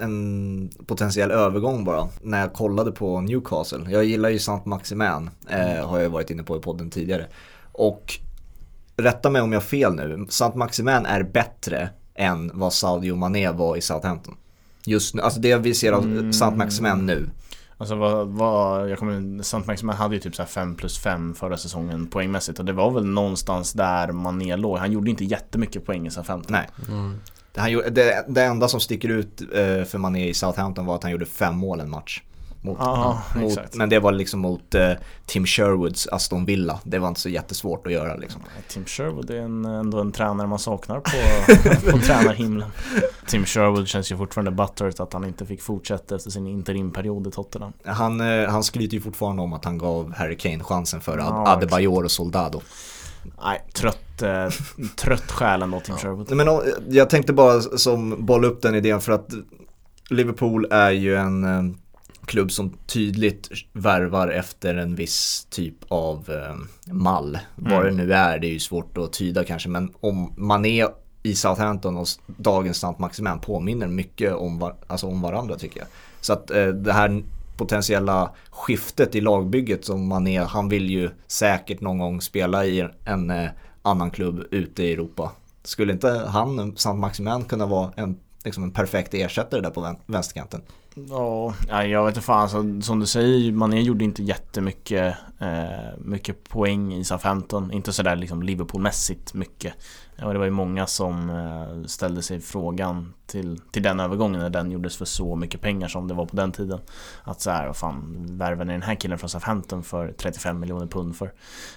en 0.00 0.70
potentiell 0.86 1.30
övergång 1.30 1.84
bara 1.84 2.08
när 2.22 2.40
jag 2.40 2.52
kollade 2.52 2.92
på 2.92 3.20
Newcastle. 3.20 3.90
Jag 3.90 4.04
gillar 4.04 4.28
ju 4.28 4.38
Saint 4.38 4.64
Maximin, 4.64 5.30
eh, 5.48 5.88
har 5.88 6.00
jag 6.00 6.10
varit 6.10 6.30
inne 6.30 6.42
på 6.42 6.56
i 6.56 6.60
podden 6.60 6.90
tidigare. 6.90 7.26
Och 7.72 8.18
rätta 8.96 9.30
mig 9.30 9.42
om 9.42 9.52
jag 9.52 9.60
har 9.60 9.66
fel 9.66 9.94
nu, 9.94 10.26
Saint 10.28 10.54
Maximin 10.54 11.06
är 11.06 11.22
bättre 11.22 11.90
än 12.14 12.50
vad 12.54 12.72
Sadio 12.72 13.16
Mané 13.16 13.50
var 13.50 13.76
i 13.76 13.80
Southampton. 13.80 14.36
Just 14.86 15.14
nu, 15.14 15.22
alltså 15.22 15.40
det 15.40 15.56
vi 15.56 15.74
ser 15.74 15.92
av 15.92 16.02
Mm. 16.04 16.32
Saint 16.32 16.56
Maximin 16.56 17.06
nu. 17.06 17.30
Alltså 17.78 17.94
vad, 17.94 18.28
vad 18.28 18.90
jag 18.90 18.98
kommer 18.98 19.42
Saint 19.42 19.66
Maximin 19.66 19.96
hade 19.96 20.14
ju 20.14 20.20
typ 20.20 20.34
så 20.36 20.42
här 20.42 20.48
5 20.48 20.74
plus 20.74 20.98
5 20.98 21.34
förra 21.34 21.56
säsongen 21.56 22.06
poängmässigt 22.06 22.58
och 22.58 22.64
det 22.64 22.72
var 22.72 22.90
väl 22.90 23.04
någonstans 23.04 23.72
där 23.72 24.12
Mané 24.12 24.56
låg. 24.56 24.78
Han 24.78 24.92
gjorde 24.92 25.10
inte 25.10 25.24
jättemycket 25.24 25.86
poäng 25.86 26.06
i 26.06 26.10
Southampton. 26.10 26.52
Nej, 26.52 26.68
Mm. 26.88 27.20
det, 27.52 27.60
han 27.60 27.72
gjorde, 27.72 27.90
det, 27.90 28.24
det 28.28 28.42
enda 28.42 28.68
som 28.68 28.80
sticker 28.80 29.08
ut 29.08 29.40
eh, 29.40 29.84
för 29.84 29.98
Mané 29.98 30.28
i 30.28 30.34
Southampton 30.34 30.86
var 30.86 30.94
att 30.94 31.02
han 31.02 31.12
gjorde 31.12 31.26
fem 31.26 31.54
mål 31.56 31.80
en 31.80 31.90
match. 31.90 32.22
Mot, 32.64 32.76
Ja, 32.80 33.22
mot, 33.36 33.74
men 33.74 33.88
det 33.88 33.98
var 33.98 34.12
liksom 34.12 34.40
mot 34.40 34.74
eh, 34.74 34.90
Tim 35.26 35.46
Sherwoods 35.46 36.06
Aston 36.06 36.44
Villa. 36.44 36.80
Det 36.84 36.98
var 36.98 37.08
inte 37.08 37.20
så 37.20 37.28
jättesvårt 37.28 37.86
att 37.86 37.92
göra 37.92 38.16
liksom. 38.16 38.42
Tim 38.68 38.84
Sherwood 38.84 39.30
är 39.30 39.36
en, 39.40 39.64
ändå 39.64 40.00
en 40.00 40.12
tränare 40.12 40.46
man 40.46 40.58
saknar 40.58 41.00
på, 41.00 41.10
på 41.90 41.98
tränarhimlen. 41.98 42.68
Tim 43.26 43.44
Sherwood 43.44 43.88
känns 43.88 44.12
ju 44.12 44.16
fortfarande 44.16 44.50
buttered 44.50 45.00
att 45.00 45.12
han 45.12 45.24
inte 45.24 45.46
fick 45.46 45.62
fortsätta 45.62 46.16
efter 46.16 46.30
sin 46.30 46.46
interimperiod 46.46 47.26
i 47.26 47.30
Tottenham. 47.30 47.72
Han, 47.84 48.20
eh, 48.20 48.48
han 48.50 48.62
skryter 48.64 48.94
ju 48.94 49.00
fortfarande 49.00 49.42
om 49.42 49.52
att 49.52 49.64
han 49.64 49.78
gav 49.78 50.14
Harry 50.14 50.36
Kane 50.36 50.64
chansen 50.64 51.00
för 51.00 51.18
Ja, 51.18 51.24
Ad- 51.24 51.48
Adebayor 51.48 52.04
och 52.04 52.10
Soldado. 52.10 52.60
Nej, 53.42 53.62
trött, 53.74 54.22
eh, 54.22 54.48
trött 54.96 55.30
själ 55.32 55.62
ändå 55.62 55.80
Tim 55.80 55.96
Sherwood. 55.96 56.26
Nej, 56.28 56.36
Men 56.36 56.48
om- 56.48 56.62
jag 56.88 57.10
tänkte 57.10 57.32
bara 57.32 57.60
som 57.60 58.26
bolla 58.26 58.46
upp 58.46 58.62
den 58.62 58.74
idén 58.74 59.00
för 59.00 59.12
att 59.12 59.28
Liverpool 60.10 60.66
är 60.70 60.90
ju 60.90 61.16
en 61.16 61.44
eh, 61.44 61.74
klubb 62.26 62.52
som 62.52 62.72
tydligt 62.86 63.48
värvar 63.72 64.28
efter 64.28 64.74
en 64.74 64.94
viss 64.94 65.46
typ 65.50 65.74
av 65.88 66.30
eh, 66.30 66.92
mall. 66.92 67.38
Vad 67.56 67.84
det 67.84 67.90
nu 67.90 68.12
är, 68.12 68.38
det 68.38 68.46
är 68.46 68.52
ju 68.52 68.58
svårt 68.60 68.98
att 68.98 69.12
tyda 69.12 69.44
kanske, 69.44 69.68
men 69.68 69.92
om 70.00 70.32
man 70.36 70.64
är 70.64 70.88
i 71.22 71.34
Southampton 71.34 71.96
och 71.96 72.06
dagens 72.26 72.78
Sant 72.78 72.98
Maximin 72.98 73.38
påminner 73.38 73.86
mycket 73.86 74.34
om, 74.34 74.58
var, 74.58 74.76
alltså 74.86 75.06
om 75.06 75.22
varandra 75.22 75.56
tycker 75.56 75.80
jag. 75.80 75.88
Så 76.20 76.32
att 76.32 76.50
eh, 76.50 76.66
det 76.66 76.92
här 76.92 77.22
potentiella 77.56 78.30
skiftet 78.50 79.14
i 79.14 79.20
lagbygget 79.20 79.84
som 79.84 80.06
man 80.08 80.26
är, 80.26 80.42
han 80.42 80.68
vill 80.68 80.90
ju 80.90 81.10
säkert 81.26 81.80
någon 81.80 81.98
gång 81.98 82.20
spela 82.20 82.64
i 82.64 82.88
en 83.04 83.30
eh, 83.30 83.50
annan 83.82 84.10
klubb 84.10 84.44
ute 84.50 84.82
i 84.82 84.92
Europa. 84.92 85.32
Skulle 85.62 85.92
inte 85.92 86.08
han, 86.28 86.76
Sant 86.76 87.00
Maximin, 87.00 87.44
kunna 87.44 87.66
vara 87.66 87.92
en, 87.96 88.16
liksom 88.44 88.62
en 88.62 88.70
perfekt 88.70 89.14
ersättare 89.14 89.60
där 89.60 89.70
på 89.70 89.80
vän- 89.80 90.00
vänsterkanten? 90.06 90.62
Ja, 90.94 91.54
jag 91.84 92.04
vet 92.04 92.16
inte 92.16 92.26
fan. 92.26 92.42
Alltså, 92.42 92.80
som 92.80 93.00
du 93.00 93.06
säger, 93.06 93.52
Mané 93.52 93.80
gjorde 93.80 94.04
inte 94.04 94.22
jättemycket 94.22 95.16
eh, 95.38 95.98
mycket 95.98 96.48
poäng 96.48 96.94
i 96.94 97.04
Southampton. 97.04 97.72
Inte 97.72 97.92
sådär 97.92 98.16
liksom 98.16 98.42
Liverpool-mässigt 98.42 99.34
mycket. 99.34 99.74
Ja, 100.16 100.32
det 100.32 100.38
var 100.38 100.44
ju 100.44 100.50
många 100.50 100.86
som 100.86 101.30
eh, 101.30 101.86
ställde 101.86 102.22
sig 102.22 102.40
frågan 102.40 103.14
till, 103.26 103.60
till 103.70 103.82
den 103.82 104.00
övergången 104.00 104.40
när 104.40 104.50
den 104.50 104.70
gjordes 104.70 104.96
för 104.96 105.04
så 105.04 105.36
mycket 105.36 105.60
pengar 105.60 105.88
som 105.88 106.08
det 106.08 106.14
var 106.14 106.26
på 106.26 106.36
den 106.36 106.52
tiden. 106.52 106.78
Att 107.24 107.40
så 107.40 107.50
här, 107.50 107.66
vad 107.66 107.76
fan, 107.76 108.26
värvar 108.30 108.64
ni 108.64 108.72
den 108.72 108.82
här 108.82 108.94
killen 108.94 109.18
från 109.18 109.30
Southampton 109.30 109.82
för 109.82 110.12
35 110.18 110.60
miljoner 110.60 110.86
pund 110.86 111.16
för? 111.16 111.32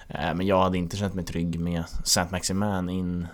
Eh, 0.07 0.33
men 0.33 0.47
jag 0.47 0.63
hade 0.63 0.77
inte 0.77 0.97
känt 0.97 1.13
mig 1.13 1.25
trygg 1.25 1.59
med 1.59 1.83
Saint 2.03 2.31
Maximin 2.31 2.89
in 2.89 3.27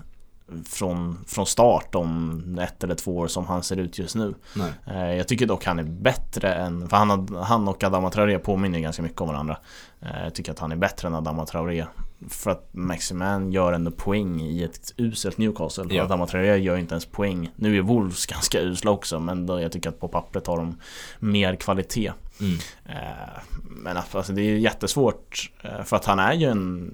från, 0.69 1.25
från 1.27 1.45
start 1.45 1.95
om 1.95 2.60
ett 2.62 2.84
eller 2.84 2.95
två 2.95 3.17
år 3.17 3.27
som 3.27 3.45
han 3.47 3.63
ser 3.63 3.77
ut 3.77 3.99
just 3.99 4.15
nu. 4.15 4.34
Nej. 4.56 4.71
Eh, 4.88 5.15
Jag 5.17 5.27
tycker 5.27 5.45
dock 5.45 5.65
han 5.65 5.79
är 5.79 5.84
bättre 5.84 6.53
än, 6.53 6.89
för 6.89 6.97
han, 6.97 7.36
han 7.36 7.67
och 7.67 7.84
Adama 7.84 8.10
Traoré 8.10 8.39
påminner 8.39 8.79
ganska 8.79 9.01
mycket 9.01 9.21
om 9.21 9.27
varandra. 9.27 9.58
Eh, 10.01 10.23
Jag 10.23 10.34
tycker 10.36 10.51
att 10.51 10.60
han 10.60 10.71
är 10.71 10.75
bättre 10.75 11.08
än 11.08 11.15
Adama 11.15 11.45
Traoré. 11.45 11.86
För 12.29 12.51
att 12.51 12.69
Maximan 12.71 13.51
gör 13.51 13.73
ändå 13.73 13.91
poäng 13.91 14.41
i 14.41 14.63
ett 14.63 14.93
uselt 14.97 15.38
Newcastle. 15.38 15.86
Ja. 15.89 16.03
Adama 16.03 16.27
Traoré 16.27 16.57
gör 16.57 16.77
inte 16.77 16.93
ens 16.93 17.05
poäng. 17.05 17.51
Nu 17.55 17.77
är 17.77 17.81
Wolves 17.81 18.25
ganska 18.25 18.62
usla 18.62 18.91
också 18.91 19.19
men 19.19 19.45
då 19.45 19.62
jag 19.62 19.71
tycker 19.71 19.89
att 19.89 19.99
på 19.99 20.07
pappret 20.07 20.47
har 20.47 20.57
de 20.57 20.79
mer 21.19 21.55
kvalitet. 21.55 22.13
Mm. 22.41 22.57
Eh, 22.86 23.41
Men 23.69 23.97
att, 23.97 24.15
alltså 24.15 24.33
det 24.33 24.41
är 24.41 24.57
jättesvårt 24.57 25.51
eh, 25.62 25.83
för 25.83 25.95
att 25.95 26.05
han 26.05 26.19
är 26.19 26.33
ju 26.33 26.47
en 26.47 26.91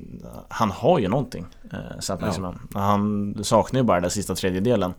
Han 0.50 0.72
har 0.72 1.00
ju 1.00 1.08
någonting 1.08 1.46
eh, 1.74 2.00
Saint 2.00 2.22
Ja. 2.22 2.28
Maximin. 2.28 2.60
Han 2.74 3.36
saknar 3.44 3.80
ju 3.80 3.84
bara 3.84 4.00
den 4.02 4.12
sista 4.12 4.36
tredjedelen 4.36 4.94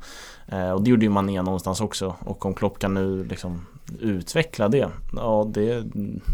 Och 0.75 0.83
det 0.83 0.91
gjorde 0.91 1.05
ju 1.05 1.11
Mané 1.11 1.43
någonstans 1.43 1.81
också 1.81 2.15
och 2.21 2.47
om 2.47 2.55
Klopp 2.55 2.79
kan 2.79 2.95
nu 2.95 3.25
liksom 3.25 3.67
utveckla 4.01 4.69
det 4.69 4.89
Ja 5.17 5.47
det, 5.55 5.83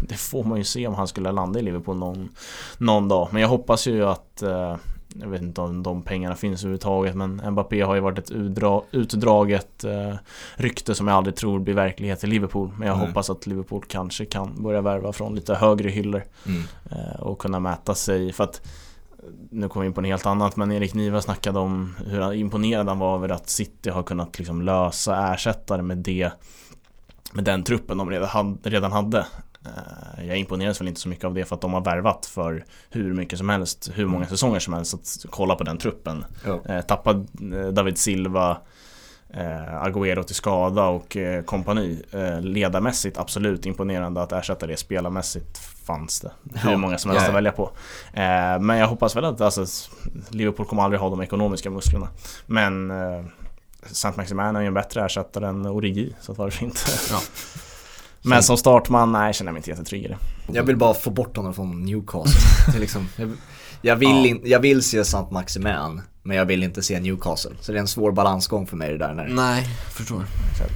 det 0.09 0.15
får 0.15 0.43
man 0.43 0.57
ju 0.57 0.63
se 0.63 0.87
om 0.87 0.93
han 0.95 1.07
skulle 1.07 1.31
landa 1.31 1.59
i 1.59 1.63
Liverpool 1.63 1.97
någon, 1.97 2.29
någon 2.77 3.07
dag 3.07 3.27
Men 3.31 3.41
jag 3.41 3.49
hoppas 3.49 3.87
ju 3.87 4.05
att 4.05 4.41
eh, 4.41 4.75
jag 5.21 5.27
vet 5.27 5.41
inte 5.41 5.61
om 5.61 5.83
de 5.83 6.01
pengarna 6.01 6.35
finns 6.35 6.61
överhuvudtaget 6.61 7.15
men 7.15 7.41
Mbappé 7.51 7.81
har 7.81 7.95
ju 7.95 8.01
varit 8.01 8.19
ett 8.19 8.31
utdra, 8.31 8.81
utdraget 8.91 9.83
eh, 9.83 10.13
rykte 10.55 10.95
som 10.95 11.07
jag 11.07 11.17
aldrig 11.17 11.35
tror 11.35 11.59
blir 11.59 11.73
verklighet 11.73 12.23
i 12.23 12.27
Liverpool. 12.27 12.71
Men 12.77 12.87
jag 12.87 12.97
Nej. 12.97 13.07
hoppas 13.07 13.29
att 13.29 13.47
Liverpool 13.47 13.83
kanske 13.87 14.25
kan 14.25 14.63
börja 14.63 14.81
värva 14.81 15.13
från 15.13 15.35
lite 15.35 15.55
högre 15.55 15.89
hyllor 15.89 16.23
Mm. 16.45 16.61
eh, 16.91 17.19
och 17.21 17.39
kunna 17.39 17.59
mäta 17.59 17.95
sig. 17.95 18.33
För 18.33 18.43
att 18.43 18.61
nu 19.51 19.69
kommer 19.69 19.83
vi 19.83 19.87
in 19.87 19.93
på 19.93 20.01
något 20.01 20.09
helt 20.09 20.25
annat 20.25 20.55
men 20.55 20.71
Erik 20.71 20.93
Niva 20.93 21.21
snackade 21.21 21.59
om 21.59 21.95
hur 22.05 22.33
imponerad 22.33 22.87
han 22.87 22.99
var 22.99 23.15
över 23.15 23.29
att 23.29 23.49
City 23.49 23.89
har 23.89 24.03
kunnat 24.03 24.37
liksom 24.39 24.61
lösa 24.61 25.33
ersättare 25.33 25.81
med 25.81 25.97
det 25.97 26.31
med 27.33 27.43
den 27.43 27.63
truppen 27.63 27.97
de 27.97 28.09
redan 28.63 28.91
hade. 28.91 29.25
Eh, 29.65 30.27
Jag 30.27 30.37
imponeras 30.37 30.81
väl 30.81 30.87
inte 30.87 30.99
så 30.99 31.09
mycket 31.09 31.25
av 31.25 31.33
det 31.33 31.45
för 31.45 31.55
att 31.55 31.61
de 31.61 31.73
har 31.73 31.81
värvat 31.81 32.25
för 32.25 32.65
hur 32.89 33.13
mycket 33.13 33.39
som 33.39 33.49
helst, 33.49 33.89
hur 33.93 34.05
många 34.05 34.25
säsonger 34.25 34.59
som 34.59 34.73
helst. 34.73 34.93
Att 34.93 35.25
kolla 35.29 35.55
på 35.55 35.63
den 35.63 35.77
truppen. 35.77 36.25
Ja. 36.45 36.61
Eh, 36.65 36.81
Tappad 36.81 37.27
eh, 37.53 37.67
David 37.67 37.97
Silva 37.97 38.57
Agüero 39.83 40.23
till 40.23 40.35
skada 40.35 40.87
och 40.87 41.17
kompani 41.45 42.01
Ledarmässigt 42.41 43.17
absolut 43.17 43.65
imponerande 43.65 44.21
att 44.21 44.31
ersätta 44.31 44.67
det 44.67 44.77
Spelarmässigt 44.77 45.76
fanns 45.87 46.19
det 46.19 46.31
hur 46.53 46.71
Ja. 46.71 46.77
många 46.77 46.97
som 46.97 47.11
helst 47.11 47.23
Ja. 47.25 47.29
att 47.29 47.35
välja 47.35 47.51
på 47.51 47.63
eh, 48.13 48.59
Men 48.59 48.77
jag 48.77 48.87
hoppas 48.87 49.15
väl 49.15 49.25
att 49.25 49.41
alltså, 49.41 49.65
Liverpool 50.29 50.65
kommer 50.65 50.83
aldrig 50.83 50.99
ha 51.01 51.09
de 51.09 51.21
ekonomiska 51.21 51.69
musklerna 51.69 52.07
Men 52.45 52.91
eh, 52.91 53.25
Saint 53.91 54.17
Maximin 54.17 54.55
är 54.55 54.61
ju 54.61 54.67
en 54.67 54.73
bättre 54.73 55.05
ersättare 55.05 55.47
än 55.47 55.65
Origi 55.65 56.15
Så 56.21 56.33
varför 56.33 56.63
inte 56.65 56.79
Ja. 57.11 57.19
Men 58.21 58.43
som 58.43 58.57
startman, 58.57 59.11
nej 59.11 59.33
känner 59.33 59.49
jag 59.49 59.53
mig 59.53 59.59
inte 59.59 59.69
jättetrygg 59.69 60.03
i 60.03 60.07
det 60.07 60.17
Jag 60.53 60.63
vill 60.63 60.77
bara 60.77 60.93
få 60.93 61.09
bort 61.09 61.37
honom 61.37 61.53
från 61.53 61.85
Newcastle. 61.85 62.79
Liksom, 62.79 63.07
jag, 63.15 63.31
jag, 63.81 63.95
vill 63.95 64.09
Ja. 64.09 64.25
in, 64.27 64.41
jag 64.43 64.59
vill 64.59 64.81
se 64.83 65.05
Sant 65.05 65.31
Maximin, 65.31 66.01
men 66.27 66.37
jag 66.37 66.45
vill 66.45 66.63
inte 66.63 66.83
se 66.83 66.99
Newcastle. 66.99 67.51
Så 67.61 67.71
det 67.71 67.77
är 67.77 67.81
en 67.81 67.87
svår 67.87 68.11
balansgång 68.11 68.67
för 68.67 68.77
mig 68.77 68.91
det 68.91 68.97
där. 68.97 69.13
När, 69.13 69.27
Nej, 69.27 69.67
förstår. 69.93 70.23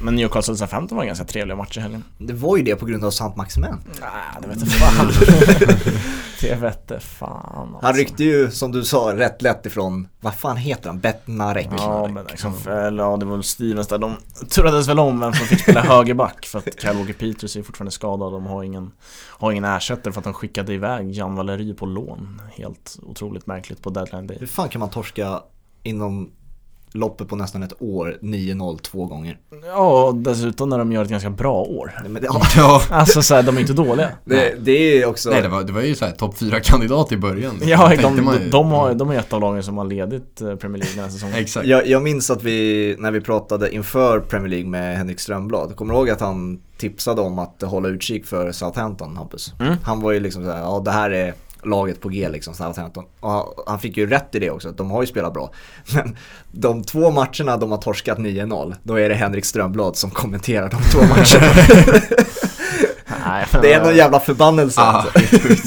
Men 0.03 0.15
Newcastle 0.15 0.55
Southampton 0.55 0.97
var 0.97 1.05
ganska 1.05 1.25
trevliga 1.25 1.55
matcher 1.55 1.77
i 1.77 1.81
helgen 1.81 2.03
Det 2.17 2.33
var 2.33 2.57
ju 2.57 2.63
det 2.63 2.75
på 2.75 2.85
grund 2.85 3.05
av 3.05 3.11
Sant 3.11 3.35
Maximin. 3.35 3.75
Nej, 4.01 4.09
det 4.41 4.47
vet 4.47 4.59
jag 4.59 4.69
fan 4.69 5.11
Det 6.41 6.55
vet 6.55 6.83
jag 6.87 7.01
fan 7.01 7.71
alltså. 7.73 7.85
Han 7.87 7.95
ryckte 7.95 8.23
ju, 8.23 8.51
som 8.51 8.71
du 8.71 8.83
sa, 8.83 9.15
rätt 9.15 9.41
lätt 9.41 9.65
ifrån, 9.65 10.07
vad 10.19 10.35
fan 10.35 10.57
heter 10.57 10.89
han? 10.89 10.99
Betnarek? 10.99 11.69
Ja, 11.77 12.07
men 12.07 12.25
liksom, 12.25 12.53
eller, 12.67 13.03
ja, 13.03 13.17
det 13.17 13.25
var 13.25 13.33
väl 13.33 13.43
Stevens 13.43 13.87
där. 13.87 13.97
De 13.97 14.15
turades 14.49 14.87
väl 14.87 14.99
om 14.99 15.19
vem 15.19 15.33
som 15.33 15.45
fick 15.45 15.61
spela 15.61 15.81
högerback 15.95 16.45
för 16.45 16.59
att 16.59 16.81
Kyle 16.81 16.97
Walker 16.97 17.13
Peters 17.13 17.55
är 17.57 17.63
fortfarande 17.63 17.91
skadad. 17.91 18.33
De 18.33 18.45
har 18.45 18.63
ingen, 18.63 18.91
har 19.29 19.51
ingen 19.51 19.65
ersättare 19.65 20.13
för 20.13 20.19
att 20.19 20.23
de 20.23 20.33
skickade 20.33 20.73
iväg 20.73 21.11
Jan 21.11 21.35
Valery 21.35 21.73
på 21.73 21.85
lån. 21.85 22.41
Helt 22.55 22.99
otroligt 23.03 23.47
märkligt 23.47 23.81
på 23.81 23.89
deadline 23.89 24.27
day. 24.27 24.37
Hur 24.39 24.47
fan 24.47 24.69
kan 24.69 24.79
man 24.79 24.89
torska 24.89 25.41
inom 25.83 26.31
loppet 26.93 27.27
på 27.27 27.35
nästan 27.35 27.63
ett 27.63 27.81
år 27.81 28.17
9-0 28.21 28.77
två 28.77 29.05
gånger? 29.05 29.37
Ja, 29.65 30.03
och 30.03 30.15
dessutom 30.15 30.69
när 30.69 30.77
de 30.77 30.91
gör 30.91 31.03
ett 31.03 31.09
ganska 31.09 31.29
bra 31.29 31.61
år. 31.61 31.99
Nej, 32.01 32.09
men 32.09 32.21
det, 32.21 32.27
ja. 32.57 32.81
Alltså 32.89 33.21
så 33.21 33.35
här, 33.35 33.43
de 33.43 33.57
är 33.57 33.61
inte 33.61 33.73
dåliga. 33.73 34.09
det, 34.25 34.55
det 34.59 34.71
är 34.71 35.05
också... 35.05 35.29
Nej, 35.29 35.41
det 35.41 35.47
var, 35.47 35.63
det 35.63 35.73
var 35.73 35.81
ju 35.81 35.95
såhär 35.95 36.11
topp 36.11 36.35
4-kandidat 36.35 37.11
i 37.11 37.17
början. 37.17 37.55
Ja, 37.61 37.95
de, 38.01 38.23
man 38.23 38.35
de, 38.35 38.43
ju. 38.43 38.49
de, 38.49 38.71
har, 38.71 38.93
de 38.93 39.09
är 39.09 39.19
ett 39.19 39.33
av 39.33 39.41
lagen 39.41 39.63
som 39.63 39.77
har 39.77 39.85
ledit 39.85 40.41
eh, 40.41 40.55
Premier 40.55 40.79
League 40.79 40.95
den 40.95 41.03
här 41.03 41.11
säsongen. 41.11 41.35
Exakt. 41.39 41.67
Jag, 41.67 41.87
jag 41.87 42.01
minns 42.01 42.29
att 42.29 42.43
vi, 42.43 42.95
när 42.99 43.11
vi 43.11 43.21
pratade 43.21 43.75
inför 43.75 44.19
Premier 44.19 44.49
League 44.49 44.69
med 44.69 44.97
Henrik 44.97 45.19
Strömblad, 45.19 45.75
kommer 45.75 45.93
du 45.93 45.99
ihåg 45.99 46.09
att 46.09 46.21
han 46.21 46.61
tipsade 46.77 47.21
om 47.21 47.39
att 47.39 47.61
hålla 47.61 47.89
utkik 47.89 48.25
för 48.25 48.51
Southampton, 48.51 49.17
Hampus? 49.17 49.53
Mm. 49.59 49.75
Han 49.83 50.01
var 50.01 50.11
ju 50.11 50.19
liksom 50.19 50.43
såhär, 50.43 50.61
ja 50.61 50.81
det 50.85 50.91
här 50.91 51.11
är 51.11 51.33
laget 51.63 52.01
på 52.01 52.09
G 52.09 52.29
liksom, 52.29 52.53
Southampton. 52.53 53.03
Och 53.19 53.63
han 53.67 53.79
fick 53.79 53.97
ju 53.97 54.07
rätt 54.07 54.35
i 54.35 54.39
det 54.39 54.49
också, 54.49 54.69
att 54.69 54.77
de 54.77 54.91
har 54.91 55.01
ju 55.01 55.07
spelat 55.07 55.33
bra. 55.33 55.53
Men 55.93 56.17
de 56.51 56.83
två 56.83 57.11
matcherna 57.11 57.57
de 57.57 57.71
har 57.71 57.77
torskat 57.77 58.17
9-0, 58.17 58.75
då 58.83 58.95
är 58.99 59.09
det 59.09 59.15
Henrik 59.15 59.45
Strömblad 59.45 59.95
som 59.95 60.09
kommenterar 60.09 60.69
de 60.69 60.81
två 60.91 60.99
matcherna. 60.99 61.53
Nej, 63.31 63.45
men, 63.53 63.61
det 63.61 63.73
är 63.73 63.83
någon 63.83 63.95
jävla 63.95 64.19
förbannelse. 64.19 64.81
Ah, 64.81 64.85
alltså. 64.85 65.19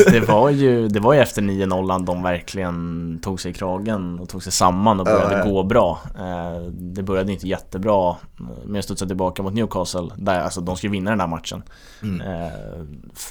det 0.10 0.20
var 0.20 0.50
ju, 0.50 0.88
det 0.88 1.00
var 1.00 1.12
ju 1.14 1.20
efter 1.20 1.42
9-0 1.42 2.04
de 2.06 2.22
verkligen 2.22 3.18
tog 3.22 3.40
sig 3.40 3.50
i 3.50 3.54
kragen 3.54 4.18
och 4.18 4.28
tog 4.28 4.42
sig 4.42 4.52
samman 4.52 5.00
och 5.00 5.06
började 5.06 5.32
Ja, 5.32 5.38
ja. 5.38 5.50
gå 5.50 5.62
bra. 5.62 6.00
Eh, 6.18 6.62
Det 6.70 7.02
började 7.02 7.32
inte 7.32 7.48
jättebra 7.48 8.16
med 8.64 8.78
att 8.78 8.84
studsa 8.84 9.06
tillbaka 9.06 9.42
mot 9.42 9.54
Newcastle. 9.54 10.08
Där, 10.16 10.40
alltså, 10.40 10.60
de 10.60 10.76
ska 10.76 10.88
vinna 10.88 11.10
den 11.10 11.18
där 11.18 11.26
matchen. 11.26 11.62
Mm. 12.02 12.20
Eh, 12.20 12.52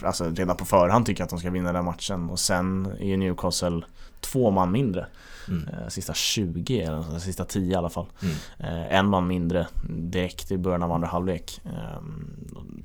Alltså 0.04 0.26
redan 0.36 0.58
på 0.58 0.66
förhand 0.66 1.06
tycker 1.06 1.22
jag 1.22 1.26
att 1.26 1.30
de 1.30 1.40
ska 1.40 1.50
vinna 1.50 1.66
den 1.66 1.76
där 1.86 1.92
matchen 1.92 2.30
och 2.30 2.40
sen 2.40 2.86
är 3.00 3.06
ju 3.06 3.18
Newcastle 3.18 3.82
två 4.22 4.52
man 4.52 4.72
mindre. 4.72 5.06
Mm. 5.48 5.68
Eh, 5.68 5.88
Sista 5.90 6.14
20 6.14 6.82
eller 6.82 7.02
sånt, 7.02 7.22
sista 7.22 7.46
10 7.46 7.72
i 7.72 7.76
alla 7.76 7.90
fall. 7.90 8.06
Mm. 8.22 8.36
Eh, 8.60 8.98
En 8.98 9.08
man 9.10 9.28
mindre 9.28 9.68
direkt 9.90 10.52
i 10.52 10.58
början 10.58 10.84
av 10.84 10.92
andra 10.92 11.08
halvlek. 11.08 11.62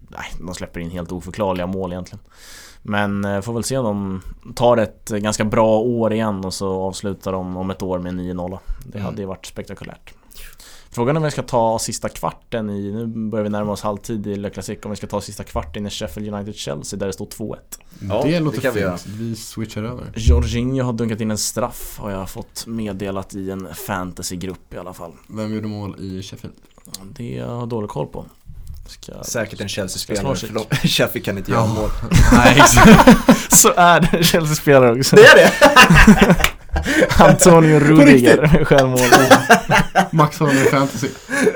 Nej, 0.09 0.27
de 0.41 0.55
släpper 0.55 0.81
in 0.81 0.91
helt 0.91 1.13
oförklarliga 1.13 1.67
mål 1.67 1.93
egentligen. 1.93 2.21
Men 2.83 3.25
eh, 3.25 3.41
får 3.41 3.53
väl 3.53 3.65
se 3.65 3.79
om 3.79 3.85
de 4.45 4.53
tar 4.55 4.77
ett 4.77 5.09
ganska 5.09 5.45
bra 5.45 5.79
år 5.79 6.13
igen 6.13 6.45
och 6.45 6.55
så 6.55 6.69
avslutar 6.83 7.33
de 7.33 7.57
om 7.57 7.71
ett 7.71 7.83
år 7.83 7.99
med 7.99 8.15
9-0. 8.15 8.59
Det 8.87 8.99
Mm. 8.99 9.05
hade 9.05 9.23
ju 9.23 9.27
varit 9.29 9.47
spektakulärt. 9.47 10.15
Frågan 10.91 11.17
är 11.17 11.21
om 11.21 11.25
vi 11.25 11.31
ska 11.31 11.43
ta 11.43 11.79
sista 11.79 12.09
kvarten 12.09 12.71
i, 12.71 12.93
nu 12.93 13.07
börjar 13.07 13.43
vi 13.45 13.51
närma 13.51 13.73
oss 13.73 13.83
halvtid 13.83 14.27
i 14.27 14.37
Le 14.37 14.51
Classique, 14.51 14.81
om 14.85 14.91
vi 14.91 14.97
ska 14.97 15.07
ta 15.07 15.21
sista 15.21 15.45
kvarten 15.45 15.87
i 15.87 15.91
Sheffield 15.91 16.35
United-Chelsea 16.35 16.99
där 16.99 17.07
det 17.07 17.13
står 17.13 17.27
2-1. 17.27 17.57
Ja, 18.09 18.23
det 18.25 18.31
det 18.31 18.41
låter 18.41 18.61
kan 18.61 18.75
vi 18.75 18.81
fint. 18.81 19.07
Vi 19.07 19.37
switchar 19.37 19.83
över. 19.83 20.13
Jorginho 20.17 20.83
har 20.85 20.93
dunkat 20.93 21.21
in 21.21 21.31
en 21.31 21.39
straff 21.39 21.99
har 21.99 22.11
jag 22.11 22.31
fått 22.31 22.67
meddelat 22.67 23.35
i 23.35 23.51
en 23.51 23.69
fantasygrupp 23.75 24.75
i 24.75 24.79
alla 24.79 24.93
fall. 24.93 25.13
Vem 25.29 25.55
gjorde 25.55 25.69
mål 25.69 25.97
i 26.01 26.23
Sheffield? 26.23 26.55
Det 27.13 27.39
har 27.39 27.57
jag 27.59 27.69
dålig 27.69 27.91
koll 27.91 28.07
på. 28.07 28.25
Ska... 28.89 29.13
Säkert 29.25 29.61
en 29.61 29.69
Chelsea-spelare, 29.69 30.37
för 30.37 30.89
Sheffield 30.89 31.25
kan 31.25 31.39
inte 31.39 31.51
göra 31.51 31.67
mål. 31.67 31.91
Nej, 32.33 32.57
exakt. 32.57 33.11
Så 33.57 33.73
är 33.77 34.01
det 34.01 34.25
Chelsea-spelare 34.25 34.99
också. 34.99 35.17
Det 35.17 35.27
är 35.27 35.35
det! 35.37 35.53
Antonio 37.19 37.79
Rudiger, 37.81 38.65
självmål. 38.65 39.01
Max 40.13 40.39
har 40.39 40.49
en 40.49 40.57
fantasy. 40.57 41.09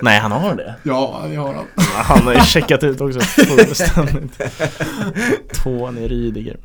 Nej, 0.02 0.18
han 0.20 0.32
har 0.32 0.54
det. 0.54 0.74
Ja, 0.82 1.24
det 1.28 1.36
har 1.36 1.54
han. 1.54 1.66
Han 1.94 2.22
har 2.22 2.34
ju 2.34 2.40
checkat 2.40 2.82
ut 2.84 3.00
också 3.00 3.20
fullständigt. 3.20 4.40
Tony 5.62 6.08
Rydiger. 6.08 6.56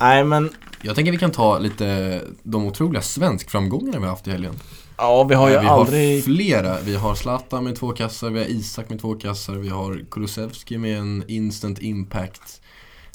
Nej 0.00 0.24
men, 0.24 0.50
Jag 0.82 0.94
tänker 0.94 1.12
vi 1.12 1.18
kan 1.18 1.30
ta 1.30 1.58
lite 1.58 2.20
de 2.42 2.66
otroliga 2.66 3.02
svenskframgångarna 3.02 3.98
vi 3.98 4.04
har 4.04 4.10
haft 4.10 4.26
i 4.26 4.30
helgen. 4.30 4.54
Ja 4.98 5.24
vi 5.24 5.34
har 5.34 5.50
ju 5.50 5.60
vi 5.60 5.66
aldrig... 5.66 6.16
har 6.16 6.22
flera. 6.22 6.80
Vi 6.80 6.96
har 6.96 7.14
Zlatan 7.14 7.64
med 7.64 7.76
två 7.76 7.92
kassar, 7.92 8.30
vi 8.30 8.38
har 8.38 8.46
Isak 8.46 8.88
med 8.88 9.00
två 9.00 9.14
kassar, 9.14 9.54
vi 9.54 9.68
har 9.68 10.04
Kulusevski 10.10 10.78
med 10.78 10.98
en 10.98 11.24
instant 11.28 11.78
impact. 11.78 12.60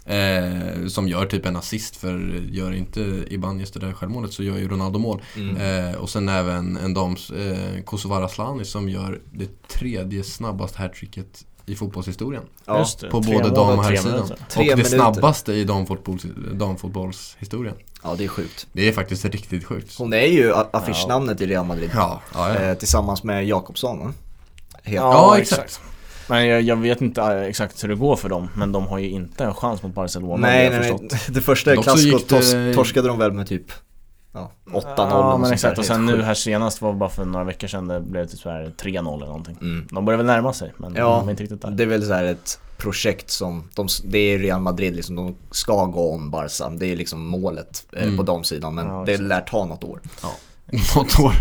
Eh, 0.05 0.87
som 0.87 1.07
gör 1.07 1.25
typ 1.25 1.45
en 1.45 1.55
assist 1.55 1.95
för 1.95 2.43
gör 2.49 2.71
inte 2.71 3.25
Ibanez 3.29 3.71
det 3.71 3.79
där 3.79 3.93
självmålet 3.93 4.33
så 4.33 4.43
gör 4.43 4.57
ju 4.57 4.67
Ronaldo 4.67 4.99
mål. 4.99 5.21
Mm. 5.35 5.57
Eh, 5.57 5.95
och 5.95 6.09
sen 6.09 6.29
även 6.29 6.77
en 6.77 6.93
dams, 6.93 7.31
eh, 7.31 7.83
Kosovare 7.83 8.25
Asllani 8.25 8.65
som 8.65 8.89
gör 8.89 9.21
det 9.31 9.67
tredje 9.67 10.23
snabbaste 10.23 10.77
hattricket 10.79 11.45
i 11.65 11.75
fotbollshistorien. 11.75 12.43
Ja. 12.65 12.79
Just 12.79 12.99
det, 12.99 13.09
På 13.09 13.19
både 13.19 13.49
dam 13.49 13.79
och 13.79 13.83
herrsidan. 13.85 14.19
Och 14.21 14.29
det 14.55 14.59
minuter. 14.65 14.83
snabbaste 14.83 15.53
i 15.53 15.63
damfotbolls, 15.63 16.23
damfotbollshistorien. 16.53 17.75
ja, 18.03 18.15
det 18.17 18.23
är 18.23 18.27
sjukt. 18.27 18.67
Det 18.73 18.87
är 18.87 18.91
faktiskt 18.93 19.25
riktigt 19.25 19.65
sjukt. 19.65 19.95
Hon 19.97 20.13
är 20.13 20.25
ju 20.25 20.53
affischnamnet 20.71 21.41
i 21.41 21.45
Real 21.47 21.65
Madrid. 21.65 21.91
Ja, 21.93 22.21
ja, 22.33 22.49
ja. 22.53 22.59
Eh, 22.59 22.73
tillsammans 22.77 23.23
med 23.23 23.45
Jakobsson. 23.47 23.99
va? 23.99 24.13
Helt. 24.83 24.95
Ja, 24.95 25.11
Ja, 25.13 25.37
exakt. 25.39 25.61
exakt. 25.63 25.83
Men 26.27 26.47
jag, 26.47 26.61
jag 26.61 26.75
vet 26.75 27.01
inte 27.01 27.21
eh, 27.21 27.41
exakt 27.43 27.83
hur 27.83 27.89
det 27.89 27.95
går 27.95 28.15
för 28.15 28.29
dem, 28.29 28.49
men 28.55 28.71
de 28.71 28.87
har 28.87 28.97
ju 28.99 29.09
inte 29.09 29.43
en 29.43 29.53
chans 29.53 29.83
mot 29.83 29.93
Barcelona 29.95 30.47
Nej, 30.47 30.69
nej, 30.69 30.79
nej. 31.01 31.19
Det 31.29 31.41
första 31.41 31.71
det- 31.71 31.77
tors- 31.77 32.73
torskade 32.75 33.07
de 33.07 33.17
väl 33.17 33.31
med 33.31 33.47
typ 33.47 33.65
ja, 34.33 34.51
8-0 34.65 34.81
Ja 34.97 35.27
eller 35.29 35.37
men 35.37 35.53
exakt, 35.53 35.77
och 35.77 35.85
sen 35.85 36.05
nu 36.05 36.21
här 36.21 36.33
senast 36.33 36.81
var 36.81 36.93
bara 36.93 37.09
för 37.09 37.25
några 37.25 37.45
veckor 37.45 37.67
sedan 37.67 37.87
det 37.87 37.99
blev 38.01 38.25
typ 38.27 38.39
så 38.39 38.49
här 38.49 38.71
3-0 38.81 39.15
eller 39.15 39.25
någonting. 39.25 39.57
Mm. 39.61 39.87
De 39.91 40.05
börjar 40.05 40.17
väl 40.17 40.25
närma 40.25 40.53
sig, 40.53 40.73
men 40.77 40.95
Ja, 40.95 41.17
de 41.19 41.27
är 41.27 41.31
inte 41.31 41.43
riktigt 41.43 41.61
där. 41.61 41.71
Det 41.71 41.83
är 41.83 41.87
väl 41.87 42.05
så 42.05 42.13
här 42.13 42.23
ett 42.23 42.59
projekt 42.77 43.29
som, 43.29 43.63
de, 43.75 43.87
det 44.03 44.17
är 44.17 44.39
Real 44.39 44.61
Madrid 44.61 44.95
liksom, 44.95 45.15
de 45.15 45.35
ska 45.51 45.85
gå 45.85 46.13
om 46.13 46.31
Barca. 46.31 46.69
Det 46.69 46.85
är 46.85 46.95
liksom 46.95 47.27
målet 47.27 47.85
eh, 47.91 48.03
Mm. 48.03 48.17
på 48.17 48.23
de 48.23 48.43
sidan 48.43 48.75
men 48.75 48.87
Ja, 48.87 49.03
det 49.05 49.17
lär 49.17 49.41
ta 49.41 49.65
något 49.65 49.83
år. 49.83 50.01
Något 50.95 51.19
år. 51.19 51.33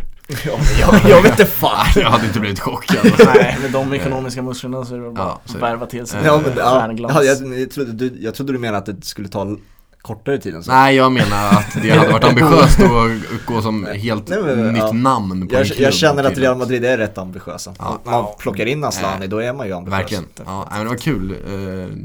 Ja, 0.47 0.59
jag, 0.81 1.11
jag 1.11 1.23
vet 1.23 1.31
inte 1.31 1.47
fan. 1.47 1.87
Jag 1.97 2.11
hade 2.11 2.27
inte 2.27 2.41
blivit 2.41 2.61
chockad. 2.61 3.13
Nej, 3.35 3.57
med 3.63 3.73
de 3.73 3.93
ekonomiska 3.95 4.43
musklerna 4.43 4.85
så 4.85 4.95
är 4.95 4.99
det 4.99 5.11
bara 5.11 5.27
Ja, 5.27 5.41
att 5.45 5.53
det. 5.53 5.59
värva 5.59 5.87
till 5.87 6.07
sig 6.07 6.21
Ja, 6.25 6.41
men, 6.45 6.53
ja, 6.57 6.93
ja, 6.99 7.23
jag, 7.25 7.59
jag, 7.61 7.71
trodde, 7.71 7.93
du, 7.93 8.17
jag 8.21 8.35
trodde 8.35 8.53
du 8.53 8.59
menade 8.59 8.79
att 8.79 8.87
det 9.01 9.05
skulle 9.07 9.29
ta 9.29 9.57
kortare 10.03 10.39
tid 10.39 10.55
än 10.55 10.63
så. 10.63 10.73
Nej, 10.73 10.97
jag 10.97 11.13
menar 11.13 11.49
att 11.49 11.83
det 11.83 11.91
hade 11.91 12.13
varit 12.13 12.25
ambitiöst 12.25 12.81
att 12.81 13.47
gå 13.47 13.63
som 13.63 13.87
helt 13.87 14.29
Nej, 14.29 14.43
men, 14.43 14.73
nytt 14.73 14.83
ja. 14.83 14.93
namn 14.93 15.29
på 15.29 15.35
en 15.35 15.61
Jag, 15.61 15.67
klubb 15.67 15.81
jag 15.81 15.95
känner 15.95 16.25
att 16.25 16.39
Real 16.39 16.59
Madrid 16.59 16.85
är 16.85 16.99
rätt 16.99 17.19
ambitiösa. 17.19 17.75
Ja. 17.79 18.01
Man 18.05 18.27
plockar 18.39 18.67
in 18.67 18.85
Aslani 18.85 19.19
Nej. 19.19 19.29
då 19.29 19.39
är 19.39 19.53
man 19.53 19.67
ju 19.67 19.73
ambitiös. 19.73 20.01
Verkligen. 20.01 20.25
Ja, 20.47 20.69
men 20.71 20.81
det 20.81 20.89
var 20.89 20.97
kul. 20.97 21.31
Eh, 21.31 21.97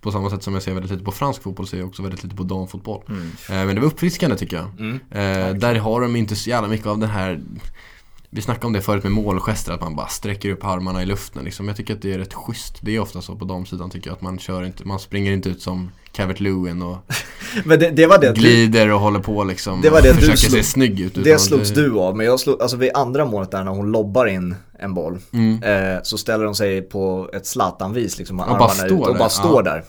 på 0.00 0.12
samma 0.12 0.30
sätt 0.30 0.42
som 0.42 0.54
jag 0.54 0.62
ser 0.62 0.72
väldigt 0.72 0.92
lite 0.92 1.04
på 1.04 1.12
fransk 1.12 1.42
fotboll 1.42 1.66
ser 1.66 1.78
jag 1.78 1.88
också 1.88 2.02
väldigt 2.02 2.24
lite 2.24 2.36
på 2.36 2.42
damfotboll. 2.42 3.02
Mm. 3.08 3.30
Eh, 3.48 3.66
men 3.66 3.74
det 3.74 3.80
var 3.80 3.88
uppfriskande 3.88 4.36
tycker 4.36 4.56
jag. 4.56 4.66
Mm. 4.78 5.00
Eh, 5.10 5.54
där 5.54 5.74
har 5.74 6.00
de 6.00 6.16
inte 6.16 6.36
så 6.36 6.50
jävla 6.50 6.68
mycket 6.68 6.86
av 6.86 6.98
den 6.98 7.10
här 7.10 7.40
vi 8.30 8.42
snackade 8.42 8.66
om 8.66 8.72
det 8.72 8.80
förut 8.80 9.02
med 9.02 9.12
målgester, 9.12 9.72
att 9.72 9.80
man 9.80 9.96
bara 9.96 10.08
sträcker 10.08 10.50
upp 10.50 10.64
armarna 10.64 11.02
i 11.02 11.06
luften 11.06 11.44
liksom. 11.44 11.68
Jag 11.68 11.76
tycker 11.76 11.94
att 11.94 12.02
det 12.02 12.12
är 12.12 12.18
rätt 12.18 12.34
schysst. 12.34 12.78
Det 12.80 12.96
är 12.96 13.00
ofta 13.00 13.22
så 13.22 13.36
på 13.36 13.44
damsidan 13.44 13.90
tycker 13.90 14.10
jag, 14.10 14.14
att 14.14 14.22
man 14.22 14.38
kör 14.38 14.64
inte, 14.64 14.84
man 14.84 14.98
springer 14.98 15.32
inte 15.32 15.48
ut 15.48 15.62
som 15.62 15.90
Calvert 16.16 16.40
Lewin 16.40 16.82
och 16.82 16.96
Men 17.64 17.78
det, 17.78 17.90
det 17.90 18.06
var 18.06 18.18
det. 18.18 18.32
Glider 18.34 18.90
och 18.92 19.00
håller 19.00 19.20
på 19.20 19.44
liksom. 19.44 19.80
Det 19.80 19.90
var 19.90 20.02
det 20.02 20.08
och 20.10 20.14
du 20.16 20.20
försöker 20.20 20.38
slog- 20.38 20.52
se 20.52 20.62
snygg 20.62 21.00
ut. 21.00 21.14
det 21.24 21.38
slogs 21.40 21.70
du 21.70 21.98
av, 21.98 22.16
men 22.16 22.26
jag 22.26 22.40
slog, 22.40 22.62
alltså 22.62 22.76
vid 22.76 22.90
andra 22.94 23.24
målet 23.24 23.50
där 23.50 23.64
när 23.64 23.70
hon 23.72 23.92
lobbar 23.92 24.26
in 24.26 24.54
en 24.78 24.94
boll 24.94 25.18
Mm. 25.32 25.62
eh, 25.62 26.02
så 26.02 26.18
ställer 26.18 26.44
hon 26.44 26.54
sig 26.54 26.82
på 26.82 27.30
ett 27.34 27.46
Zlatan-vis 27.46 28.18
liksom 28.18 28.40
Och 28.40 28.58
bara 28.58 28.68
står 28.68 28.86
ut 28.86 28.92
och 28.92 29.12
där. 29.12 29.18
bara 29.18 29.28
står 29.28 29.62
där. 29.62 29.84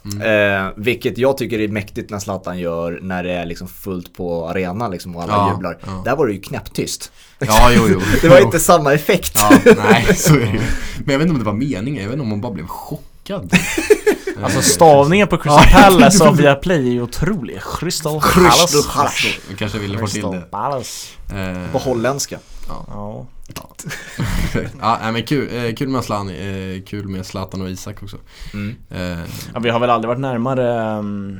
Eh, 0.65 0.71
vilket 0.75 1.17
jag 1.17 1.37
tycker 1.37 1.59
är 1.59 1.67
mäktigt 1.67 2.09
när 2.09 2.19
Zlatan 2.19 2.59
gör 2.59 2.99
när 3.01 3.23
det 3.23 3.31
är 3.31 3.45
liksom 3.45 3.67
fullt 3.67 4.13
på 4.13 4.47
arenan 4.49 4.91
liksom 4.91 5.15
och 5.15 5.23
alla 5.23 5.33
Ja, 5.33 5.51
jublar. 5.53 5.77
ja. 5.85 6.01
Där 6.05 6.15
var 6.15 6.27
det 6.27 6.33
ju 6.33 6.41
knäpptyst. 6.41 7.11
Ja, 7.39 7.71
jo, 7.75 7.81
jo. 7.91 7.99
Det 8.21 8.29
var 8.29 8.37
Jo. 8.39 8.45
inte 8.45 8.59
samma 8.59 8.93
effekt. 8.93 9.31
Ja, 9.35 9.73
nej, 9.89 10.15
så 10.15 10.33
är 10.35 10.39
det. 10.39 10.59
Men 11.05 11.11
jag 11.13 11.19
vet 11.19 11.21
inte 11.21 11.31
om 11.33 11.39
det 11.39 11.45
var 11.45 11.53
meningen, 11.53 11.95
jag 12.03 12.09
vet 12.09 12.13
inte 12.13 12.23
om 12.23 12.31
hon 12.31 12.41
bara 12.41 12.53
blev 12.53 12.67
chockad. 12.67 13.51
Alltså 14.43 14.61
stavningen 14.61 15.27
på 15.27 15.37
Crystal 15.37 15.65
Palace 15.71 16.27
av 16.27 16.37
Viaplay 16.37 16.87
är 16.87 16.91
ju 16.91 17.01
otrolig. 17.01 17.59
Crystal 17.79 18.21
Crystal 18.21 18.83
Palace. 18.95 19.27
Jag 19.49 19.57
kanske 19.59 19.79
ville 19.79 19.97
få 19.97 20.07
till 20.07 20.13
Crystal 20.13 20.35
det. 20.35 20.41
Palace. 20.41 21.07
Eh, 21.35 21.71
På 21.71 21.77
holländska. 21.77 22.39
Ja. 22.67 23.25
ja, 23.55 23.75
nej, 25.01 25.11
men 25.11 25.23
kul, 25.23 25.65
eh, 25.65 25.75
kul 25.75 25.87
med 25.89 25.99
Asllani, 25.99 26.33
eh, 26.77 26.83
kul 26.83 27.07
med 27.07 27.25
Zlatan 27.25 27.61
och 27.61 27.69
Isak 27.69 28.03
också. 28.03 28.17
Mm. 28.53 28.75
Eh, 28.91 29.25
ja, 29.53 29.59
vi 29.59 29.69
har 29.69 29.79
väl 29.79 29.89
aldrig 29.89 30.07
varit 30.07 30.19
närmare 30.19 30.97
um, 30.99 31.39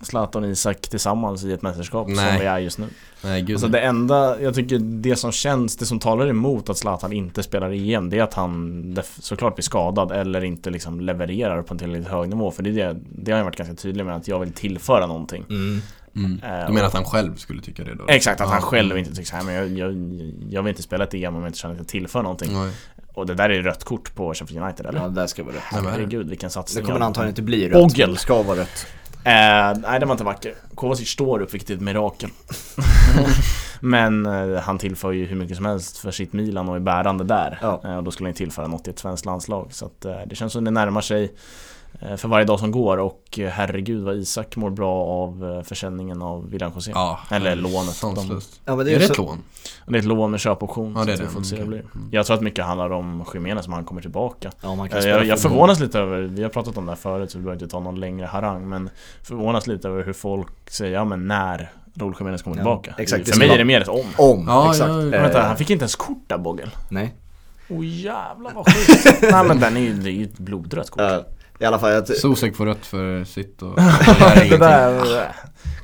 Zlatan 0.00 0.44
och 0.44 0.50
Isak 0.50 0.80
tillsammans 0.80 1.44
i 1.44 1.52
ett 1.52 1.62
mästerskap 1.62 2.08
Nej. 2.08 2.16
som 2.30 2.40
vi 2.40 2.46
är 2.46 2.58
just 2.58 2.78
nu. 2.78 2.86
nej, 3.24 3.42
gud. 3.42 3.54
Alltså 3.56 3.68
det 3.68 3.80
enda, 3.80 4.40
jag 4.40 4.54
tycker 4.54 4.78
det 4.78 5.16
som 5.16 5.32
känns, 5.32 5.76
det 5.76 5.86
som 5.86 5.98
talar 5.98 6.26
emot 6.26 6.70
att 6.70 6.78
Zlatan 6.78 7.12
inte 7.12 7.42
spelar 7.42 7.70
EM 7.94 8.10
Det 8.10 8.18
är 8.18 8.22
att 8.22 8.34
han 8.34 8.98
såklart 9.18 9.54
blir 9.54 9.62
skadad 9.62 10.12
eller 10.12 10.44
inte 10.44 10.70
liksom 10.70 11.00
levererar 11.00 11.62
på 11.62 11.74
en 11.74 11.78
tillräckligt 11.78 12.08
hög 12.08 12.28
nivå 12.28 12.50
För 12.50 12.62
det, 12.62 12.70
är 12.70 12.74
det, 12.94 13.00
det 13.10 13.30
har 13.30 13.38
jag 13.38 13.44
varit 13.44 13.56
ganska 13.56 13.74
tydlig 13.74 14.04
med 14.06 14.16
att 14.16 14.28
jag 14.28 14.38
vill 14.40 14.52
tillföra 14.52 15.06
någonting 15.06 15.44
Mm. 15.50 15.82
mm. 16.14 16.66
Du 16.66 16.72
menar 16.72 16.86
att 16.86 16.94
han 16.94 17.04
själv 17.04 17.36
skulle 17.36 17.62
tycka 17.62 17.84
det 17.84 17.94
då? 17.94 18.04
Exakt, 18.08 18.40
att 18.40 18.48
han 18.48 18.62
själv 18.62 18.98
inte 18.98 19.10
tycker 19.10 19.24
såhär, 19.28 19.42
men 19.44 19.54
jag, 19.54 19.68
jag, 19.68 19.92
jag 20.50 20.62
vill 20.62 20.70
inte 20.70 20.82
spela 20.82 21.04
ett 21.04 21.14
EM 21.14 21.34
om 21.36 21.40
jag 21.42 21.48
inte 21.48 21.58
känner 21.58 21.74
att 21.74 21.78
jag 21.80 21.88
tillför 21.88 22.22
någonting 22.22 22.52
Nej. 22.52 22.72
Och 23.14 23.26
det 23.26 23.34
där 23.34 23.50
är 23.50 23.62
rött 23.62 23.84
kort 23.84 24.14
på 24.14 24.34
Sheffield 24.34 24.62
United 24.64 24.86
eller? 24.86 25.00
Ja, 25.00 25.08
det 25.08 25.14
där 25.14 25.26
ska 25.26 25.44
vara 25.44 25.54
men- 25.72 25.86
Herregud 25.86 26.28
vilken 26.28 26.46
Det 26.46 26.52
satsning 26.52 26.84
kommer 26.84 26.98
jag- 26.98 27.06
antagligen 27.06 27.30
inte 27.30 27.42
bli 27.42 27.68
rött. 27.68 27.96
Men 27.98 28.10
Det 28.12 28.18
ska 28.18 28.42
vara 28.42 28.58
rött. 28.58 28.86
Eh, 29.26 29.78
nej, 29.78 30.00
det 30.00 30.06
var 30.06 30.14
inte 30.14 30.24
vacker. 30.24 30.54
Kovacic 30.74 31.08
står 31.08 31.42
upp, 31.42 31.54
vilket 31.54 31.70
är 31.70 31.74
ett 31.74 31.80
mirakel. 31.80 32.30
Men 33.80 34.26
eh, 34.26 34.60
han 34.60 34.78
tillför 34.78 35.12
ju 35.12 35.26
hur 35.26 35.36
mycket 35.36 35.56
som 35.56 35.66
helst 35.66 35.98
för 35.98 36.10
sitt 36.10 36.32
Milan 36.32 36.68
och 36.68 36.76
är 36.76 36.80
bärande 36.80 37.24
där. 37.24 37.58
Ja. 37.62 37.80
Eh, 37.84 37.96
och 37.96 38.04
då 38.04 38.10
skulle 38.10 38.28
han 38.28 38.34
tillföra 38.34 38.66
något 38.66 38.88
i 38.88 38.90
ett 38.90 38.98
svenskt 38.98 39.26
landslag. 39.26 39.68
Så 39.70 39.86
att, 39.86 40.04
eh, 40.04 40.18
det 40.26 40.36
känns 40.36 40.52
som 40.52 40.64
det 40.64 40.70
närmar 40.70 41.00
sig 41.00 41.32
för 42.16 42.28
varje 42.28 42.44
dag 42.44 42.60
som 42.60 42.70
går 42.70 42.96
och 42.98 43.38
eh, 43.38 43.48
herregud 43.50 44.02
vad 44.04 44.16
Isak 44.16 44.56
mår 44.56 44.70
bra 44.70 45.04
av 45.04 45.54
eh, 45.56 45.62
försäljningen 45.62 46.22
av 46.22 46.50
William 46.50 46.72
José. 46.74 46.90
Ja, 46.94 47.18
Eller 47.30 47.56
lånet. 47.56 47.94
Sanslöst. 47.94 48.60
Ja, 48.64 48.76
men 48.76 48.80
Är 48.86 48.90
det 48.90 48.98
det 48.98 49.04
är 49.04 49.10
ett 49.10 49.16
så... 49.16 49.22
lån? 49.22 49.38
Det 49.86 49.94
är 49.94 49.98
ett 49.98 50.04
lån 50.04 50.30
med 50.30 50.40
köpoption. 50.40 50.94
Ja, 50.98 51.04
det 51.04 51.12
är 51.12 51.16
det. 51.16 51.26
får 51.26 51.42
se 51.42 51.56
det. 51.56 51.62
Okej. 51.62 51.78
Mm. 51.94 52.08
Jag 52.10 52.26
tror 52.26 52.36
att 52.36 52.42
mycket 52.42 52.64
handlar 52.64 52.90
om 52.90 53.24
Jiménez 53.34 53.64
som 53.64 53.72
han 53.72 53.84
kommer 53.84 54.00
tillbaka. 54.02 54.52
Ja, 54.62 54.74
man 54.74 54.88
kan 54.88 54.98
Eh, 54.98 55.04
Jag, 55.08 55.24
jag 55.26 55.40
förvånas 55.40 55.80
lite 55.80 55.98
över, 55.98 56.22
vi 56.22 56.42
har 56.42 56.50
pratat 56.50 56.76
om 56.76 56.86
det 56.86 56.90
här 56.92 56.96
förut 56.96 57.30
så 57.30 57.38
vi 57.38 57.44
behöver 57.44 57.62
inte 57.62 57.72
ta 57.72 57.80
någon 57.80 58.00
längre 58.00 58.26
harang 58.26 58.68
men 58.68 58.90
Förvånas 59.22 59.66
lite 59.66 59.88
över 59.88 60.04
hur 60.04 60.12
folk 60.12 60.70
säger, 60.70 60.92
ja 60.94 61.04
men 61.04 61.26
när 61.28 61.72
Raúl 61.94 62.14
Jiménez 62.18 62.42
kommer 62.42 62.56
Ja, 62.56 62.62
tillbaka 62.62 62.94
exakt, 62.98 63.26
det 63.26 63.32
För 63.32 63.38
mig 63.38 63.48
är 63.50 63.58
det 63.58 63.64
mer 63.64 63.80
ett 63.80 63.88
om 63.88 64.06
Om, 64.16 64.44
Ja, 64.48 64.70
exakt. 64.70 64.88
ja, 64.90 65.02
ja. 65.02 65.14
Eh, 65.16 65.22
Vänta, 65.22 65.40
han 65.42 65.56
fick 65.56 65.70
inte 65.70 65.82
ens 65.82 65.96
kort 65.96 66.22
där 66.26 66.38
Boggel 66.38 66.70
Nej. 66.88 67.14
Åh 67.68 67.78
oh, 67.80 67.86
jävlar 67.86 68.52
vad 68.54 68.66
sjukt 68.66 69.22
Nej 69.32 69.44
men 69.48 69.60
den 69.60 69.76
är 69.76 69.80
ju, 69.80 69.92
det 69.92 70.10
är 70.10 70.12
ju 70.12 70.24
ett 70.24 70.38
blodrött 70.38 70.90
kort 70.90 71.00
Eh, 71.02 71.18
I 71.58 71.64
alla 71.64 71.78
fall, 71.78 71.92
jag, 71.92 72.08
Sosek 72.08 72.56
får 72.56 72.66
rött 72.66 72.86
för 72.86 73.24
sitt 73.24 73.62
och... 73.62 73.76
Det 74.50 74.56
där 74.56 75.16
är 75.16 75.32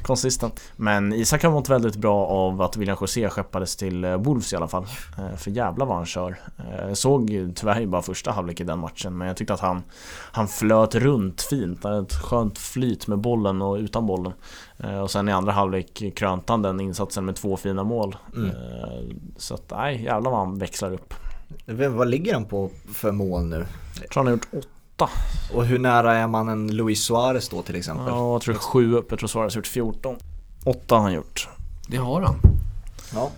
konsistent. 0.02 0.60
Men 0.76 1.12
Isak 1.12 1.42
har 1.42 1.50
mått 1.50 1.68
väldigt 1.68 1.96
bra 1.96 2.26
av 2.26 2.62
att 2.62 2.76
William 2.76 2.96
José 3.00 3.28
skeppades 3.28 3.76
till 3.76 4.04
eh, 4.04 4.16
Wolves 4.16 4.52
i 4.52 4.56
alla 4.56 4.68
fall. 4.68 4.86
Eh, 5.18 5.36
För 5.36 5.50
jävla 5.50 5.84
vad 5.84 5.96
han 5.96 6.06
kör. 6.06 6.40
Eh, 6.58 6.88
Jag 6.88 6.96
såg 6.96 7.52
tyvärr 7.54 7.86
bara 7.86 8.02
första 8.02 8.30
halvlek 8.30 8.60
i 8.60 8.64
den 8.64 8.78
matchen 8.78 9.18
Men 9.18 9.28
jag 9.28 9.36
tyckte 9.36 9.54
att 9.54 9.60
han 9.60 9.82
Han 10.32 10.48
flöt 10.48 10.94
runt 10.94 11.42
fint, 11.42 11.84
han 11.84 11.92
hade 11.92 12.06
ett 12.06 12.14
skönt 12.14 12.58
flyt 12.58 13.06
med 13.06 13.18
bollen 13.18 13.62
och 13.62 13.76
utan 13.76 14.06
bollen. 14.06 14.32
Och 15.02 15.10
sen 15.10 15.28
i 15.28 15.32
andra 15.32 15.52
halvlek 15.52 16.02
krönte 16.16 16.52
han 16.52 16.62
den 16.62 16.80
insatsen 16.80 17.24
med 17.24 17.36
två 17.36 17.56
fina 17.56 17.84
mål. 17.84 18.16
Mm. 18.36 18.50
Så 19.36 19.54
att 19.54 19.70
nej, 19.70 20.02
jävlar 20.04 20.30
vad 20.30 20.40
han 20.40 20.58
växlar 20.58 20.92
upp. 20.92 21.14
Vad 21.90 22.08
ligger 22.08 22.34
han 22.34 22.44
på 22.44 22.70
för 22.94 23.12
mål 23.12 23.42
nu? 23.44 23.66
Jag 24.00 24.10
tror 24.10 24.24
han 24.24 24.26
har 24.26 24.32
gjort 24.32 24.64
åtta 24.96 25.10
Och 25.54 25.64
hur 25.66 25.78
nära 25.78 26.14
är 26.14 26.26
man 26.26 26.48
en 26.48 26.76
Luis 26.76 27.04
Suarez 27.04 27.48
då 27.48 27.62
till 27.62 27.76
exempel? 27.76 28.06
Ja, 28.08 28.32
jag 28.32 28.42
tror 28.42 28.54
sju 28.54 28.94
upp, 28.94 29.06
jag 29.10 29.18
tror 29.18 29.28
Suarez 29.28 29.54
har 29.54 29.58
gjort 29.58 29.66
14 29.66 30.16
Åtta 30.64 30.94
har 30.94 31.02
han 31.02 31.12
gjort 31.12 31.48
Det 31.88 31.96
har 31.96 32.20
han. 32.22 32.34
Ja. 33.14 33.30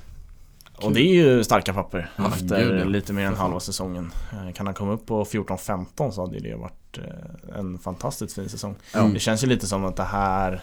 Och 0.77 0.93
det 0.93 1.01
är 1.01 1.15
ju 1.15 1.45
starka 1.45 1.75
papper 1.75 2.11
Ja, 2.17 2.27
efter 2.29 2.61
gud, 2.65 2.81
ja. 2.81 2.85
lite 2.85 3.13
mer 3.13 3.27
än 3.27 3.35
halva 3.37 3.61
säsongen. 3.61 4.13
Eh, 4.33 4.53
Kan 4.53 4.67
han 4.67 4.75
komma 4.75 4.93
upp 4.93 5.07
på 5.07 5.25
14-15 5.25 6.11
så 6.11 6.21
hade 6.21 6.39
det 6.41 6.55
varit 6.57 6.99
eh, 6.99 7.59
en 7.59 7.79
fantastiskt 7.79 8.35
fin 8.35 8.49
säsong. 8.49 8.75
Ja. 8.95 9.03
Det 9.03 9.21
känns 9.21 9.43
ju 9.45 9.47
lite 9.47 9.67
som 9.67 9.85
att 9.85 9.97
det 9.97 10.03
här 10.05 10.63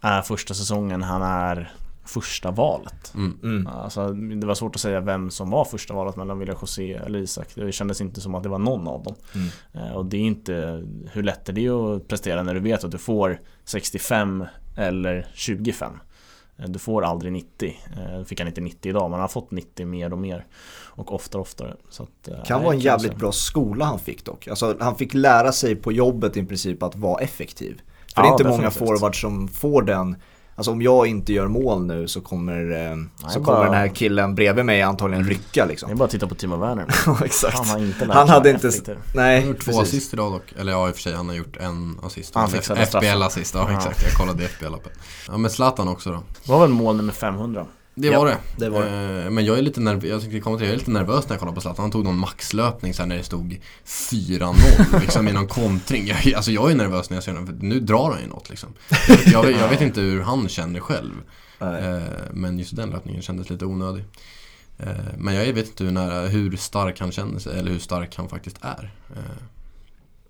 är 0.00 0.22
första 0.22 0.54
säsongen 0.54 1.02
han 1.02 1.22
är 1.22 1.72
första 2.04 2.50
valet. 2.50 3.12
Mm. 3.14 3.38
Mm. 3.42 3.66
Alltså, 3.66 4.12
det 4.12 4.46
var 4.46 4.54
svårt 4.54 4.74
att 4.74 4.80
säga 4.80 5.00
vem 5.00 5.30
som 5.30 5.50
var 5.50 5.64
första 5.64 5.94
valet 5.94 6.16
mellan 6.16 6.38
William 6.38 6.58
José 6.60 6.92
eller 6.92 7.18
Isak. 7.18 7.48
Det 7.54 7.72
kändes 7.72 8.00
inte 8.00 8.20
som 8.20 8.34
att 8.34 8.42
det 8.42 8.48
var 8.48 8.58
någon 8.58 8.88
av 8.88 9.02
dem. 9.02 9.14
Mm. 9.34 9.48
Eh, 9.72 9.92
Och 9.96 10.06
det 10.06 10.16
är 10.16 10.20
inte, 10.20 10.84
hur 11.12 11.22
lätt 11.22 11.48
är 11.48 11.52
det 11.52 11.68
att 11.68 12.08
prestera 12.08 12.42
när 12.42 12.54
du 12.54 12.60
vet 12.60 12.84
att 12.84 12.90
du 12.90 12.98
får 12.98 13.40
65 13.64 14.44
eller 14.76 15.26
25? 15.34 15.92
Eh, 16.56 16.64
du 16.68 16.78
får 16.78 17.04
aldrig 17.04 17.32
90. 17.32 17.76
Nu 17.96 18.24
fick 18.24 18.40
han 18.40 18.48
inte 18.48 18.60
90 18.60 18.88
idag 18.90 19.02
men 19.02 19.12
han 19.12 19.20
har 19.20 19.28
fått 19.28 19.50
90 19.50 19.86
mer 19.86 20.12
och 20.12 20.18
mer. 20.18 20.46
Och 20.96 21.12
oftare 21.14 21.40
och 21.40 21.46
oftare. 21.46 21.76
Så 21.90 22.02
att, 22.02 22.46
kan 22.46 22.62
vara 22.62 22.74
en 22.74 22.80
jävligt 22.80 23.16
bra 23.16 23.32
skola 23.32 23.84
han 23.84 23.98
fick 23.98 24.24
dock. 24.24 24.48
Alltså 24.48 24.76
han 24.80 24.96
fick 24.96 25.14
lära 25.14 25.52
sig 25.52 25.76
på 25.76 25.92
jobbet 25.92 26.36
i 26.36 26.44
princip 26.46 26.82
att 26.82 26.96
vara 26.96 27.20
effektiv. 27.22 27.80
För 28.14 28.20
ja, 28.20 28.22
det 28.22 28.28
är 28.28 28.32
inte 28.32 28.44
definitivt. 28.44 28.80
många 28.80 28.90
forwards 28.96 29.20
som 29.20 29.48
får 29.48 29.82
den 29.82 30.16
Alltså 30.56 30.70
om 30.70 30.82
jag 30.82 31.06
inte 31.06 31.32
gör 31.32 31.48
mål 31.48 31.86
nu 31.86 32.08
så 32.08 32.20
kommer, 32.20 32.90
eh, 32.90 33.28
så 33.28 33.40
bara... 33.40 33.54
kommer 33.54 33.64
den 33.64 33.74
här 33.74 33.88
killen 33.88 34.34
bredvid 34.34 34.64
mig 34.64 34.82
antagligen 34.82 35.24
rycka 35.24 35.64
liksom. 35.64 35.88
Det 35.88 35.92
är 35.92 35.96
bara 35.96 36.04
att 36.04 36.10
titta 36.10 36.26
på 36.26 36.34
Timo 36.34 36.56
Werner. 36.56 36.86
exakt. 37.24 37.58
Han 37.58 37.66
har 37.66 37.78
inte 37.78 38.12
Han 38.12 38.28
hade 38.28 38.50
inte, 38.50 38.70
nej. 39.14 39.34
Han 39.34 39.42
har 39.42 39.48
gjort 39.48 39.64
två 39.64 39.80
assist 39.80 40.12
idag 40.12 40.32
dock. 40.32 40.52
Eller 40.58 40.72
ja 40.72 40.88
i 40.88 40.90
och 40.90 40.94
för 40.94 41.02
sig 41.02 41.14
han 41.14 41.28
har 41.28 41.36
gjort 41.36 41.56
en 41.56 41.98
assist. 42.02 42.34
Han 42.34 42.50
fixade 42.50 42.86
FBL-assist, 42.86 43.54
ja, 43.54 43.66
ja 43.70 43.76
exakt. 43.76 44.02
Jag 44.02 44.12
kollade 44.12 44.42
FBL-appen. 44.48 44.90
Ja 45.28 45.36
men 45.36 45.50
Zlatan 45.50 45.88
också 45.88 46.10
då. 46.10 46.22
Det 46.44 46.52
var 46.52 46.60
väl 46.60 46.70
mål 46.70 46.96
nummer 46.96 47.12
500? 47.12 47.66
Det 47.94 48.10
var 48.10 48.26
det. 48.26 48.36
det, 48.56 48.68
var 48.68 48.82
det. 48.82 49.24
Eh, 49.24 49.30
men 49.30 49.44
jag 49.44 49.58
är 49.58 49.62
lite 49.62 49.80
nervös, 49.80 50.10
jag 50.10 50.20
tänkte 50.20 50.40
kommentera, 50.40 50.68
jag 50.68 50.74
är 50.74 50.78
lite 50.78 50.90
nervös 50.90 51.28
när 51.28 51.34
jag 51.34 51.40
kollar 51.40 51.52
på 51.52 51.60
Zlatan. 51.60 51.82
Han 51.82 51.90
tog 51.90 52.04
någon 52.04 52.18
maxlöpning 52.18 52.94
sen 52.94 53.08
när 53.08 53.16
det 53.16 53.24
stod 53.24 53.60
4-0 53.86 54.54
liksom 55.00 55.28
i 55.28 55.32
någon 55.32 55.48
kontring. 55.48 56.06
Jag, 56.06 56.34
alltså 56.34 56.50
jag 56.50 56.70
är 56.70 56.74
nervös 56.74 57.10
när 57.10 57.16
jag 57.16 57.24
ser 57.24 57.32
honom, 57.32 57.46
för 57.46 57.66
nu 57.66 57.80
drar 57.80 58.10
han 58.10 58.20
ju 58.20 58.26
något 58.26 58.50
liksom. 58.50 58.68
Jag, 59.32 59.50
jag, 59.50 59.68
vet 59.68 59.80
inte 59.80 60.00
hur 60.00 60.20
han 60.20 60.48
känner 60.48 60.80
själv. 60.80 61.12
Nej. 61.58 61.84
Eh, 61.84 62.02
men 62.32 62.58
just 62.58 62.76
den 62.76 62.90
löpningen 62.90 63.22
kändes 63.22 63.50
lite 63.50 63.64
onödig. 63.64 64.04
Eh, 64.78 64.88
men 65.18 65.34
jag 65.34 65.52
vet 65.52 65.66
inte 65.66 65.84
hur, 65.84 65.90
nära, 65.90 66.26
hur 66.26 66.56
stark 66.56 67.00
han 67.00 67.12
känner 67.12 67.38
sig, 67.38 67.58
eller 67.58 67.70
hur 67.70 67.78
stark 67.78 68.16
han 68.16 68.28
faktiskt 68.28 68.56
är. 68.60 68.92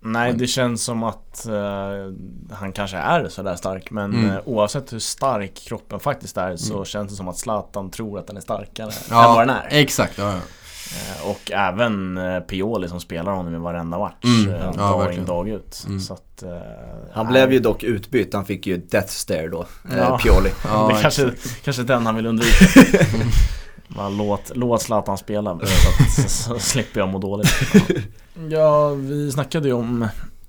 Nej, 0.07 0.33
det 0.33 0.47
känns 0.47 0.83
som 0.83 1.03
att 1.03 1.47
uh, 1.49 2.13
han 2.51 2.71
kanske 2.73 2.97
är 2.97 3.29
sådär 3.29 3.55
stark 3.55 3.91
men 3.91 4.13
mm. 4.13 4.29
uh, 4.29 4.37
oavsett 4.45 4.93
hur 4.93 4.99
stark 4.99 5.55
kroppen 5.55 5.99
faktiskt 5.99 6.37
är 6.37 6.55
så 6.55 6.73
mm. 6.73 6.85
känns 6.85 7.11
det 7.11 7.15
som 7.15 7.27
att 7.27 7.37
Zlatan 7.37 7.91
tror 7.91 8.19
att 8.19 8.27
den 8.27 8.37
är 8.37 8.41
starkare 8.41 8.91
ja, 9.09 9.23
än 9.23 9.35
vad 9.35 9.47
den 9.47 9.55
är. 9.55 9.67
Exakt, 9.69 10.17
ja, 10.17 10.23
ja. 10.23 10.35
Uh, 10.35 11.29
och 11.29 11.51
även 11.51 12.19
Pioli 12.47 12.87
som 12.87 12.99
spelar 12.99 13.31
honom 13.31 13.55
i 13.55 13.57
varenda 13.57 13.99
match, 13.99 14.23
mm. 14.23 14.51
ja, 14.61 14.71
dag 14.71 15.13
in 15.13 15.25
dag 15.25 15.49
ut. 15.49 15.83
Mm. 15.87 15.99
Så 15.99 16.13
att, 16.13 16.43
han 17.11 17.27
blev 17.27 17.53
ju 17.53 17.59
dock 17.59 17.83
utbytt, 17.83 18.33
han 18.33 18.45
fick 18.45 18.67
ju 18.67 18.77
Death 18.77 19.07
Stare 19.07 19.47
då, 19.47 19.65
ja. 19.97 20.17
Pioli. 20.17 20.49
Ja, 20.63 20.87
det 20.93 21.01
kanske, 21.01 21.31
kanske 21.63 21.83
den 21.83 22.05
han 22.05 22.15
vill 22.15 22.25
undvika. 22.25 22.65
Bara 23.87 24.09
låt, 24.09 24.51
låt 24.55 24.81
Zlatan 24.81 25.17
spela 25.17 25.59
så, 26.07 26.21
att, 26.21 26.29
så 26.29 26.59
slipper 26.59 26.99
jag 26.99 27.09
må 27.09 27.19
dåligt. 27.19 27.47
Ja, 28.49 28.89
vi 28.89 29.31
snackade 29.31 29.67
ju 29.67 29.73
om 29.73 30.07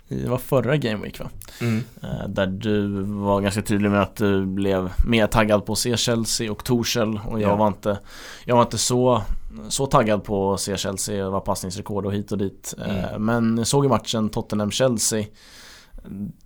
det 0.09 0.29
var 0.29 0.39
förra 0.39 0.77
Game 0.77 1.03
Week 1.03 1.21
va? 1.21 1.31
Mm. 1.61 1.85
Eh, 2.03 2.29
där 2.29 2.47
du 2.47 3.03
var 3.03 3.41
ganska 3.41 3.63
tydlig 3.63 3.91
med 3.91 4.03
att 4.03 4.17
du 4.17 4.47
blev 4.47 4.93
mer 5.07 5.27
taggad 5.27 5.67
på 5.67 5.73
att 5.73 5.79
se 5.79 5.97
Chelsea 5.97 6.53
och 6.53 6.65
Torshäll 6.65 7.21
och 7.27 7.41
jag 7.41 7.51
ja. 7.51 7.57
var 7.57 7.67
inte 7.67 7.99
Jag 8.45 8.57
var 8.57 8.63
inte 8.63 8.79
så 8.79 9.23
Så 9.69 9.87
taggad 9.87 10.25
på 10.25 10.55
att 10.55 10.61
se 10.61 10.77
Chelsea, 10.77 11.25
det 11.25 11.31
var 11.31 11.41
passningsrekord 11.41 12.07
och 12.07 12.13
hit 12.13 12.33
och 12.33 12.39
dit 12.39 12.75
eh, 12.79 13.09
mm. 13.09 13.25
Men 13.25 13.59
jag 13.59 13.67
såg 13.67 13.85
i 13.85 13.89
matchen 13.89 14.31
Tottenham-Chelsea 14.31 15.27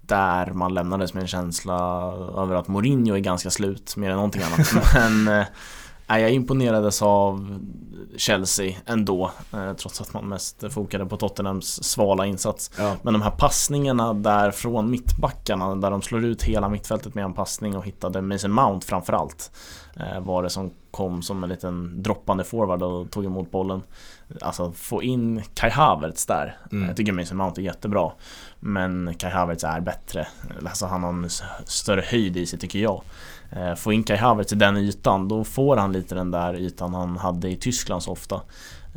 Där 0.00 0.52
man 0.52 0.74
lämnades 0.74 1.14
med 1.14 1.20
en 1.20 1.28
känsla 1.28 1.76
över 2.36 2.54
att 2.54 2.68
Mourinho 2.68 3.14
är 3.14 3.20
ganska 3.20 3.50
slut 3.50 3.96
mer 3.96 4.10
än 4.10 4.16
någonting 4.16 4.42
annat 4.42 4.94
Men 4.94 5.44
eh, 6.16 6.22
jag 6.22 6.30
imponerades 6.30 7.02
av 7.02 7.60
Chelsea 8.16 8.76
ändå 8.86 9.30
eh, 9.52 9.72
Trots 9.72 10.00
att 10.00 10.12
man 10.14 10.28
mest 10.28 10.72
fokade 10.72 11.06
på 11.06 11.16
Tottenhams 11.16 11.84
svala 11.84 12.26
insats. 12.26 12.70
Ja. 12.78 12.96
Men 13.02 13.12
de 13.12 13.22
här 13.22 13.30
passningarna 13.30 14.14
där 14.14 14.50
från 14.50 14.90
mittbackarna 14.90 15.74
Där 15.74 15.90
de 15.90 16.02
slår 16.02 16.24
ut 16.24 16.42
hela 16.42 16.68
mittfältet 16.68 17.14
med 17.14 17.24
en 17.24 17.32
passning 17.32 17.76
och 17.76 17.84
hittade 17.84 18.22
Mason 18.22 18.52
Mount 18.52 18.86
framförallt 18.86 19.52
eh, 19.96 20.20
Var 20.20 20.42
det 20.42 20.50
som 20.50 20.70
kom 20.90 21.22
som 21.22 21.42
en 21.42 21.50
liten 21.50 22.02
droppande 22.02 22.44
forward 22.44 22.82
och 22.82 23.10
tog 23.10 23.24
emot 23.24 23.50
bollen. 23.50 23.82
Alltså 24.40 24.72
få 24.72 25.02
in 25.02 25.42
Kai 25.54 25.70
Havertz 25.70 26.26
där 26.26 26.56
mm. 26.72 26.88
Jag 26.88 26.96
tycker 26.96 27.12
Mason 27.12 27.36
Mount 27.36 27.60
är 27.60 27.64
jättebra. 27.64 28.12
Men 28.60 29.14
Kai 29.18 29.30
Havertz 29.30 29.64
är 29.64 29.80
bättre. 29.80 30.28
Alltså 30.64 30.86
han 30.86 31.02
har 31.02 31.10
en 31.10 31.30
större 31.64 32.00
höjd 32.00 32.36
i 32.36 32.46
sig 32.46 32.58
tycker 32.58 32.78
jag 32.78 33.02
få 33.76 33.92
in 33.92 34.02
Kai 34.02 34.16
Havertz 34.16 34.52
i 34.52 34.56
den 34.56 34.76
ytan, 34.76 35.28
då 35.28 35.44
får 35.44 35.76
han 35.76 35.92
lite 35.92 36.14
den 36.14 36.30
där 36.30 36.54
ytan 36.54 36.94
han 36.94 37.16
hade 37.16 37.50
i 37.50 37.56
Tyskland 37.56 38.02
så 38.02 38.12
ofta. 38.12 38.40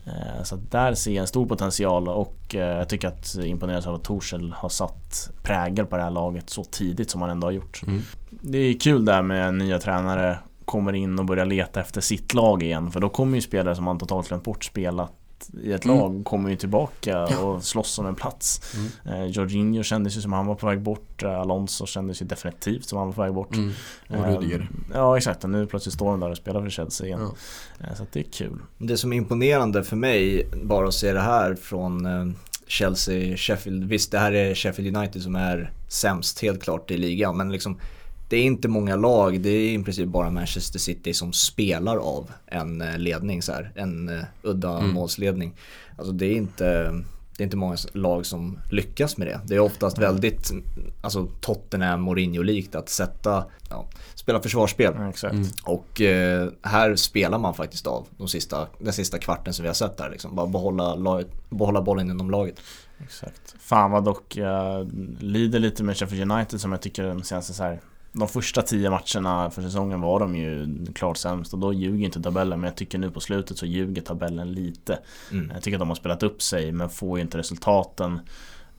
Eh, 0.05 0.43
så 0.43 0.55
där 0.55 0.93
ser 0.93 1.11
jag 1.11 1.21
en 1.21 1.27
stor 1.27 1.45
potential 1.45 2.07
och 2.07 2.55
eh, 2.55 2.77
jag 2.77 2.89
tycker 2.89 3.07
att 3.07 3.35
imponeras 3.35 3.87
av 3.87 3.95
att 3.95 4.03
Torshäll 4.03 4.53
har 4.57 4.69
satt 4.69 5.31
prägel 5.43 5.85
på 5.85 5.97
det 5.97 6.03
här 6.03 6.11
laget 6.11 6.49
så 6.49 6.63
tidigt 6.63 7.09
som 7.09 7.21
han 7.21 7.29
ändå 7.29 7.47
har 7.47 7.51
gjort. 7.51 7.81
Mm. 7.87 8.01
Det 8.29 8.57
är 8.57 8.79
kul 8.79 9.05
där 9.05 9.21
med 9.21 9.53
nya 9.53 9.79
tränare 9.79 10.39
kommer 10.65 10.93
in 10.93 11.19
och 11.19 11.25
börjar 11.25 11.45
leta 11.45 11.81
efter 11.81 12.01
sitt 12.01 12.33
lag 12.33 12.63
igen 12.63 12.91
för 12.91 12.99
då 12.99 13.09
kommer 13.09 13.35
ju 13.35 13.41
spelare 13.41 13.75
som 13.75 13.85
man 13.85 13.97
totalt 13.97 14.27
glömt 14.27 14.43
bort 14.43 14.63
i 15.63 15.71
ett 15.71 15.85
mm. 15.85 15.97
lag 15.97 16.21
kommer 16.25 16.49
ju 16.49 16.55
tillbaka 16.55 17.27
ja. 17.29 17.39
och 17.39 17.63
slåss 17.63 17.99
om 17.99 18.05
en 18.05 18.15
plats. 18.15 18.61
Mm. 18.75 19.21
Eh, 19.21 19.25
Jorginho 19.25 19.83
kändes 19.83 20.17
ju 20.17 20.21
som 20.21 20.33
han 20.33 20.45
var 20.45 20.55
på 20.55 20.67
väg 20.67 20.81
bort. 20.81 21.23
Eh, 21.23 21.39
Alonso 21.39 21.85
kändes 21.85 22.21
ju 22.21 22.25
definitivt 22.25 22.85
som 22.85 22.97
han 22.97 23.07
var 23.07 23.13
på 23.13 23.21
väg 23.21 23.33
bort. 23.33 23.55
Mm. 23.55 23.71
Och 24.09 24.15
eh, 24.15 24.35
Rudiger. 24.35 24.69
Ja 24.93 25.17
exakt, 25.17 25.43
och 25.43 25.49
nu 25.49 25.67
plötsligt 25.67 25.95
står 25.95 26.09
han 26.09 26.19
där 26.19 26.29
och 26.29 26.37
spelar 26.37 26.61
för 26.61 26.69
Chelsea 26.69 27.07
igen. 27.07 27.31
Ja. 27.79 27.87
Eh, 27.87 27.95
så 27.95 28.05
det 28.11 28.19
är 28.19 28.23
kul. 28.23 28.59
Det 28.77 28.97
som 28.97 29.13
är 29.13 29.17
imponerande 29.17 29.83
för 29.83 29.95
mig, 29.95 30.47
bara 30.63 30.87
att 30.87 30.93
se 30.93 31.13
det 31.13 31.21
här 31.21 31.55
från 31.55 32.05
eh, 32.05 32.35
Chelsea, 32.67 33.37
Sheffield. 33.37 33.83
Visst, 33.83 34.11
det 34.11 34.19
här 34.19 34.31
är 34.31 34.55
Sheffield 34.55 34.97
United 34.97 35.21
som 35.21 35.35
är 35.35 35.71
sämst 35.87 36.41
helt 36.41 36.63
klart 36.63 36.91
i 36.91 36.97
ligan. 36.97 37.37
Men 37.37 37.51
liksom 37.51 37.79
det 38.27 38.37
är 38.37 38.43
inte 38.43 38.67
många 38.67 38.95
lag, 38.95 39.41
det 39.41 39.49
är 39.49 39.79
i 39.79 39.83
princip 39.83 40.07
bara 40.07 40.29
Manchester 40.29 40.79
City 40.79 41.13
som 41.13 41.33
spelar 41.33 41.97
av 41.97 42.31
en 42.45 42.81
eh, 42.81 42.97
ledning 42.97 43.41
så 43.41 43.51
här, 43.51 43.71
en 43.75 44.09
uh, 44.09 44.23
udda 44.41 44.77
mm. 44.77 44.93
målsledning. 44.93 45.53
Alltså 45.97 46.13
det 46.13 46.25
är 46.25 46.35
inte 46.35 46.93
det 47.37 47.43
är 47.43 47.45
inte 47.45 47.57
många 47.57 47.77
lag 47.93 48.25
som 48.25 48.59
lyckas 48.71 49.17
med 49.17 49.27
det. 49.27 49.39
Det 49.45 49.55
är 49.55 49.59
oftast 49.59 49.97
väldigt 49.97 50.51
alltså 51.01 51.27
Tottenham 51.41 52.01
Mourinho-likt 52.01 52.75
att 52.75 52.89
sätta, 52.89 53.45
ja, 53.69 53.85
spela 54.15 54.41
försvarsspel. 54.41 54.93
Mm. 54.93 55.45
Och 55.63 56.01
eh, 56.01 56.49
här 56.61 56.95
spelar 56.95 57.37
man 57.39 57.53
faktiskt 57.53 57.87
av 57.87 58.07
de 58.17 58.27
sista, 58.27 58.67
den 58.79 58.93
sista 58.93 59.19
kvarten 59.19 59.53
som 59.53 59.63
vi 59.63 59.69
har 59.69 59.73
sett 59.73 59.97
där. 59.97 60.09
Liksom. 60.09 60.35
Bara 60.35 60.47
behålla, 60.47 61.23
behålla 61.49 61.81
bollen 61.81 62.09
inom 62.09 62.31
laget. 62.31 62.59
Exakt. 63.03 63.55
Fan 63.59 63.91
vad 63.91 64.03
dock 64.03 64.35
jag 64.35 64.91
lider 65.19 65.59
lite 65.59 65.83
med 65.83 65.97
Sheffield 65.97 66.31
United 66.31 66.61
som 66.61 66.71
jag 66.71 66.81
tycker 66.81 67.03
de 67.03 67.23
senaste 67.23 67.53
så 67.53 67.63
här 67.63 67.81
de 68.13 68.27
första 68.27 68.61
tio 68.61 68.89
matcherna 68.89 69.49
för 69.49 69.61
säsongen 69.61 70.01
var 70.01 70.19
de 70.19 70.35
ju 70.35 70.85
klart 70.95 71.17
sämst 71.17 71.53
och 71.53 71.59
då 71.59 71.73
ljuger 71.73 72.05
inte 72.05 72.21
tabellen 72.21 72.59
men 72.59 72.67
jag 72.67 72.77
tycker 72.77 72.97
nu 72.97 73.11
på 73.11 73.19
slutet 73.19 73.57
så 73.57 73.65
ljuger 73.65 74.01
tabellen 74.01 74.51
lite. 74.51 74.99
Mm. 75.31 75.51
Jag 75.53 75.63
tycker 75.63 75.75
att 75.75 75.81
de 75.81 75.87
har 75.87 75.95
spelat 75.95 76.23
upp 76.23 76.41
sig 76.41 76.71
men 76.71 76.89
får 76.89 77.17
ju 77.17 77.21
inte 77.21 77.37
resultaten. 77.37 78.19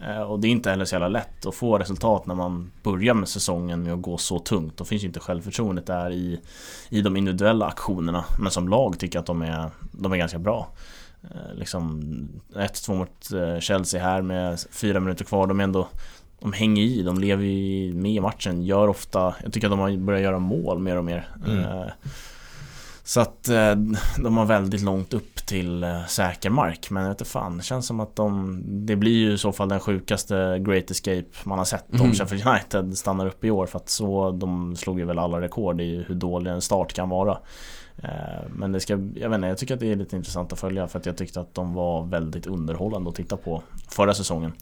Eh, 0.00 0.22
och 0.22 0.40
det 0.40 0.48
är 0.48 0.50
inte 0.50 0.70
heller 0.70 0.84
så 0.84 0.94
jävla 0.94 1.08
lätt 1.08 1.46
att 1.46 1.54
få 1.54 1.78
resultat 1.78 2.26
när 2.26 2.34
man 2.34 2.70
börjar 2.82 3.14
med 3.14 3.28
säsongen 3.28 3.82
med 3.82 3.92
att 3.92 4.02
gå 4.02 4.18
så 4.18 4.38
tungt. 4.38 4.76
Då 4.76 4.84
finns 4.84 5.02
ju 5.02 5.06
inte 5.06 5.20
självförtroendet 5.20 5.86
där 5.86 6.10
i, 6.10 6.40
i 6.88 7.02
de 7.02 7.16
individuella 7.16 7.66
aktionerna. 7.66 8.24
Men 8.38 8.50
som 8.50 8.68
lag 8.68 8.98
tycker 8.98 9.16
jag 9.16 9.20
att 9.20 9.26
de 9.26 9.42
är, 9.42 9.70
de 9.92 10.12
är 10.12 10.16
ganska 10.16 10.38
bra. 10.38 10.68
Eh, 11.22 11.54
liksom 11.54 12.02
1-2 12.54 12.94
mot 12.94 13.32
eh, 13.32 13.60
Chelsea 13.60 14.02
här 14.02 14.22
med 14.22 14.60
fyra 14.70 15.00
minuter 15.00 15.24
kvar. 15.24 15.46
De 15.46 15.60
är 15.60 15.64
ändå 15.64 15.88
de 16.44 16.52
hänger 16.52 16.82
i, 16.82 17.02
de 17.02 17.18
lever 17.18 17.44
ju 17.44 17.94
med 17.94 18.12
i 18.12 18.20
matchen, 18.20 18.62
gör 18.62 18.88
ofta, 18.88 19.34
jag 19.42 19.52
tycker 19.52 19.66
att 19.66 19.72
de 19.72 19.80
har 19.80 19.96
börjat 19.96 20.22
göra 20.22 20.38
mål 20.38 20.78
mer 20.78 20.96
och 20.96 21.04
mer. 21.04 21.28
Mm. 21.46 21.58
Eh, 21.58 21.86
så 23.04 23.20
att 23.20 23.48
eh, 23.48 23.74
de 24.18 24.36
har 24.36 24.44
väldigt 24.44 24.82
långt 24.82 25.14
upp 25.14 25.46
till 25.46 25.84
eh, 25.84 26.04
säker 26.06 26.50
mark 26.50 26.90
Men 26.90 27.02
jag 27.02 27.10
vet 27.10 27.20
inte 27.20 27.30
fan, 27.30 27.56
det 27.56 27.62
känns 27.62 27.86
som 27.86 28.00
att 28.00 28.16
de 28.16 28.62
Det 28.66 28.96
blir 28.96 29.12
ju 29.12 29.32
i 29.32 29.38
så 29.38 29.52
fall 29.52 29.68
den 29.68 29.80
sjukaste 29.80 30.58
Great 30.58 30.90
Escape 30.90 31.24
man 31.44 31.58
har 31.58 31.64
sett 31.64 31.92
mm. 31.92 32.06
om 32.06 32.14
Sheffield 32.14 32.46
United 32.46 32.98
stannar 32.98 33.26
upp 33.26 33.44
i 33.44 33.50
år 33.50 33.66
För 33.66 33.78
att 33.78 33.88
så, 33.88 34.30
de 34.30 34.76
slog 34.76 34.98
ju 34.98 35.04
väl 35.04 35.18
alla 35.18 35.40
rekord 35.40 35.80
i 35.80 36.04
hur 36.08 36.14
dålig 36.14 36.50
en 36.50 36.62
start 36.62 36.92
kan 36.92 37.08
vara 37.08 37.38
Men 38.48 38.72
det 38.72 38.80
ska, 38.80 38.92
jag 38.92 39.28
vet 39.28 39.36
inte, 39.36 39.48
jag 39.48 39.58
tycker 39.58 39.74
att 39.74 39.80
det 39.80 39.92
är 39.92 39.96
lite 39.96 40.16
intressant 40.16 40.52
att 40.52 40.60
följa 40.60 40.88
för 40.88 40.98
att 40.98 41.06
jag 41.06 41.16
tyckte 41.16 41.40
att 41.40 41.54
de 41.54 41.74
var 41.74 42.06
väldigt 42.06 42.46
underhållande 42.46 43.10
att 43.10 43.16
titta 43.16 43.36
på 43.36 43.62
förra 43.88 44.14
säsongen 44.14 44.52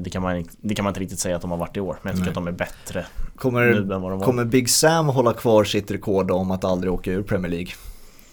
det 0.00 0.10
kan, 0.10 0.22
man, 0.22 0.44
det 0.60 0.74
kan 0.74 0.84
man 0.84 0.90
inte 0.90 1.00
riktigt 1.00 1.20
säga 1.20 1.36
att 1.36 1.42
de 1.42 1.50
har 1.50 1.58
varit 1.58 1.76
i 1.76 1.80
år, 1.80 1.98
men 2.02 2.10
jag 2.10 2.16
tycker 2.16 2.24
Nej. 2.24 2.28
att 2.30 2.34
de 2.34 2.48
är 2.48 2.52
bättre 2.52 3.06
kommer, 3.36 3.60
nu 3.60 3.94
än 3.94 4.02
vad 4.02 4.12
de 4.12 4.18
var. 4.18 4.26
Kommer 4.26 4.44
Big 4.44 4.70
Sam 4.70 5.08
hålla 5.08 5.32
kvar 5.32 5.64
sitt 5.64 5.90
rekord 5.90 6.30
om 6.30 6.50
att 6.50 6.64
aldrig 6.64 6.92
åka 6.92 7.12
ur 7.12 7.22
Premier 7.22 7.50
League? 7.50 7.72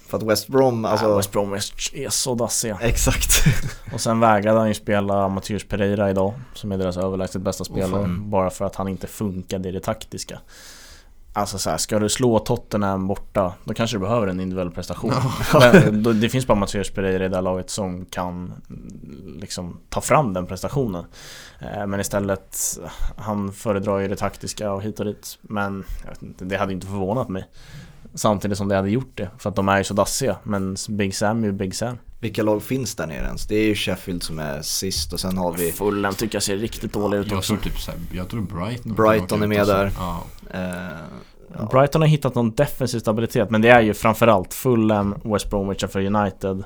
För 0.07 0.17
att 0.17 0.23
West 0.23 0.47
Brom, 0.47 0.85
alltså... 0.85 1.05
Ja, 1.05 1.17
West 1.17 1.31
Brom 1.31 1.53
är 1.53 2.09
så 2.09 2.35
dassiga. 2.35 2.77
Exakt. 2.81 3.43
och 3.93 4.01
sen 4.01 4.19
vägrade 4.19 4.59
han 4.59 4.67
ju 4.67 4.73
spela 4.73 5.27
Mattias 5.27 5.63
Pereira 5.63 6.09
idag, 6.09 6.33
som 6.53 6.71
är 6.71 6.77
deras 6.77 6.97
överlägset 6.97 7.41
bästa 7.41 7.63
spelare, 7.63 8.03
mm. 8.03 8.29
bara 8.29 8.49
för 8.49 8.65
att 8.65 8.75
han 8.75 8.87
inte 8.87 9.07
funkade 9.07 9.69
i 9.69 9.71
det 9.71 9.79
taktiska. 9.79 10.39
Alltså 11.39 11.57
så 11.57 11.69
här, 11.69 11.77
ska 11.77 11.99
du 11.99 12.09
slå 12.09 12.39
Tottenham 12.39 13.07
borta, 13.07 13.53
då 13.63 13.73
kanske 13.73 13.95
du 13.97 14.01
behöver 14.01 14.27
en 14.27 14.39
individuell 14.39 14.71
prestation. 14.71 15.13
Men, 15.73 16.03
då, 16.03 16.13
det 16.13 16.29
finns 16.29 16.47
bara 16.47 16.57
Mattias 16.57 16.89
Pereira 16.89 17.25
i 17.25 17.29
det 17.29 17.35
här 17.35 17.41
laget 17.41 17.69
som 17.69 18.05
kan 18.05 18.53
liksom 19.41 19.79
ta 19.89 20.01
fram 20.01 20.33
den 20.33 20.45
prestationen. 20.45 21.05
Eh, 21.59 21.87
men 21.87 21.99
istället, 21.99 22.57
han 23.17 23.53
föredrar 23.53 23.99
ju 23.99 24.07
det 24.07 24.15
taktiska 24.15 24.71
och 24.71 24.83
hit 24.83 24.99
och 24.99 25.05
dit. 25.05 25.37
Men 25.41 25.83
inte, 26.21 26.45
det 26.45 26.57
hade 26.57 26.73
inte 26.73 26.87
förvånat 26.87 27.29
mig. 27.29 27.45
Samtidigt 28.13 28.57
som 28.57 28.67
det 28.67 28.75
hade 28.75 28.89
gjort 28.89 29.11
det, 29.15 29.29
för 29.37 29.49
att 29.49 29.55
de 29.55 29.69
är 29.69 29.77
ju 29.77 29.83
så 29.83 29.93
dassiga. 29.93 30.37
Men 30.43 30.75
Big 30.89 31.15
Sam 31.15 31.43
är 31.43 31.47
ju 31.47 31.53
Big 31.53 31.75
Sam. 31.75 31.97
Vilka 32.21 32.43
lag 32.43 32.63
finns 32.63 32.95
där 32.95 33.07
nere 33.07 33.25
ens? 33.25 33.47
Det 33.47 33.55
är 33.55 33.65
ju 33.65 33.75
Sheffield 33.75 34.23
som 34.23 34.39
är 34.39 34.61
sist 34.61 35.13
och 35.13 35.19
sen 35.19 35.37
har 35.37 35.53
vi 35.53 35.71
Fulham 35.71 36.13
tycker 36.13 36.35
jag 36.35 36.43
ser 36.43 36.57
riktigt 36.57 36.93
dålig 36.93 37.17
ut 37.17 37.27
Jag 37.29 37.37
också. 37.37 37.53
tror 37.53 37.63
typ 37.63 37.79
såhär, 37.79 37.99
jag 38.13 38.29
tror 38.29 38.41
Brighton 38.41 38.93
Brighton 38.95 39.43
är 39.43 39.47
med 39.47 39.67
där. 39.67 39.91
Ja. 39.97 40.23
eh, 40.53 40.59
ja. 41.57 41.69
Brighton 41.71 42.01
har 42.01 42.07
hittat 42.07 42.35
någon 42.35 42.51
defensiv 42.51 42.99
stabilitet 42.99 43.49
men 43.49 43.61
det 43.61 43.69
är 43.69 43.81
ju 43.81 43.93
framförallt 43.93 44.53
Fulham, 44.53 45.15
West 45.23 45.49
Bromwich 45.49 45.83
och 45.83 45.91
för 45.91 46.05
United 46.05 46.63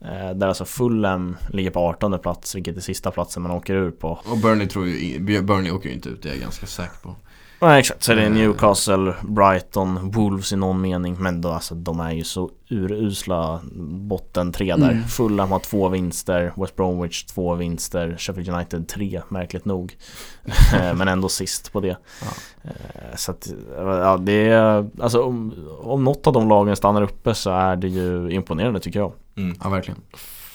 eh, 0.00 0.36
Där 0.36 0.46
alltså 0.48 0.64
Fulham 0.64 1.36
ligger 1.50 1.70
på 1.70 1.80
18 1.80 2.18
plats 2.18 2.54
vilket 2.54 2.76
är 2.76 2.80
sista 2.80 3.10
platsen 3.10 3.42
man 3.42 3.52
åker 3.52 3.74
ur 3.74 3.90
på 3.90 4.20
Och 4.24 4.38
Burnley 4.38 4.68
tror 4.68 4.86
ju, 4.86 5.42
Burnley 5.42 5.70
åker 5.70 5.88
ju 5.88 5.94
inte 5.94 6.08
ut, 6.08 6.22
det 6.22 6.28
är 6.28 6.32
jag 6.32 6.40
ganska 6.40 6.66
säker 6.66 6.96
på. 7.02 7.16
Nej 7.62 7.80
exakt, 7.80 8.02
så 8.02 8.14
det 8.14 8.22
är 8.22 8.26
Eh. 8.26 8.32
Newcastle, 8.32 9.14
Brighton, 9.22 10.10
Wolves 10.10 10.52
i 10.52 10.56
någon 10.56 10.80
mening 10.80 11.16
Men 11.18 11.40
då, 11.40 11.48
alltså, 11.48 11.74
de 11.74 12.00
är 12.00 12.12
ju 12.12 12.24
så 12.24 12.50
urusla 12.70 13.60
botten 13.90 14.52
tre 14.52 14.76
där 14.76 14.90
Mm. 14.90 15.04
Fulham 15.04 15.50
har 15.52 15.58
två 15.58 15.88
vinster, 15.88 16.52
West 16.56 16.76
Bromwich 16.76 17.24
två 17.24 17.54
vinster, 17.54 18.16
Sheffield 18.18 18.48
United 18.48 18.88
tre 18.88 19.22
märkligt 19.28 19.64
nog 19.64 19.96
Eh, 20.74 20.94
Men 20.94 21.08
ändå 21.08 21.28
sist 21.28 21.72
på 21.72 21.80
det 21.80 21.96
Ja. 22.22 22.26
Eh, 22.64 23.16
Så 23.16 23.30
att, 23.30 23.48
ja 23.76 24.16
det 24.16 24.48
är, 24.48 24.88
alltså 25.00 25.22
om, 25.22 25.54
om 25.80 26.04
något 26.04 26.26
av 26.26 26.32
de 26.32 26.48
lagen 26.48 26.76
stannar 26.76 27.02
uppe 27.02 27.34
så 27.34 27.50
är 27.50 27.76
det 27.76 27.88
ju 27.88 28.30
imponerande 28.30 28.80
tycker 28.80 28.98
jag 28.98 29.12
Mm. 29.36 29.56
Ja, 29.62 29.68
verkligen. 29.68 30.00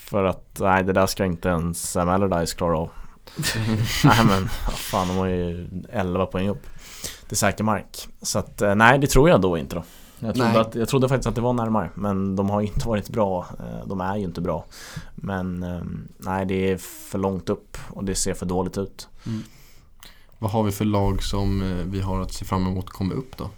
För 0.09 0.23
att, 0.23 0.57
nej 0.59 0.83
det 0.83 0.93
där 0.93 1.05
ska 1.05 1.25
inte 1.25 1.49
ens 1.49 1.91
Sam 1.91 2.09
Allardyce 2.09 2.53
klara 2.55 2.77
av 2.77 2.89
Nej 4.05 4.25
men, 4.27 4.47
fan 4.69 5.07
de 5.07 5.17
har 5.17 5.25
ju 5.27 5.67
11 5.91 6.25
poäng 6.25 6.49
upp 6.49 6.67
till 7.27 7.37
säker 7.37 7.63
mark. 7.63 8.07
Så 8.21 8.39
att, 8.39 8.61
eh, 8.61 8.75
nej 8.75 8.99
det 8.99 9.07
tror 9.07 9.29
jag 9.29 9.41
då 9.41 9.57
inte 9.57 9.75
då. 9.75 9.83
Jag 10.19 10.35
trodde, 10.35 10.51
Nej. 10.51 10.61
att, 10.61 10.75
jag 10.75 10.87
trodde 10.89 11.09
faktiskt 11.09 11.27
att 11.27 11.35
det 11.35 11.41
var 11.41 11.53
närmare 11.53 11.89
Men 11.95 12.35
de 12.35 12.49
har 12.49 12.61
ju 12.61 12.67
inte 12.67 12.87
varit 12.87 13.09
bra 13.09 13.45
Eh, 13.59 13.87
De 13.87 14.01
är 14.01 14.15
ju 14.17 14.23
inte 14.23 14.41
bra. 14.41 14.65
Men 15.15 15.63
eh, 15.63 15.81
nej 16.17 16.45
det 16.45 16.71
är 16.71 16.77
för 16.77 17.17
långt 17.19 17.49
upp 17.49 17.77
och 17.89 18.03
det 18.03 18.15
ser 18.15 18.33
för 18.33 18.45
dåligt 18.45 18.77
ut. 18.77 19.07
Vad 20.39 20.51
har 20.51 20.63
vi 20.63 20.71
för 20.71 20.85
lag 20.85 21.23
som 21.23 21.61
eh, 21.61 21.85
vi 21.85 22.01
har 22.01 22.21
att 22.21 22.33
se 22.33 22.45
fram 22.45 22.67
emot 22.67 22.89
komma 22.89 23.13
upp 23.13 23.37
då? 23.37 23.49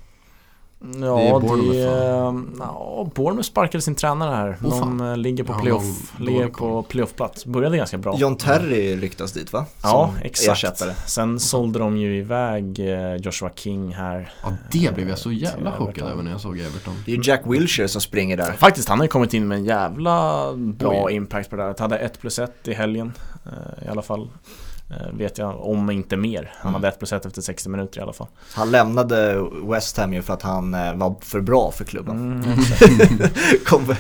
Ja, 0.80 1.19
är 1.19 1.34
det 1.34 1.39
Bournemouth, 1.39 1.80
är... 1.80 2.43
Ja, 2.59 3.09
Bournemouth 3.15 3.47
sparkade 3.49 3.82
sin 3.82 3.95
tränare 3.95 4.36
här. 4.36 4.57
Åh, 4.63 4.80
De 4.80 5.01
eh, 5.01 5.17
ligger 5.17 5.43
på 5.43 5.53
playoff, 5.53 5.84
noll- 5.84 6.25
ligger 6.25 6.47
på 6.47 6.84
playoffplats. 6.84 7.45
Började 7.45 7.78
ganska 7.78 7.97
bra. 7.97 8.15
John 8.17 8.38
Terry 8.38 8.95
ryktas 8.95 9.32
dit 9.34 9.53
va? 9.53 9.65
Ja, 9.84 10.11
Som 10.13 10.25
exakt. 10.25 10.51
Ersättare. 10.57 10.93
Sen 11.05 11.39
sålde 11.39 11.80
de 11.80 11.97
ju 11.97 12.17
iväg 12.17 12.80
eh, 12.80 13.15
Joshua 13.15 13.49
King 13.55 13.93
här. 13.93 14.34
Ja, 14.43 14.53
det 14.71 14.95
blev 14.95 15.09
jag 15.09 15.17
så 15.17 15.32
jävla 15.32 15.71
chockad 15.71 16.07
över 16.07 16.23
när 16.23 16.32
jag 16.32 16.41
såg 16.41 16.59
Everton. 16.59 16.93
Det 17.05 17.13
är 17.13 17.19
Jack 17.30 17.41
Wilshere 17.45 17.88
som 17.88 18.01
springer 18.01 18.38
där. 18.38 18.51
Faktiskt, 18.51 18.89
han 18.89 18.97
har 18.99 19.05
ju 19.05 19.09
kommit 19.09 19.34
in 19.34 19.47
med 19.47 19.57
en 19.57 19.65
jävla 19.65 20.43
bra 20.55 21.03
Oj. 21.05 21.13
impact 21.13 21.49
på 21.49 21.55
det 21.55 21.63
här. 21.63 21.75
Han 21.80 21.91
hade 21.91 22.03
1 22.03 22.19
plus 22.21 22.39
1 22.39 22.67
i 22.67 22.73
helgen 22.73 23.13
eh, 23.45 23.86
i 23.88 23.89
alla 23.89 24.01
fall. 24.01 24.30
Eh, 24.90 25.12
vet 25.18 25.38
jag, 25.38 25.62
om 25.66 25.90
inte 25.90 26.18
mer. 26.18 26.52
Han 26.58 26.70
Mm. 26.70 26.74
hade 26.74 26.88
1 26.88 27.00
plus 27.00 27.14
1 27.14 27.26
efter 27.26 27.42
60 27.42 27.70
minuter 27.70 28.00
i 28.00 28.04
alla 28.04 28.14
fall. 28.14 28.28
Han 28.54 28.72
lämnade 28.72 29.46
West 29.64 29.98
Ham 29.98 30.14
ju 30.14 30.22
för 30.22 30.34
att 30.34 30.42
han 30.42 30.74
eh, 30.74 30.96
var 30.96 31.16
för 31.22 31.42
bra 31.42 31.72
för 31.72 31.86
klubben. 31.86 32.44
Mm, 32.44 32.44
Kom, 33.66 33.96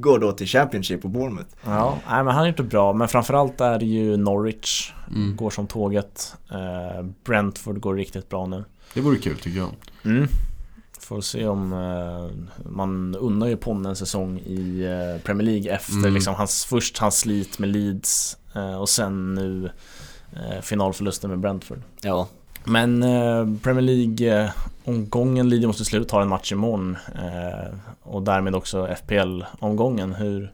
går 0.00 0.18
då 0.18 0.32
till 0.32 0.46
Championship 0.46 1.04
och 1.04 1.10
Bournemouth. 1.10 1.48
ja, 1.64 1.98
nej, 2.10 2.24
men 2.24 2.34
han 2.34 2.46
gjort 2.46 2.56
det 2.56 2.62
bra. 2.62 2.92
Men 2.92 3.08
framförallt 3.08 3.60
är 3.60 3.78
det 3.78 3.86
ju 3.86 4.16
Norwich. 4.16 4.92
Mm. 5.10 5.36
Går 5.36 5.50
som 5.50 5.66
tåget. 5.66 6.34
Eh, 6.50 7.02
Brentford 7.24 7.80
går 7.80 7.94
riktigt 7.94 8.28
bra 8.28 8.46
nu. 8.46 8.64
Det 8.94 9.00
vore 9.00 9.16
kul 9.18 9.38
tycker 9.38 9.58
jag. 9.58 9.70
Mm. 10.04 10.28
Får 11.00 11.20
se 11.20 11.46
om 11.46 11.72
eh, 11.72 12.30
man 12.70 13.14
unnar 13.14 13.46
ju 13.46 13.56
Ponne 13.56 13.88
en 13.88 13.96
säsong 13.96 14.38
i 14.38 14.82
eh, 14.84 15.22
Premier 15.24 15.46
League 15.46 15.72
efter 15.72 15.92
Mm. 15.94 16.14
liksom 16.14 16.34
hans, 16.34 16.64
först 16.64 16.98
hans 16.98 17.18
slit 17.18 17.58
med 17.58 17.68
Leeds 17.68 18.36
eh, 18.54 18.74
och 18.80 18.88
sen 18.88 19.34
nu 19.34 19.70
finalförlusten 20.62 21.30
med 21.30 21.38
Brentford. 21.38 21.82
Ja. 22.00 22.28
Men 22.64 23.02
eh, 23.02 23.46
Premier 23.62 23.82
League 23.82 24.42
eh, 24.42 24.50
omgången 24.84 25.48
lider 25.48 25.66
mot 25.66 25.76
sitt 25.76 25.86
slut, 25.86 26.10
har 26.10 26.22
en 26.22 26.28
match 26.28 26.52
imorgon 26.52 26.96
eh, 27.14 27.74
och 28.02 28.22
därmed 28.22 28.54
också 28.54 28.88
FPL-omgången. 28.96 30.14
Hur 30.14 30.52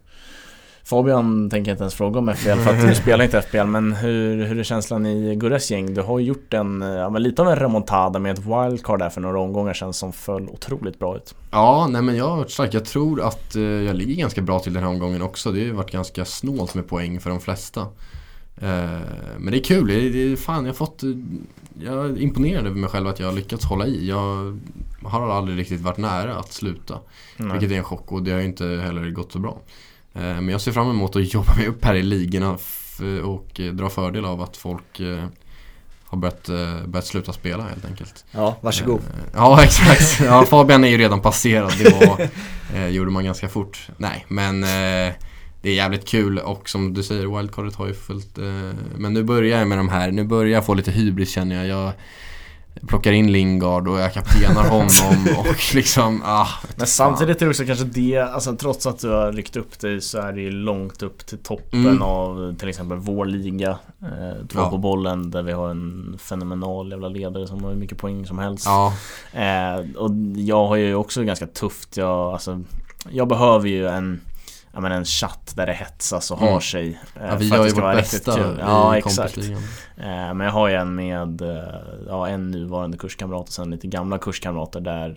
Fabian 0.85 1.51
tänker 1.51 1.71
jag 1.71 1.75
inte 1.75 1.83
ens 1.83 1.95
fråga 1.95 2.19
om 2.19 2.35
FPL 2.35 2.59
för 2.59 2.71
att 2.71 2.89
du 2.89 2.95
spelar 3.03 3.25
inte 3.25 3.43
FPL 3.43 3.65
men 3.65 3.93
hur, 3.93 4.45
hur 4.45 4.59
är 4.59 4.63
känslan 4.63 5.07
i 5.07 5.35
Gurras 5.35 5.71
gäng? 5.71 5.95
Du 5.95 6.03
har 6.03 6.19
ju 6.19 6.27
gjort 6.27 6.55
en, 6.55 6.83
eh, 6.83 6.89
ja, 6.89 7.11
men 7.11 7.23
lite 7.23 7.43
av 7.43 7.49
en 7.49 7.57
remontada 7.57 8.19
med 8.19 8.33
ett 8.33 8.45
wildcard 8.47 8.99
där 8.99 9.11
för 9.11 9.21
några 9.21 9.41
omgångar 9.41 9.75
sedan 9.75 9.93
som 9.93 10.13
föll 10.13 10.49
otroligt 10.49 10.99
bra 10.99 11.17
ut. 11.17 11.35
Ja, 11.51 11.87
nej 11.91 12.03
men 12.03 12.17
jag 12.17 12.29
har 12.29 12.37
varit 12.37 12.51
stark. 12.51 12.75
Jag 12.75 12.85
tror 12.85 13.23
att 13.23 13.57
eh, 13.57 13.63
jag 13.63 13.97
ligger 13.97 14.15
ganska 14.15 14.43
bra 14.43 14.59
till 14.59 14.73
den 14.73 14.83
här 14.83 14.91
omgången 14.91 15.23
också. 15.23 15.53
Det 15.53 15.59
har 15.59 15.67
ju 15.67 15.73
varit 15.73 15.93
ganska 15.93 16.25
snålt 16.25 16.75
med 16.75 16.89
poäng 16.89 17.21
för 17.21 17.31
de 17.31 17.41
flesta. 17.41 17.87
Eh, 18.57 19.01
men 19.39 19.51
det 19.51 19.59
är 19.59 19.65
kul. 19.65 19.87
Det 19.87 19.95
är, 19.95 20.11
det 20.11 20.33
är, 20.33 20.37
fan, 20.37 20.65
jag 20.65 20.73
har 20.73 20.77
fått... 20.77 21.03
Jag 21.81 22.05
är 22.05 22.21
imponerad 22.23 22.67
över 22.67 22.77
mig 22.77 22.91
själv 22.91 23.07
att 23.07 23.21
jag 23.21 23.27
har 23.27 23.35
lyckats 23.35 23.65
hålla 23.65 23.87
i. 23.87 24.09
Jag 24.09 24.59
har 25.03 25.29
aldrig 25.31 25.59
riktigt 25.59 25.81
varit 25.81 25.99
nära 25.99 26.37
att 26.37 26.53
sluta. 26.53 26.99
Vilket 27.37 27.71
är 27.71 27.75
en 27.75 27.85
chock 27.85 28.13
och 28.13 28.23
det 28.23 28.33
har 28.33 28.41
inte 28.41 28.65
heller 28.67 29.11
gått 29.11 29.33
så 29.33 29.39
bra. 29.39 29.59
Eh, 30.15 30.21
Men 30.23 30.49
jag 30.49 30.61
ser 30.61 30.73
fram 30.73 30.91
emot 30.91 31.17
att 31.17 31.33
jobba 31.35 31.55
mig 31.57 31.67
upp 31.67 31.85
här 31.85 31.95
i 31.95 32.03
ligorna 32.03 32.59
och 33.25 33.61
dra 33.73 33.89
fördel 33.91 34.25
av 34.25 34.43
att 34.43 34.57
folk 34.57 35.01
eh, 35.01 35.25
har 36.05 36.19
börjat, 36.19 36.47
börjat 36.87 37.07
sluta 37.07 37.33
spela 37.33 37.63
helt 37.63 37.85
enkelt. 37.85 38.25
Ja, 38.31 38.57
varsågod. 38.61 39.01
Ja, 39.35 39.63
exakt. 39.65 40.21
Ja, 40.21 40.45
Fabian 40.45 40.85
är 40.85 40.89
ju 40.89 40.99
redan 40.99 41.21
passerad. 41.21 41.73
Det 41.79 41.91
var, 41.91 42.89
gjorde 42.89 43.11
man 43.11 43.25
ganska 43.25 43.49
fort. 43.49 43.89
Nej, 43.97 44.25
men 44.29 44.65
det 45.65 45.71
är 45.71 45.75
jävligt 45.75 46.05
kul 46.09 46.39
och 46.39 46.69
som 46.69 46.95
du 46.95 47.03
säger, 47.03 47.37
wildcardet 47.39 47.75
har 47.75 47.87
ju 47.87 47.95
fullt. 47.95 48.39
Eh, 48.39 48.45
men 48.99 49.15
nu 49.15 49.23
börjar 49.23 49.59
jag 49.59 49.69
med 49.69 49.79
de 49.79 49.89
här. 49.89 50.11
Nu 50.11 50.25
börjar 50.25 50.53
jag 50.53 50.67
få 50.67 50.75
lite 50.75 50.91
hybris 50.91 51.31
känner 51.31 51.57
jag. 51.57 51.67
Jag 51.67 51.93
plockar 52.89 53.13
in 53.13 53.33
Lingard 53.33 53.89
och 53.89 53.99
jag 54.01 54.13
kaptenar 54.15 54.69
honom 54.69 55.27
och 55.39 55.75
liksom, 55.75 56.23
ah. 56.25 56.47
Men 56.77 56.87
samtidigt 56.87 57.43
är 57.43 57.47
det 57.47 57.51
också 57.51 57.65
kanske 57.65 57.85
det, 57.85 58.19
alltså 58.19 58.57
trots 58.57 58.87
att 58.87 58.99
du 58.99 59.09
har 59.11 59.33
ryckt 59.33 59.57
upp 59.57 59.79
dig 59.79 60.01
så 60.01 60.19
är 60.19 60.33
det 60.33 60.41
ju 60.41 60.51
långt 60.51 61.03
upp 61.03 61.27
till 61.27 61.39
toppen 61.39 61.81
Mm. 61.87 62.03
av 62.03 62.55
till 62.59 62.69
exempel 62.69 62.99
vår 62.99 63.25
liga. 63.27 63.71
Eh, 64.03 64.47
två 64.49 64.59
Ja. 64.61 64.71
på 64.71 64.79
bollen 64.79 65.31
där 65.31 65.43
vi 65.43 65.53
har 65.53 65.71
en 65.71 66.17
fenomenal 66.21 66.91
jävla 66.91 67.09
ledare 67.09 67.47
som 67.47 67.65
har 67.65 67.71
hur 67.71 67.79
mycket 67.79 67.99
poäng 67.99 68.27
som 68.27 68.39
helst. 68.39 68.67
Ja, 68.67 68.93
Eh, 69.33 69.97
och 69.97 70.11
jag 70.37 70.67
har 70.67 70.77
ju 70.77 70.95
också 70.95 71.23
ganska 71.23 71.47
tufft, 71.47 71.97
jag, 71.97 72.33
alltså, 72.33 72.61
jag 73.11 73.29
behöver 73.29 73.69
ju 73.69 73.87
en 73.89 74.21
Ja 74.75 74.81
men 74.81 74.93
en 74.93 75.05
chatt 75.05 75.53
där 75.57 75.67
det 75.67 75.73
hetsas 75.73 76.31
och 76.31 76.39
Mm. 76.43 76.53
har 76.53 76.61
sig 76.61 77.01
eh, 77.21 77.27
ja 77.29 77.37
vi 77.37 77.49
gör 77.49 77.65
ju 77.67 77.71
vårt 77.73 77.95
bästa 77.95 78.35
kul. 78.37 78.57
Ja 78.61 78.95
i 78.95 78.99
exakt 78.99 79.39
eh, 79.39 79.55
Men 80.35 80.41
jag 80.41 80.51
har 80.53 80.69
ju 80.69 80.75
en 80.75 80.95
med 80.95 81.43
eh, 81.43 81.65
Ja 82.09 82.29
en 82.29 82.51
nuvarande 82.51 82.97
kurskamrat 82.99 83.43
och 83.49 83.49
sen 83.55 83.71
lite 83.71 83.87
gamla 83.87 84.19
kurskamrater 84.19 84.81
där 84.81 85.17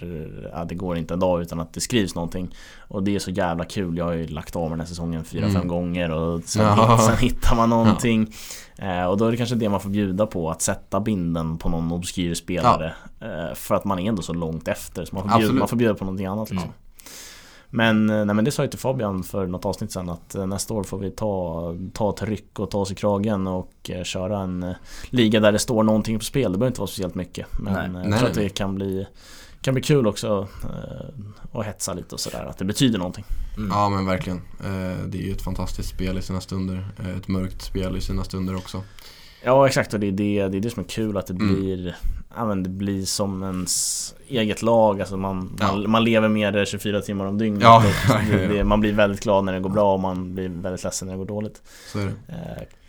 ja, 0.53 0.63
Det 0.65 0.75
går 0.75 0.97
inte 0.97 1.13
en 1.13 1.19
dag 1.19 1.41
utan 1.41 1.59
att 1.59 1.73
det 1.73 1.81
skrivs 1.81 2.15
någonting 2.15 2.55
Och 2.87 3.03
det 3.03 3.15
är 3.15 3.19
så 3.19 3.31
jävla 3.31 3.65
kul, 3.65 3.97
jag 3.97 4.05
har 4.05 4.13
ju 4.13 4.27
lagt 4.27 4.55
av 4.55 4.69
den 4.69 4.79
här 4.79 4.87
säsongen 4.87 5.23
fyra, 5.23 5.41
Mm. 5.45 5.55
fem 5.61 5.67
gånger 5.67 6.11
och 6.11 6.43
sen, 6.43 6.63
Ja. 6.65 6.97
sen 7.07 7.17
hittar 7.17 7.55
man 7.55 7.69
någonting 7.69 8.33
eh, 8.77 9.03
Och 9.03 9.17
då 9.17 9.25
är 9.25 9.31
det 9.31 9.37
kanske 9.37 9.55
det 9.55 9.69
man 9.69 9.79
får 9.81 9.89
bjuda 9.89 10.25
på, 10.25 10.49
att 10.51 10.61
sätta 10.61 10.99
binden 10.99 11.57
på 11.57 11.69
någon 11.69 11.91
obskyr 11.91 12.33
spelare 12.33 12.93
För 13.55 13.75
att 13.75 13.85
man 13.85 13.99
är 13.99 14.09
ändå 14.09 14.21
så 14.21 14.33
långt 14.33 14.67
efter 14.67 15.05
så 15.05 15.15
man 15.15 15.29
får, 15.29 15.39
bjuda, 15.39 15.53
man 15.53 15.67
får 15.67 15.77
bjuda 15.77 15.93
på 15.95 16.05
någonting 16.05 16.25
annat 16.27 16.51
liksom. 16.51 16.69
Men, 17.69 18.09
eh, 18.09 18.25
nej, 18.25 18.35
men 18.35 18.45
det 18.45 18.51
sa 18.51 18.63
jag 18.63 18.71
till 18.71 18.79
Fabian 18.79 19.23
för 19.23 19.47
något 19.47 19.65
avsnitt 19.65 19.91
sen 19.91 20.09
att 20.09 20.35
eh, 20.35 20.45
nästa 20.47 20.73
år 20.73 20.83
får 20.83 20.97
vi 20.99 21.11
ta, 21.11 21.75
ta 21.93 22.09
ett 22.09 22.21
ryck 22.23 22.59
och 22.59 22.71
ta 22.71 22.77
oss 22.77 22.91
i 22.91 22.95
kragen 22.95 23.47
och 23.47 23.89
eh, 23.89 24.03
köra 24.03 24.39
en 24.39 24.73
liga 25.09 25.39
där 25.39 25.51
det 25.51 25.59
står 25.59 25.83
någonting 25.83 26.19
på 26.19 26.25
spel. 26.25 26.51
Det 26.51 26.57
behöver 26.57 26.67
inte 26.71 26.79
vara 26.81 26.87
speciellt 26.87 27.15
mycket. 27.15 27.47
Men 27.59 27.73
Nej. 27.73 28.01
jag 28.01 28.09
Nej, 28.09 28.19
tror 28.19 28.29
att 28.29 28.35
det 28.35 28.49
kan 28.49 28.75
bli, 28.75 29.07
kan 29.61 29.73
bli 29.73 29.83
kul 29.83 30.07
också 30.07 30.47
att 31.51 31.65
hetsa 31.65 31.93
lite 31.93 32.15
och 32.15 32.19
sådär. 32.19 32.45
Att 32.45 32.57
det 32.57 32.65
betyder 32.65 32.97
någonting. 32.99 33.25
Mm. 33.57 33.69
Ja 33.71 33.89
men 33.89 34.05
verkligen. 34.05 34.41
Det 35.07 35.17
är 35.17 35.21
ju 35.25 35.31
ett 35.31 35.41
fantastiskt 35.41 35.89
spel 35.89 36.17
i 36.17 36.21
sina 36.21 36.41
stunder. 36.41 36.87
Ett 37.17 37.27
mörkt 37.27 37.61
spel 37.61 37.97
i 37.97 38.01
sina 38.01 38.23
stunder 38.23 38.55
också. 38.55 38.83
Ja 39.43 39.67
exakt 39.67 39.93
och 39.93 39.99
det 39.99 40.07
är 40.07 40.11
det, 40.11 40.47
det, 40.47 40.57
är 40.57 40.61
det 40.61 40.69
som 40.69 40.83
är 40.83 40.87
kul 40.87 41.17
att 41.17 41.27
det 41.27 41.33
Mm. 41.33 41.55
blir 41.55 41.95
Ja 42.35 42.45
men 42.45 42.63
det 42.63 42.69
blir 42.69 43.05
som 43.05 43.43
ens 43.43 44.15
eget 44.27 44.61
lag, 44.61 44.99
alltså 44.99 45.17
man, 45.17 45.57
Ja. 45.59 45.71
man, 45.71 45.89
man 45.91 46.03
lever 46.03 46.27
med 46.27 46.53
det 46.53 46.65
24 46.65 47.01
timmar 47.01 47.25
om 47.25 47.37
dygnet. 47.37 47.63
Ja. 47.63 47.83
Det, 48.31 48.47
det, 48.53 48.63
man 48.63 48.79
blir 48.79 48.93
väldigt 48.93 49.23
glad 49.23 49.43
när 49.45 49.53
det 49.53 49.59
går 49.59 49.69
bra 49.69 49.93
och 49.93 49.99
man 49.99 50.33
blir 50.35 50.49
väldigt 50.49 50.83
ledsen 50.83 51.07
när 51.07 51.13
det 51.15 51.17
går 51.17 51.25
dåligt. 51.25 51.61
Så. 51.91 51.99
Eh, 51.99 52.07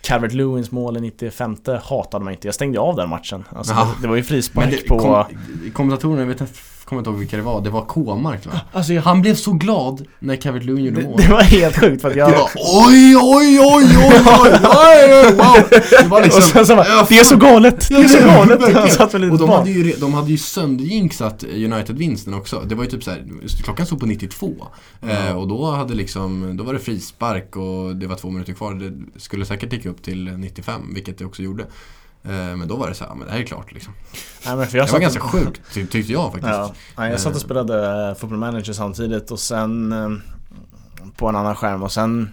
Calvert 0.00 0.32
Lewins 0.32 0.70
mål 0.70 0.96
i 0.96 1.00
95 1.00 1.56
hatade 1.82 2.24
man 2.24 2.32
inte. 2.34 2.48
Jag 2.48 2.54
stängde 2.54 2.80
av 2.80 2.96
den 2.96 3.08
matchen. 3.08 3.44
Alltså, 3.56 3.74
det, 3.74 4.02
det 4.02 4.08
var 4.08 4.16
ju 4.16 4.22
frispark 4.22 4.86
på... 4.88 4.98
kom, 4.98 5.24
kommentatorerna, 5.72 6.24
vet 6.24 6.40
inte, 6.40 6.52
kommer 6.88 7.00
inte 7.00 7.10
ihåg 7.10 7.18
vilka 7.18 7.36
det 7.36 7.42
var, 7.42 7.60
det 7.60 7.70
var 7.70 7.84
K-mark 7.84 8.46
va? 8.46 8.60
Alltså 8.72 8.92
jag, 8.92 9.02
Han 9.02 9.20
blev 9.20 9.34
så 9.34 9.52
glad 9.52 10.06
när 10.18 10.36
Calvert 10.36 10.64
Lewin 10.64 10.84
gjorde 10.84 11.00
det, 11.00 11.08
mål. 11.08 11.20
det 11.20 11.28
var 11.28 11.42
helt 11.42 11.78
sjukt 11.78 12.02
för 12.02 12.10
att 12.10 12.16
jag... 12.16 12.30
Det 12.30 12.36
var 12.36 12.50
oj, 12.86 13.16
oj, 13.16 13.60
oj, 13.60 13.86
oj, 13.98 14.22
oj, 14.26 14.58
oj, 15.24 15.34
wow. 15.34 15.80
Det 15.90 16.08
var 16.08 16.22
liksom, 16.22 16.38
och 16.38 16.44
sen 16.44 16.66
så 16.66 16.76
bara, 16.76 17.06
det 17.08 17.18
är 17.18 17.24
så 17.24 17.36
galet! 17.36 17.88
Det 17.88 17.94
är 17.94 18.08
så 18.08 18.18
galet! 18.18 18.74
Han 18.74 18.90
satt 18.90 19.14
väl 19.14 19.30
Och 19.30 19.38
de 19.38 19.50
hade 19.50 19.70
ju, 19.70 19.92
de 19.92 20.14
hade 20.14 20.30
ju 20.30 20.38
sönderjinxat 20.38 21.44
United-vinsten 21.44 22.34
också. 22.34 22.62
Det 22.66 22.74
var 22.74 22.84
ju 22.84 22.90
typ 22.90 23.04
såhär, 23.04 23.24
klockan 23.64 23.86
stod 23.86 24.00
på 24.00 24.06
92. 24.06 24.52
Eh, 25.08 25.36
och 25.36 25.48
då 25.48 25.70
hade 25.70 25.94
liksom, 25.94 26.56
då 26.56 26.64
var 26.64 26.72
det 26.72 26.78
frispark 26.78 27.56
och 27.56 27.96
det 27.96 28.06
var 28.06 28.16
två 28.16 28.30
minuter 28.30 28.52
kvar. 28.52 28.74
Det 28.74 29.20
skulle 29.20 29.44
säkert 29.44 29.70
ticka 29.70 29.88
upp 29.88 30.02
till 30.02 30.36
95, 30.36 30.80
vilket 30.94 31.18
det 31.18 31.24
också 31.24 31.42
gjorde. 31.42 31.66
Eh, 32.24 32.30
men 32.56 32.68
då 32.68 32.76
var 32.76 32.88
det 32.88 32.94
så 32.94 33.04
här, 33.04 33.14
men 33.14 33.26
det 33.26 33.32
här 33.32 33.40
är 33.40 33.44
klart 33.44 33.72
liksom. 33.72 33.92
Nej, 34.46 34.56
men 34.56 34.66
för 34.66 34.78
jag 34.78 34.86
Det 34.86 34.92
var 34.92 35.00
ganska 35.00 35.20
sjukt, 35.20 35.60
ty- 35.74 35.86
tyckte 35.86 36.12
jag 36.12 36.24
faktiskt. 36.32 36.46
Ja, 36.54 36.72
nej, 36.98 37.10
jag 37.10 37.20
satt 37.20 37.34
och 37.34 37.40
spelade 37.40 38.08
eh, 38.08 38.14
Football 38.14 38.38
Manager 38.38 38.72
samtidigt 38.72 39.30
och 39.30 39.40
sen 39.40 39.92
eh, 39.92 40.08
på 41.16 41.28
en 41.28 41.36
annan 41.36 41.54
skärm 41.54 41.82
och 41.82 41.92
sen 41.92 42.30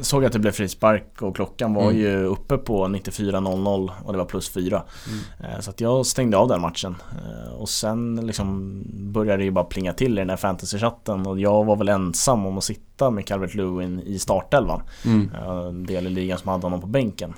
såg 0.00 0.22
jag 0.22 0.26
att 0.26 0.32
det 0.32 0.38
blev 0.38 0.52
frispark 0.52 1.22
och 1.22 1.36
klockan 1.36 1.74
var 1.74 1.82
Mm. 1.82 1.96
ju 1.96 2.24
uppe 2.24 2.56
på 2.58 2.86
94.00 2.88 3.90
och 4.04 4.12
det 4.12 4.18
var 4.18 4.24
plus 4.24 4.48
4. 4.48 4.82
Mm. 5.08 5.54
Eh, 5.54 5.60
Så 5.60 5.70
att 5.70 5.80
jag 5.80 6.06
stängde 6.06 6.36
av 6.36 6.48
den 6.48 6.60
matchen. 6.60 6.96
Eh, 7.12 7.52
Och 7.54 7.68
sen 7.68 8.16
liksom 8.26 8.82
började 9.12 9.36
det 9.36 9.44
ju 9.44 9.50
bara 9.50 9.64
plinga 9.64 9.92
till 9.92 10.12
i 10.12 10.20
den 10.20 10.30
här 10.30 10.36
fantasy-chatten 10.36 11.26
och 11.28 11.40
jag 11.40 11.64
var 11.64 11.76
väl 11.76 11.88
ensam 11.88 12.46
om 12.46 12.58
att 12.58 12.64
sitta 12.64 13.10
med 13.10 13.26
Calvert 13.26 13.54
Lewin 13.54 14.00
i 14.00 14.18
startelvan. 14.18 14.82
Mm. 15.04 15.30
Eh, 15.44 15.72
del 15.72 16.06
i 16.06 16.10
ligan 16.10 16.38
som 16.38 16.48
hade 16.48 16.62
honom 16.62 16.80
på 16.80 16.86
bänken. 16.86 17.34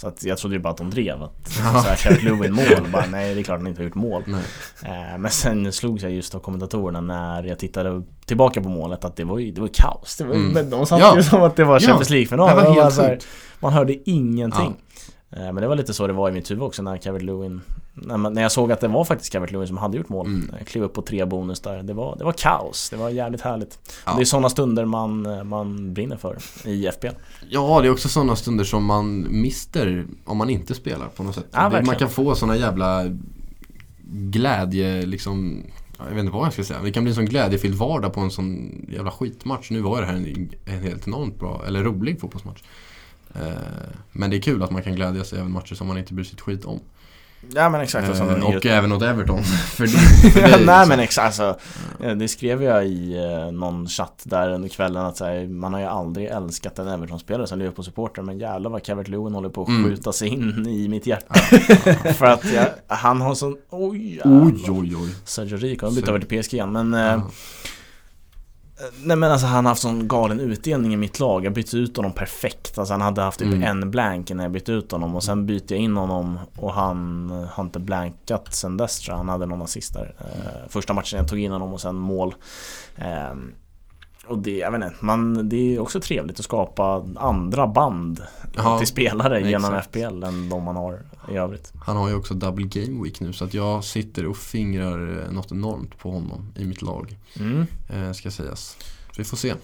Så 0.00 0.08
att 0.08 0.24
jag 0.24 0.38
trodde 0.38 0.56
ju 0.56 0.62
bara 0.62 0.70
att 0.70 0.76
de 0.76 0.90
drev. 0.90 1.22
Att 1.22 1.32
Ja. 1.62 1.82
så 1.82 1.88
här, 1.88 1.96
Calvert 1.96 2.22
Lewin 2.22 2.52
mål. 2.52 2.90
Bara, 2.92 3.06
nej 3.06 3.34
det 3.34 3.40
är 3.40 3.44
klart 3.44 3.58
han 3.58 3.66
inte 3.66 3.80
har 3.80 3.84
gjort 3.84 3.94
mål. 3.94 4.22
Eh, 4.84 5.18
Men 5.18 5.30
sen 5.30 5.72
slogs 5.72 6.02
jag 6.02 6.12
just 6.12 6.34
av 6.34 6.38
kommentatorerna 6.40 7.00
när 7.00 7.42
jag 7.44 7.58
tittade 7.58 8.02
tillbaka 8.26 8.62
på 8.62 8.68
målet 8.68 9.04
att 9.04 9.16
det 9.16 9.24
var 9.24 9.38
ju 9.38 9.50
det 9.52 9.60
var 9.60 9.68
kaos. 9.68 10.16
Det 10.16 10.24
var, 10.24 10.34
Mm. 10.34 10.48
men 10.52 10.70
de 10.70 10.86
satt 10.86 11.00
Ja. 11.00 11.16
ju 11.16 11.22
som 11.22 11.42
att 11.42 11.56
det 11.56 11.64
var 11.64 11.74
Ja. 11.74 11.80
Champions 11.86 12.10
League-final. 12.10 12.90
Sjukt. 12.90 13.26
Man 13.60 13.72
hörde 13.72 14.10
ingenting. 14.10 14.76
Eh, 15.30 15.38
Men 15.42 15.54
det 15.56 15.68
var 15.68 15.76
lite 15.76 15.94
så 15.94 16.06
det 16.06 16.12
var 16.12 16.28
i 16.28 16.32
mitt 16.32 16.50
huvud 16.50 16.62
också 16.62 16.82
när 16.82 16.96
Calvert 16.96 17.22
Lewin 17.22 17.60
när, 18.02 18.42
jag 18.42 18.52
såg 18.52 18.72
att 18.72 18.80
det 18.80 18.88
var 18.88 19.04
faktiskt 19.04 19.32
Calvert 19.32 19.50
Lewin 19.50 19.68
som 19.68 19.76
hade 19.76 19.96
gjort 19.96 20.08
mål. 20.08 20.26
Mm. 20.26 20.50
Jag 20.58 20.66
klev 20.66 20.84
upp 20.84 20.92
på 20.92 21.02
tre 21.02 21.24
bonus 21.24 21.60
där. 21.60 21.82
Det 21.82 21.92
var, 21.92 22.16
det 22.16 22.24
var 22.24 22.32
kaos. 22.32 22.90
Det 22.90 22.96
var 22.96 23.10
jävligt 23.10 23.40
härligt. 23.40 23.78
Ja. 24.06 24.14
Det 24.16 24.22
är 24.22 24.24
sådana 24.24 24.48
stunder 24.48 24.84
man, 24.84 25.26
eh, 25.26 25.44
man 25.44 25.94
brinner 25.94 26.16
för 26.16 26.38
i 26.64 26.90
FPL. 26.92 27.06
Ja, 27.48 27.80
det 27.80 27.88
är 27.88 27.92
också 27.92 28.08
sådana 28.08 28.36
stunder 28.36 28.64
som 28.64 28.84
man 28.84 29.26
mister 29.30 30.06
om 30.24 30.36
man 30.36 30.50
inte 30.50 30.74
spelar 30.74 31.06
på 31.08 31.22
något 31.22 31.34
sätt. 31.34 31.46
Ja, 31.50 31.68
det, 31.68 31.82
man 31.82 31.96
kan 31.96 32.08
få 32.08 32.34
sådana 32.34 32.56
jävla 32.56 33.04
glädje, 34.10 35.06
liksom, 35.06 35.64
ja, 35.98 36.04
jag 36.08 36.14
vet 36.14 36.20
inte 36.20 36.32
vad 36.32 36.46
jag 36.46 36.52
ska 36.52 36.64
säga. 36.64 36.82
Det 36.82 36.92
kan 36.92 37.04
bli 37.04 37.10
en 37.10 37.16
sån 37.16 37.26
glädjefylld 37.26 37.74
vardag 37.74 38.12
på 38.12 38.20
en 38.20 38.30
sån 38.30 38.86
jävla 38.88 39.10
skitmatch. 39.10 39.70
Nu 39.70 39.80
var 39.80 40.00
det 40.00 40.06
här 40.06 40.14
en, 40.14 40.50
en 40.64 40.82
helt 40.82 41.06
enormt 41.06 41.38
bra, 41.38 41.62
eller 41.66 41.84
rolig 41.84 42.20
fotbollsmatch. 42.20 42.62
Eh, 43.34 43.40
men 44.12 44.30
det 44.30 44.36
är 44.36 44.40
kul 44.40 44.62
att 44.62 44.70
man 44.70 44.82
kan 44.82 44.94
glädjas 44.94 45.32
även 45.32 45.52
matcher 45.52 45.74
som 45.74 45.86
man 45.86 45.98
inte 45.98 46.14
bryr 46.14 46.24
sig 46.24 46.34
ett 46.34 46.40
skit 46.40 46.64
om. 46.64 46.80
Ja 47.54 47.68
men 47.68 47.80
exakt. 47.80 48.20
Eh, 48.20 48.44
och 48.44 48.66
även 48.66 48.92
åt 48.92 49.02
Everton. 49.02 49.42
för 49.44 49.84
det, 49.84 49.90
för 50.32 50.40
Ja, 50.40 50.46
dig, 50.56 50.66
Nej 50.66 50.76
liksom. 50.76 50.88
men 50.88 51.00
exakt, 51.00 51.26
alltså, 51.40 51.58
eh, 52.02 52.16
det 52.16 52.28
skrev 52.28 52.62
jag 52.62 52.86
i 52.86 53.16
eh, 53.16 53.52
någon 53.52 53.86
chatt 53.88 54.22
där 54.24 54.50
under 54.52 54.68
kvällen 54.68 55.04
att 55.06 55.20
här, 55.20 55.46
man 55.46 55.72
har 55.72 55.80
ju 55.80 55.86
aldrig 55.86 56.26
älskat 56.26 56.78
en 56.78 56.88
Everton-spelare 56.88 57.46
som 57.46 57.58
Liverpool-supporter 57.58 58.22
men 58.22 58.38
jävlar 58.38 58.70
vad 58.70 58.82
Calvert 58.82 59.08
Lewin 59.08 59.34
håller 59.34 59.48
på 59.48 59.62
att 59.62 59.68
Mm. 59.68 59.84
skjuta 59.84 60.12
sig 60.12 60.28
in 60.28 60.66
i 60.68 60.88
mitt 60.88 61.06
hjärta. 61.06 61.34
För 62.14 62.26
att 62.26 62.52
jag, 62.52 62.66
han 62.86 63.20
har 63.20 63.34
sån, 63.34 63.56
oj 63.70 64.14
jävlar. 64.16 64.46
Oj, 64.46 64.64
oj, 64.70 64.96
oj. 64.96 65.14
Sergio 65.24 65.56
Rico, 65.56 65.86
han 65.86 65.94
bytte 65.94 66.06
Så- 66.06 66.12
över 66.14 66.24
till 66.26 66.42
PSG 66.42 66.54
igen 66.54 66.72
men 66.72 66.94
eh. 66.94 67.22
Nej 69.02 69.16
men 69.16 69.32
alltså 69.32 69.46
han 69.46 69.64
har 69.64 69.70
haft 69.70 69.82
sån 69.82 70.08
galen 70.08 70.40
utdelning 70.40 70.92
i 70.94 70.96
mitt 70.96 71.20
lag. 71.20 71.44
Jag 71.44 71.52
bytte 71.52 71.76
ut 71.76 71.96
honom 71.96 72.12
perfekt. 72.12 72.78
Alltså 72.78 72.94
han 72.94 73.00
hade 73.00 73.22
haft 73.22 73.38
typ 73.38 73.48
Mm. 73.54 73.62
en 73.62 73.90
blank 73.90 74.30
när 74.30 74.44
jag 74.44 74.52
bytte 74.52 74.72
ut 74.72 74.92
honom 74.92 75.16
och 75.16 75.24
sen 75.24 75.46
bytte 75.46 75.74
jag 75.74 75.82
in 75.82 75.96
honom 75.96 76.38
och 76.56 76.72
han 76.72 77.30
har 77.52 77.64
inte 77.64 77.78
blankat 77.78 78.54
sen 78.54 78.76
dess 78.76 78.98
tror 79.00 79.12
jag. 79.12 79.18
Han 79.18 79.28
hade 79.28 79.46
någon 79.46 79.62
assist 79.62 79.94
där. 79.94 80.14
Eh, 80.18 80.68
första 80.68 80.92
matchen 80.92 81.18
jag 81.18 81.28
tog 81.28 81.38
in 81.38 81.52
honom 81.52 81.72
och 81.72 81.80
sen 81.80 81.96
mål. 81.96 82.34
Ehm, 82.96 83.52
och 84.28 84.38
det, 84.38 84.56
jag 84.58 84.70
vet 84.70 84.84
inte, 84.84 85.04
man, 85.04 85.48
det 85.48 85.74
är 85.74 85.78
också 85.78 86.00
trevligt 86.00 86.38
att 86.38 86.44
skapa 86.44 87.04
andra 87.16 87.66
band 87.66 88.22
Ja, 88.56 88.78
till 88.78 88.86
spelare 88.86 89.40
genom 89.50 89.74
exakt. 89.74 89.88
FPL 89.88 90.22
än 90.22 90.48
de 90.48 90.62
man 90.64 90.76
har 90.76 91.02
i 91.32 91.36
övrigt. 91.36 91.72
Han 91.86 91.96
har 91.96 92.08
ju 92.08 92.14
också 92.14 92.34
double 92.34 92.66
game 92.66 93.02
week 93.04 93.20
nu 93.20 93.32
så 93.32 93.44
att 93.44 93.54
jag 93.54 93.84
sitter 93.84 94.26
och 94.26 94.36
fingrar 94.36 95.24
eh, 95.26 95.32
något 95.32 95.52
enormt 95.52 95.98
på 95.98 96.10
honom 96.10 96.52
i 96.56 96.64
mitt 96.64 96.82
lag. 96.82 97.16
Mm. 97.40 97.66
Eh, 97.88 98.12
ska 98.12 98.30
sägas. 98.30 98.76
Så 99.06 99.14
vi 99.18 99.24
får 99.24 99.36
se. 99.36 99.54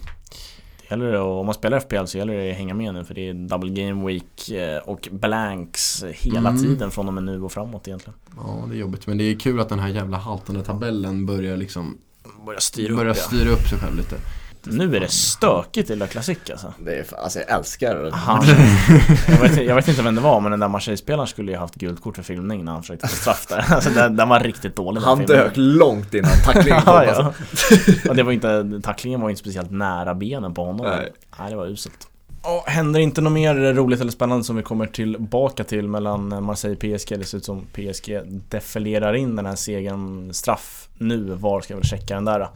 Det 0.80 0.90
gäller 0.90 1.12
det, 1.12 1.18
om 1.20 1.46
man 1.46 1.54
spelar 1.54 1.80
FPL 1.80 2.04
så 2.04 2.18
gäller 2.18 2.34
det 2.34 2.50
att 2.50 2.56
hänga 2.56 2.74
med 2.74 2.94
nu 2.94 3.04
för 3.04 3.14
det 3.14 3.28
är 3.28 3.34
double 3.34 3.70
game 3.70 4.06
week 4.06 4.50
eh, 4.50 4.78
och 4.78 5.08
blanks 5.12 6.04
hela 6.12 6.48
Mm. 6.50 6.62
tiden 6.62 6.90
från 6.90 7.08
och 7.08 7.14
med 7.14 7.22
nu 7.24 7.42
och 7.42 7.52
framåt 7.52 7.88
egentligen. 7.88 8.18
Ja, 8.36 8.64
det 8.68 8.74
är 8.74 8.78
jobbigt. 8.78 9.06
Men 9.06 9.18
det 9.18 9.24
är 9.24 9.38
kul 9.38 9.60
att 9.60 9.68
den 9.68 9.78
här 9.78 9.88
jävla 9.88 10.16
haltande 10.16 10.62
tabellen 10.62 11.26
börjar 11.26 11.56
liksom 11.56 11.98
Börja 12.46 12.60
styra 12.60 12.92
upp 12.94 13.06
ja. 13.06 13.14
styra 13.14 13.50
upp 13.50 13.68
sig 13.68 13.78
själv 13.78 13.96
lite. 13.96 14.16
Nu 14.66 14.96
är 14.96 15.00
det 15.00 15.08
stökigt 15.08 15.90
i 15.90 15.96
La 15.96 16.06
Classique 16.06 16.52
alltså. 16.52 16.72
Det 16.84 16.98
är, 16.98 17.04
alltså 17.18 17.38
jag 17.38 17.50
älskar 17.50 17.94
det. 17.96 18.10
Han, 18.14 18.44
jag, 19.28 19.36
vet, 19.36 19.64
jag 19.64 19.74
vet 19.74 19.88
inte 19.88 20.02
vem 20.02 20.14
det 20.14 20.20
var 20.20 20.40
men 20.40 20.50
den 20.50 20.60
där 20.60 20.68
Marseille-spelaren 20.68 21.26
skulle 21.26 21.52
ju 21.52 21.58
haft 21.58 21.74
gult 21.74 22.02
kort 22.02 22.16
för 22.16 22.22
filmning 22.22 22.64
när 22.64 22.72
han 22.72 22.82
försökte 22.82 23.08
få 23.08 23.16
straff 23.16 23.46
där. 23.46 23.64
Alltså 23.74 23.90
den, 23.90 24.16
den 24.16 24.28
var 24.28 24.40
riktigt 24.40 24.76
dålig 24.76 25.00
Han 25.00 25.26
dök 25.26 25.52
långt 25.56 26.14
innan 26.14 26.30
tacklingen 26.44 26.80
kom. 26.84 26.94
ja, 26.94 27.06
alltså. 27.06 27.34
ja. 28.04 28.10
Och 28.10 28.16
det 28.16 28.22
var 28.22 28.32
inte, 28.32 28.80
tacklingen 28.82 29.20
var 29.20 29.30
inte 29.30 29.40
speciellt 29.40 29.70
nära 29.70 30.14
benen 30.14 30.54
på 30.54 30.64
honom. 30.64 30.86
Nej. 30.86 31.12
Nej, 31.38 31.50
det 31.50 31.56
var 31.56 31.66
uselt. 31.66 32.08
Och 32.42 32.70
händer 32.70 33.00
inte 33.00 33.20
något 33.20 33.32
mer 33.32 33.74
roligt 33.74 34.00
eller 34.00 34.12
spännande 34.12 34.44
som 34.44 34.56
vi 34.56 34.62
kommer 34.62 34.86
tillbaka 34.86 35.64
till 35.64 35.88
mellan 35.88 36.44
Marseille 36.44 36.76
och 36.76 36.80
PSG? 36.80 37.18
Det 37.18 37.24
ser 37.24 37.38
ut 37.38 37.44
som 37.44 37.66
PSG 37.72 38.20
defilerar 38.48 39.14
in 39.14 39.36
den 39.36 39.46
här 39.46 39.54
segern 39.54 40.34
straff 40.34 40.88
nu. 40.98 41.24
Var 41.24 41.60
ska 41.60 41.74
väl 41.74 41.84
checka 41.84 42.14
den 42.14 42.24
där? 42.24 42.38
då? 42.38 42.48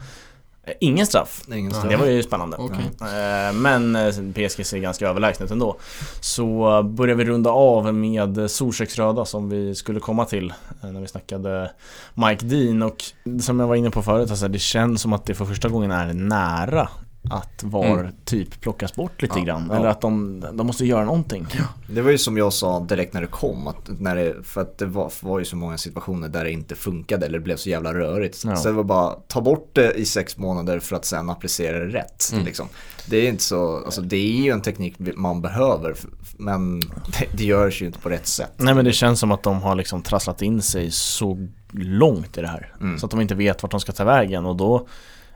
Ingen 0.81 1.07
straff. 1.07 1.43
Ingen 1.53 1.73
Det 1.73 1.79
större. 1.79 1.97
var 1.97 2.07
ju 2.07 2.23
spännande. 2.23 2.57
Okej. 2.57 2.91
Eh, 3.01 3.53
Men 3.53 3.97
eh, 3.97 4.09
PSG 4.35 4.66
ser 4.66 4.79
ganska 4.79 5.09
överlägset 5.09 5.51
ändå. 5.51 5.77
Så 6.21 6.83
börjar 6.83 7.14
vi 7.14 7.25
runda 7.25 7.51
av 7.51 7.95
med 7.95 8.51
Solköksröda 8.51 9.25
som 9.25 9.49
vi 9.51 9.75
skulle 9.75 10.01
komma 10.01 10.25
till 10.25 10.53
eh, 10.83 10.91
när 10.91 11.01
vi 11.01 11.07
snackade 11.07 11.71
Mike 12.14 12.45
Dean 12.47 12.83
och 12.83 13.05
som 13.43 13.61
jag 13.61 13.66
var 13.66 13.75
inne 13.77 13.91
på 13.91 14.03
förut, 14.03 14.31
alltså 14.31 14.49
det 14.49 14.59
känns 14.59 15.03
som 15.03 15.12
att 15.12 15.25
det 15.25 15.35
för 15.35 15.45
första 15.45 15.69
gången 15.69 15.91
är 15.91 16.12
nära 16.14 16.89
att 17.31 17.62
VAR 17.62 17.99
Mm. 18.01 18.12
typ 18.24 18.61
plockas 18.61 18.95
bort 18.95 19.22
lite 19.22 19.39
Ja, 19.39 19.45
grann. 19.45 19.66
ja. 19.70 19.76
Eller 19.76 19.89
att 19.89 20.01
de, 20.01 20.41
de 20.53 20.66
måste 20.66 20.85
göra 20.87 21.05
någonting. 21.05 21.47
Det 21.87 22.03
var 22.03 22.11
ju 22.11 22.18
som 22.18 22.37
jag 22.37 22.53
sa 22.53 22.81
direkt 22.81 23.14
när 23.14 23.20
det 23.20 23.26
kom, 23.26 23.66
att 23.66 23.89
när 24.01 24.16
det, 24.16 24.35
för 24.43 24.61
att 24.61 24.79
det 24.79 24.87
var, 24.87 25.12
var 25.20 25.39
ju 25.39 25.45
så 25.45 25.57
många 25.57 25.79
situationer 25.79 26.29
där 26.29 26.45
det 26.45 26.51
inte 26.51 26.74
funkade 26.74 27.26
eller 27.26 27.39
det 27.39 27.45
blev 27.45 27.57
så 27.57 27.68
jävla 27.68 27.95
rörigt. 27.95 28.43
Ja. 28.45 28.57
Så 28.57 28.68
det 28.68 28.74
var 28.74 28.85
bara 28.85 29.14
ta 29.29 29.41
bort 29.41 29.70
det 29.72 29.93
i 29.93 30.05
sex 30.05 30.37
månader 30.39 30.79
för 30.79 30.97
att 30.97 31.05
sen 31.05 31.31
applicera 31.31 31.79
det 31.79 31.87
rätt. 31.99 32.31
Mm. 32.33 32.45
Liksom. 32.45 32.68
Det 33.07 33.16
är 33.16 33.29
inte 33.29 33.43
så, 33.45 33.76
alltså 33.85 34.01
det 34.01 34.16
är 34.16 34.43
ju 34.45 34.51
en 34.51 34.61
teknik 34.61 34.95
man 34.99 35.43
behöver 35.43 35.95
men 36.37 36.81
det, 36.81 37.26
det 37.33 37.45
görs 37.45 37.83
ju 37.83 37.87
inte 37.87 37.99
på 37.99 38.09
rätt 38.09 38.26
sätt. 38.26 38.53
Nej 38.57 38.74
men 38.74 38.85
det 38.85 38.93
känns 38.93 39.20
som 39.20 39.33
att 39.33 39.43
de 39.43 39.62
har 39.62 39.74
liksom 39.74 40.03
trasslat 40.03 40.43
in 40.43 40.62
sig 40.62 40.91
så 40.91 41.47
långt 41.72 42.39
i 42.39 42.41
det 42.41 42.49
här. 42.49 42.74
Mm. 42.81 42.99
Så 42.99 43.07
att 43.07 43.11
de 43.11 43.20
inte 43.20 43.35
vet 43.35 43.62
vart 43.62 43.70
de 43.70 43.81
ska 43.81 43.93
ta 43.93 44.05
vägen 44.05 44.47
och 44.47 44.57
då, 44.57 44.87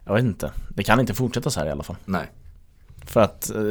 jag 0.04 0.14
vet 0.14 0.24
inte. 0.24 0.50
Det 0.68 0.82
kan 0.82 1.00
inte 1.00 1.14
fortsätta 1.14 1.50
så 1.50 1.60
här 1.60 1.66
i 1.66 1.70
alla 1.70 1.82
fall. 1.82 1.96
Nej. 2.04 2.30
För 3.06 3.20
att 3.20 3.50
eh, 3.50 3.62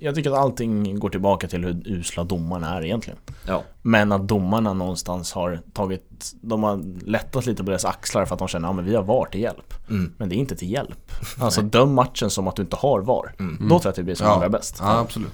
jag 0.00 0.14
tycker 0.14 0.30
att 0.30 0.38
allting 0.38 0.98
går 0.98 1.08
tillbaka 1.10 1.48
till 1.48 1.64
hur 1.64 1.82
usla 1.86 2.24
domarna 2.24 2.76
är 2.76 2.84
egentligen. 2.84 3.18
Ja. 3.46 3.62
Men 3.82 4.12
att 4.12 4.28
domarna 4.28 4.72
någonstans 4.72 5.32
har 5.32 5.60
tagit, 5.72 6.32
de 6.40 6.62
har 6.62 7.04
lättat 7.06 7.46
lite 7.46 7.64
på 7.64 7.70
deras 7.70 7.84
axlar 7.84 8.24
för 8.24 8.34
att 8.34 8.38
de 8.38 8.48
känner 8.48 8.68
att 8.68 8.72
ja, 8.72 8.76
men 8.76 8.84
vi 8.84 8.94
har 8.94 9.02
VAR 9.02 9.24
till 9.26 9.40
hjälp. 9.40 9.74
Mm. 9.90 10.12
Men 10.18 10.28
det 10.28 10.34
är 10.34 10.36
inte 10.36 10.56
till 10.56 10.70
hjälp. 10.72 11.12
Alltså 11.40 11.62
döm 11.62 11.94
matchen 11.94 12.30
som 12.30 12.48
att 12.48 12.56
du 12.56 12.62
inte 12.62 12.76
har 12.76 13.00
VAR. 13.00 13.34
Mm. 13.38 13.56
Då 13.60 13.68
tror 13.68 13.80
jag 13.84 13.88
att 13.90 13.96
det 13.96 14.02
blir 14.02 14.14
som 14.14 14.26
allra 14.26 14.48
bäst. 14.48 14.76
Ja, 14.80 14.98
absolut. 14.98 15.32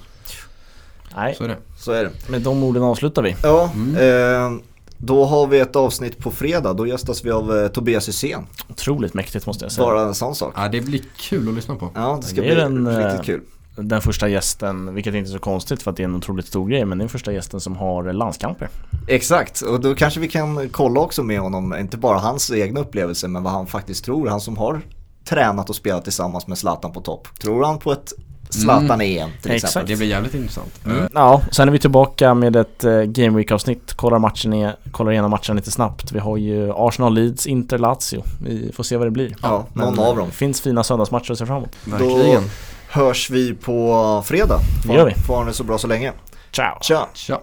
Nej, 1.16 1.34
Så 1.38 1.44
är 1.44 1.48
det. 1.48 1.56
Så 1.78 1.92
är 1.92 2.04
det. 2.04 2.10
med 2.30 2.42
de 2.42 2.62
orden 2.62 2.82
avslutar 2.82 3.22
vi. 3.22 3.36
Ja, 3.42 3.70
Mm. 3.74 3.96
eh, 3.96 4.60
då 5.06 5.24
har 5.24 5.46
vi 5.46 5.58
ett 5.58 5.76
avsnitt 5.76 6.18
på 6.18 6.30
fredag. 6.30 6.72
Då 6.72 6.86
gästas 6.86 7.24
vi 7.24 7.30
av 7.30 7.58
eh, 7.58 7.68
Tobias 7.68 8.08
Hysén. 8.08 8.46
Otroligt 8.70 9.14
mäktigt 9.14 9.46
måste 9.46 9.64
jag 9.64 9.72
säga. 9.72 9.86
Bara 9.86 10.02
en 10.02 10.14
sån 10.14 10.34
sak. 10.34 10.54
Ja, 10.56 10.68
det 10.68 10.80
blir 10.80 11.00
kul 11.16 11.48
att 11.48 11.54
lyssna 11.54 11.74
på. 11.74 11.90
Ja, 11.94 12.18
det 12.20 12.26
ska 12.26 12.40
Det 12.40 12.54
bli 12.54 12.60
en, 12.60 12.86
eh, 12.86 12.96
riktigt 12.96 13.26
kul. 13.26 13.40
Den 13.76 14.00
första 14.00 14.28
gästen, 14.28 14.94
vilket 14.94 15.14
inte 15.14 15.30
är 15.30 15.32
så 15.32 15.38
konstigt 15.38 15.82
för 15.82 15.90
att 15.90 15.96
det 15.96 16.02
är 16.02 16.04
en 16.04 16.14
otroligt 16.14 16.46
stor 16.46 16.68
grej, 16.68 16.84
men 16.84 16.98
det 16.98 17.02
är 17.02 17.04
den 17.04 17.08
första 17.08 17.32
gästen 17.32 17.60
som 17.60 17.76
har 17.76 18.12
landskamper. 18.12 18.68
Exakt, 19.08 19.60
och 19.60 19.80
då 19.80 19.94
kanske 19.94 20.20
vi 20.20 20.28
kan 20.28 20.68
kolla 20.68 21.00
också 21.00 21.22
med 21.22 21.40
honom, 21.40 21.74
inte 21.76 21.96
bara 21.96 22.18
hans 22.18 22.52
egna 22.52 22.80
upplevelser 22.80 23.28
men 23.28 23.42
vad 23.42 23.52
han 23.52 23.66
faktiskt 23.66 24.04
tror. 24.04 24.28
Han 24.28 24.40
som 24.40 24.56
har 24.56 24.80
tränat 25.24 25.70
och 25.70 25.76
spelat 25.76 26.04
tillsammans 26.04 26.46
med 26.46 26.58
Zlatan 26.58 26.92
på 26.92 27.00
topp. 27.00 27.28
Tror 27.42 27.64
han 27.64 27.78
på 27.78 27.92
ett 27.92 28.12
Zlatan 28.60 29.00
EM 29.00 29.30
till 29.42 29.50
Exakt. 29.50 29.70
exempel. 29.70 29.90
Det 29.90 29.96
blir 29.96 30.08
jävligt 30.08 30.34
intressant. 30.34 30.80
Mm. 30.84 30.98
Eh, 30.98 31.06
Ja, 31.14 31.42
sen 31.50 31.68
är 31.68 31.72
vi 31.72 31.78
tillbaka 31.78 32.34
med 32.34 32.56
ett 32.56 32.84
uh, 32.84 33.02
Game 33.02 33.36
Week-avsnitt. 33.36 33.92
Kollar, 33.94 34.18
matchen 34.18 34.52
är, 34.52 34.76
kollar 34.90 35.12
igenom 35.12 35.30
matchen 35.30 35.56
lite 35.56 35.70
snabbt. 35.70 36.12
Vi 36.12 36.18
har 36.18 36.36
ju 36.36 36.72
Arsenal 36.76 37.14
Leeds, 37.14 37.46
Inter 37.46 37.78
Lazio. 37.78 38.24
Vi 38.44 38.72
får 38.72 38.84
se 38.84 38.96
vad 38.96 39.06
det 39.06 39.10
blir. 39.10 39.36
Ja, 39.42 39.66
någon 39.72 39.94
Men, 39.94 40.04
av 40.04 40.16
dem. 40.16 40.26
Det 40.28 40.34
finns 40.34 40.60
fina 40.60 40.84
söndagsmatcher 40.84 41.32
att 41.32 41.38
se 41.38 41.46
fram 41.46 41.56
emot. 41.56 41.76
Verkligen. 41.84 42.42
Hörs 42.88 43.30
vi 43.30 43.54
på 43.54 44.22
fredag. 44.26 44.58
Det 44.86 44.92
gör 44.94 45.06
vi. 45.06 45.14
Får 45.14 45.36
ha 45.36 45.44
det 45.44 45.52
så 45.52 45.64
bra 45.64 45.78
så 45.78 45.86
länge. 45.86 46.12
Ciao! 46.52 46.78
Tja! 46.80 47.08
Tja. 47.14 47.40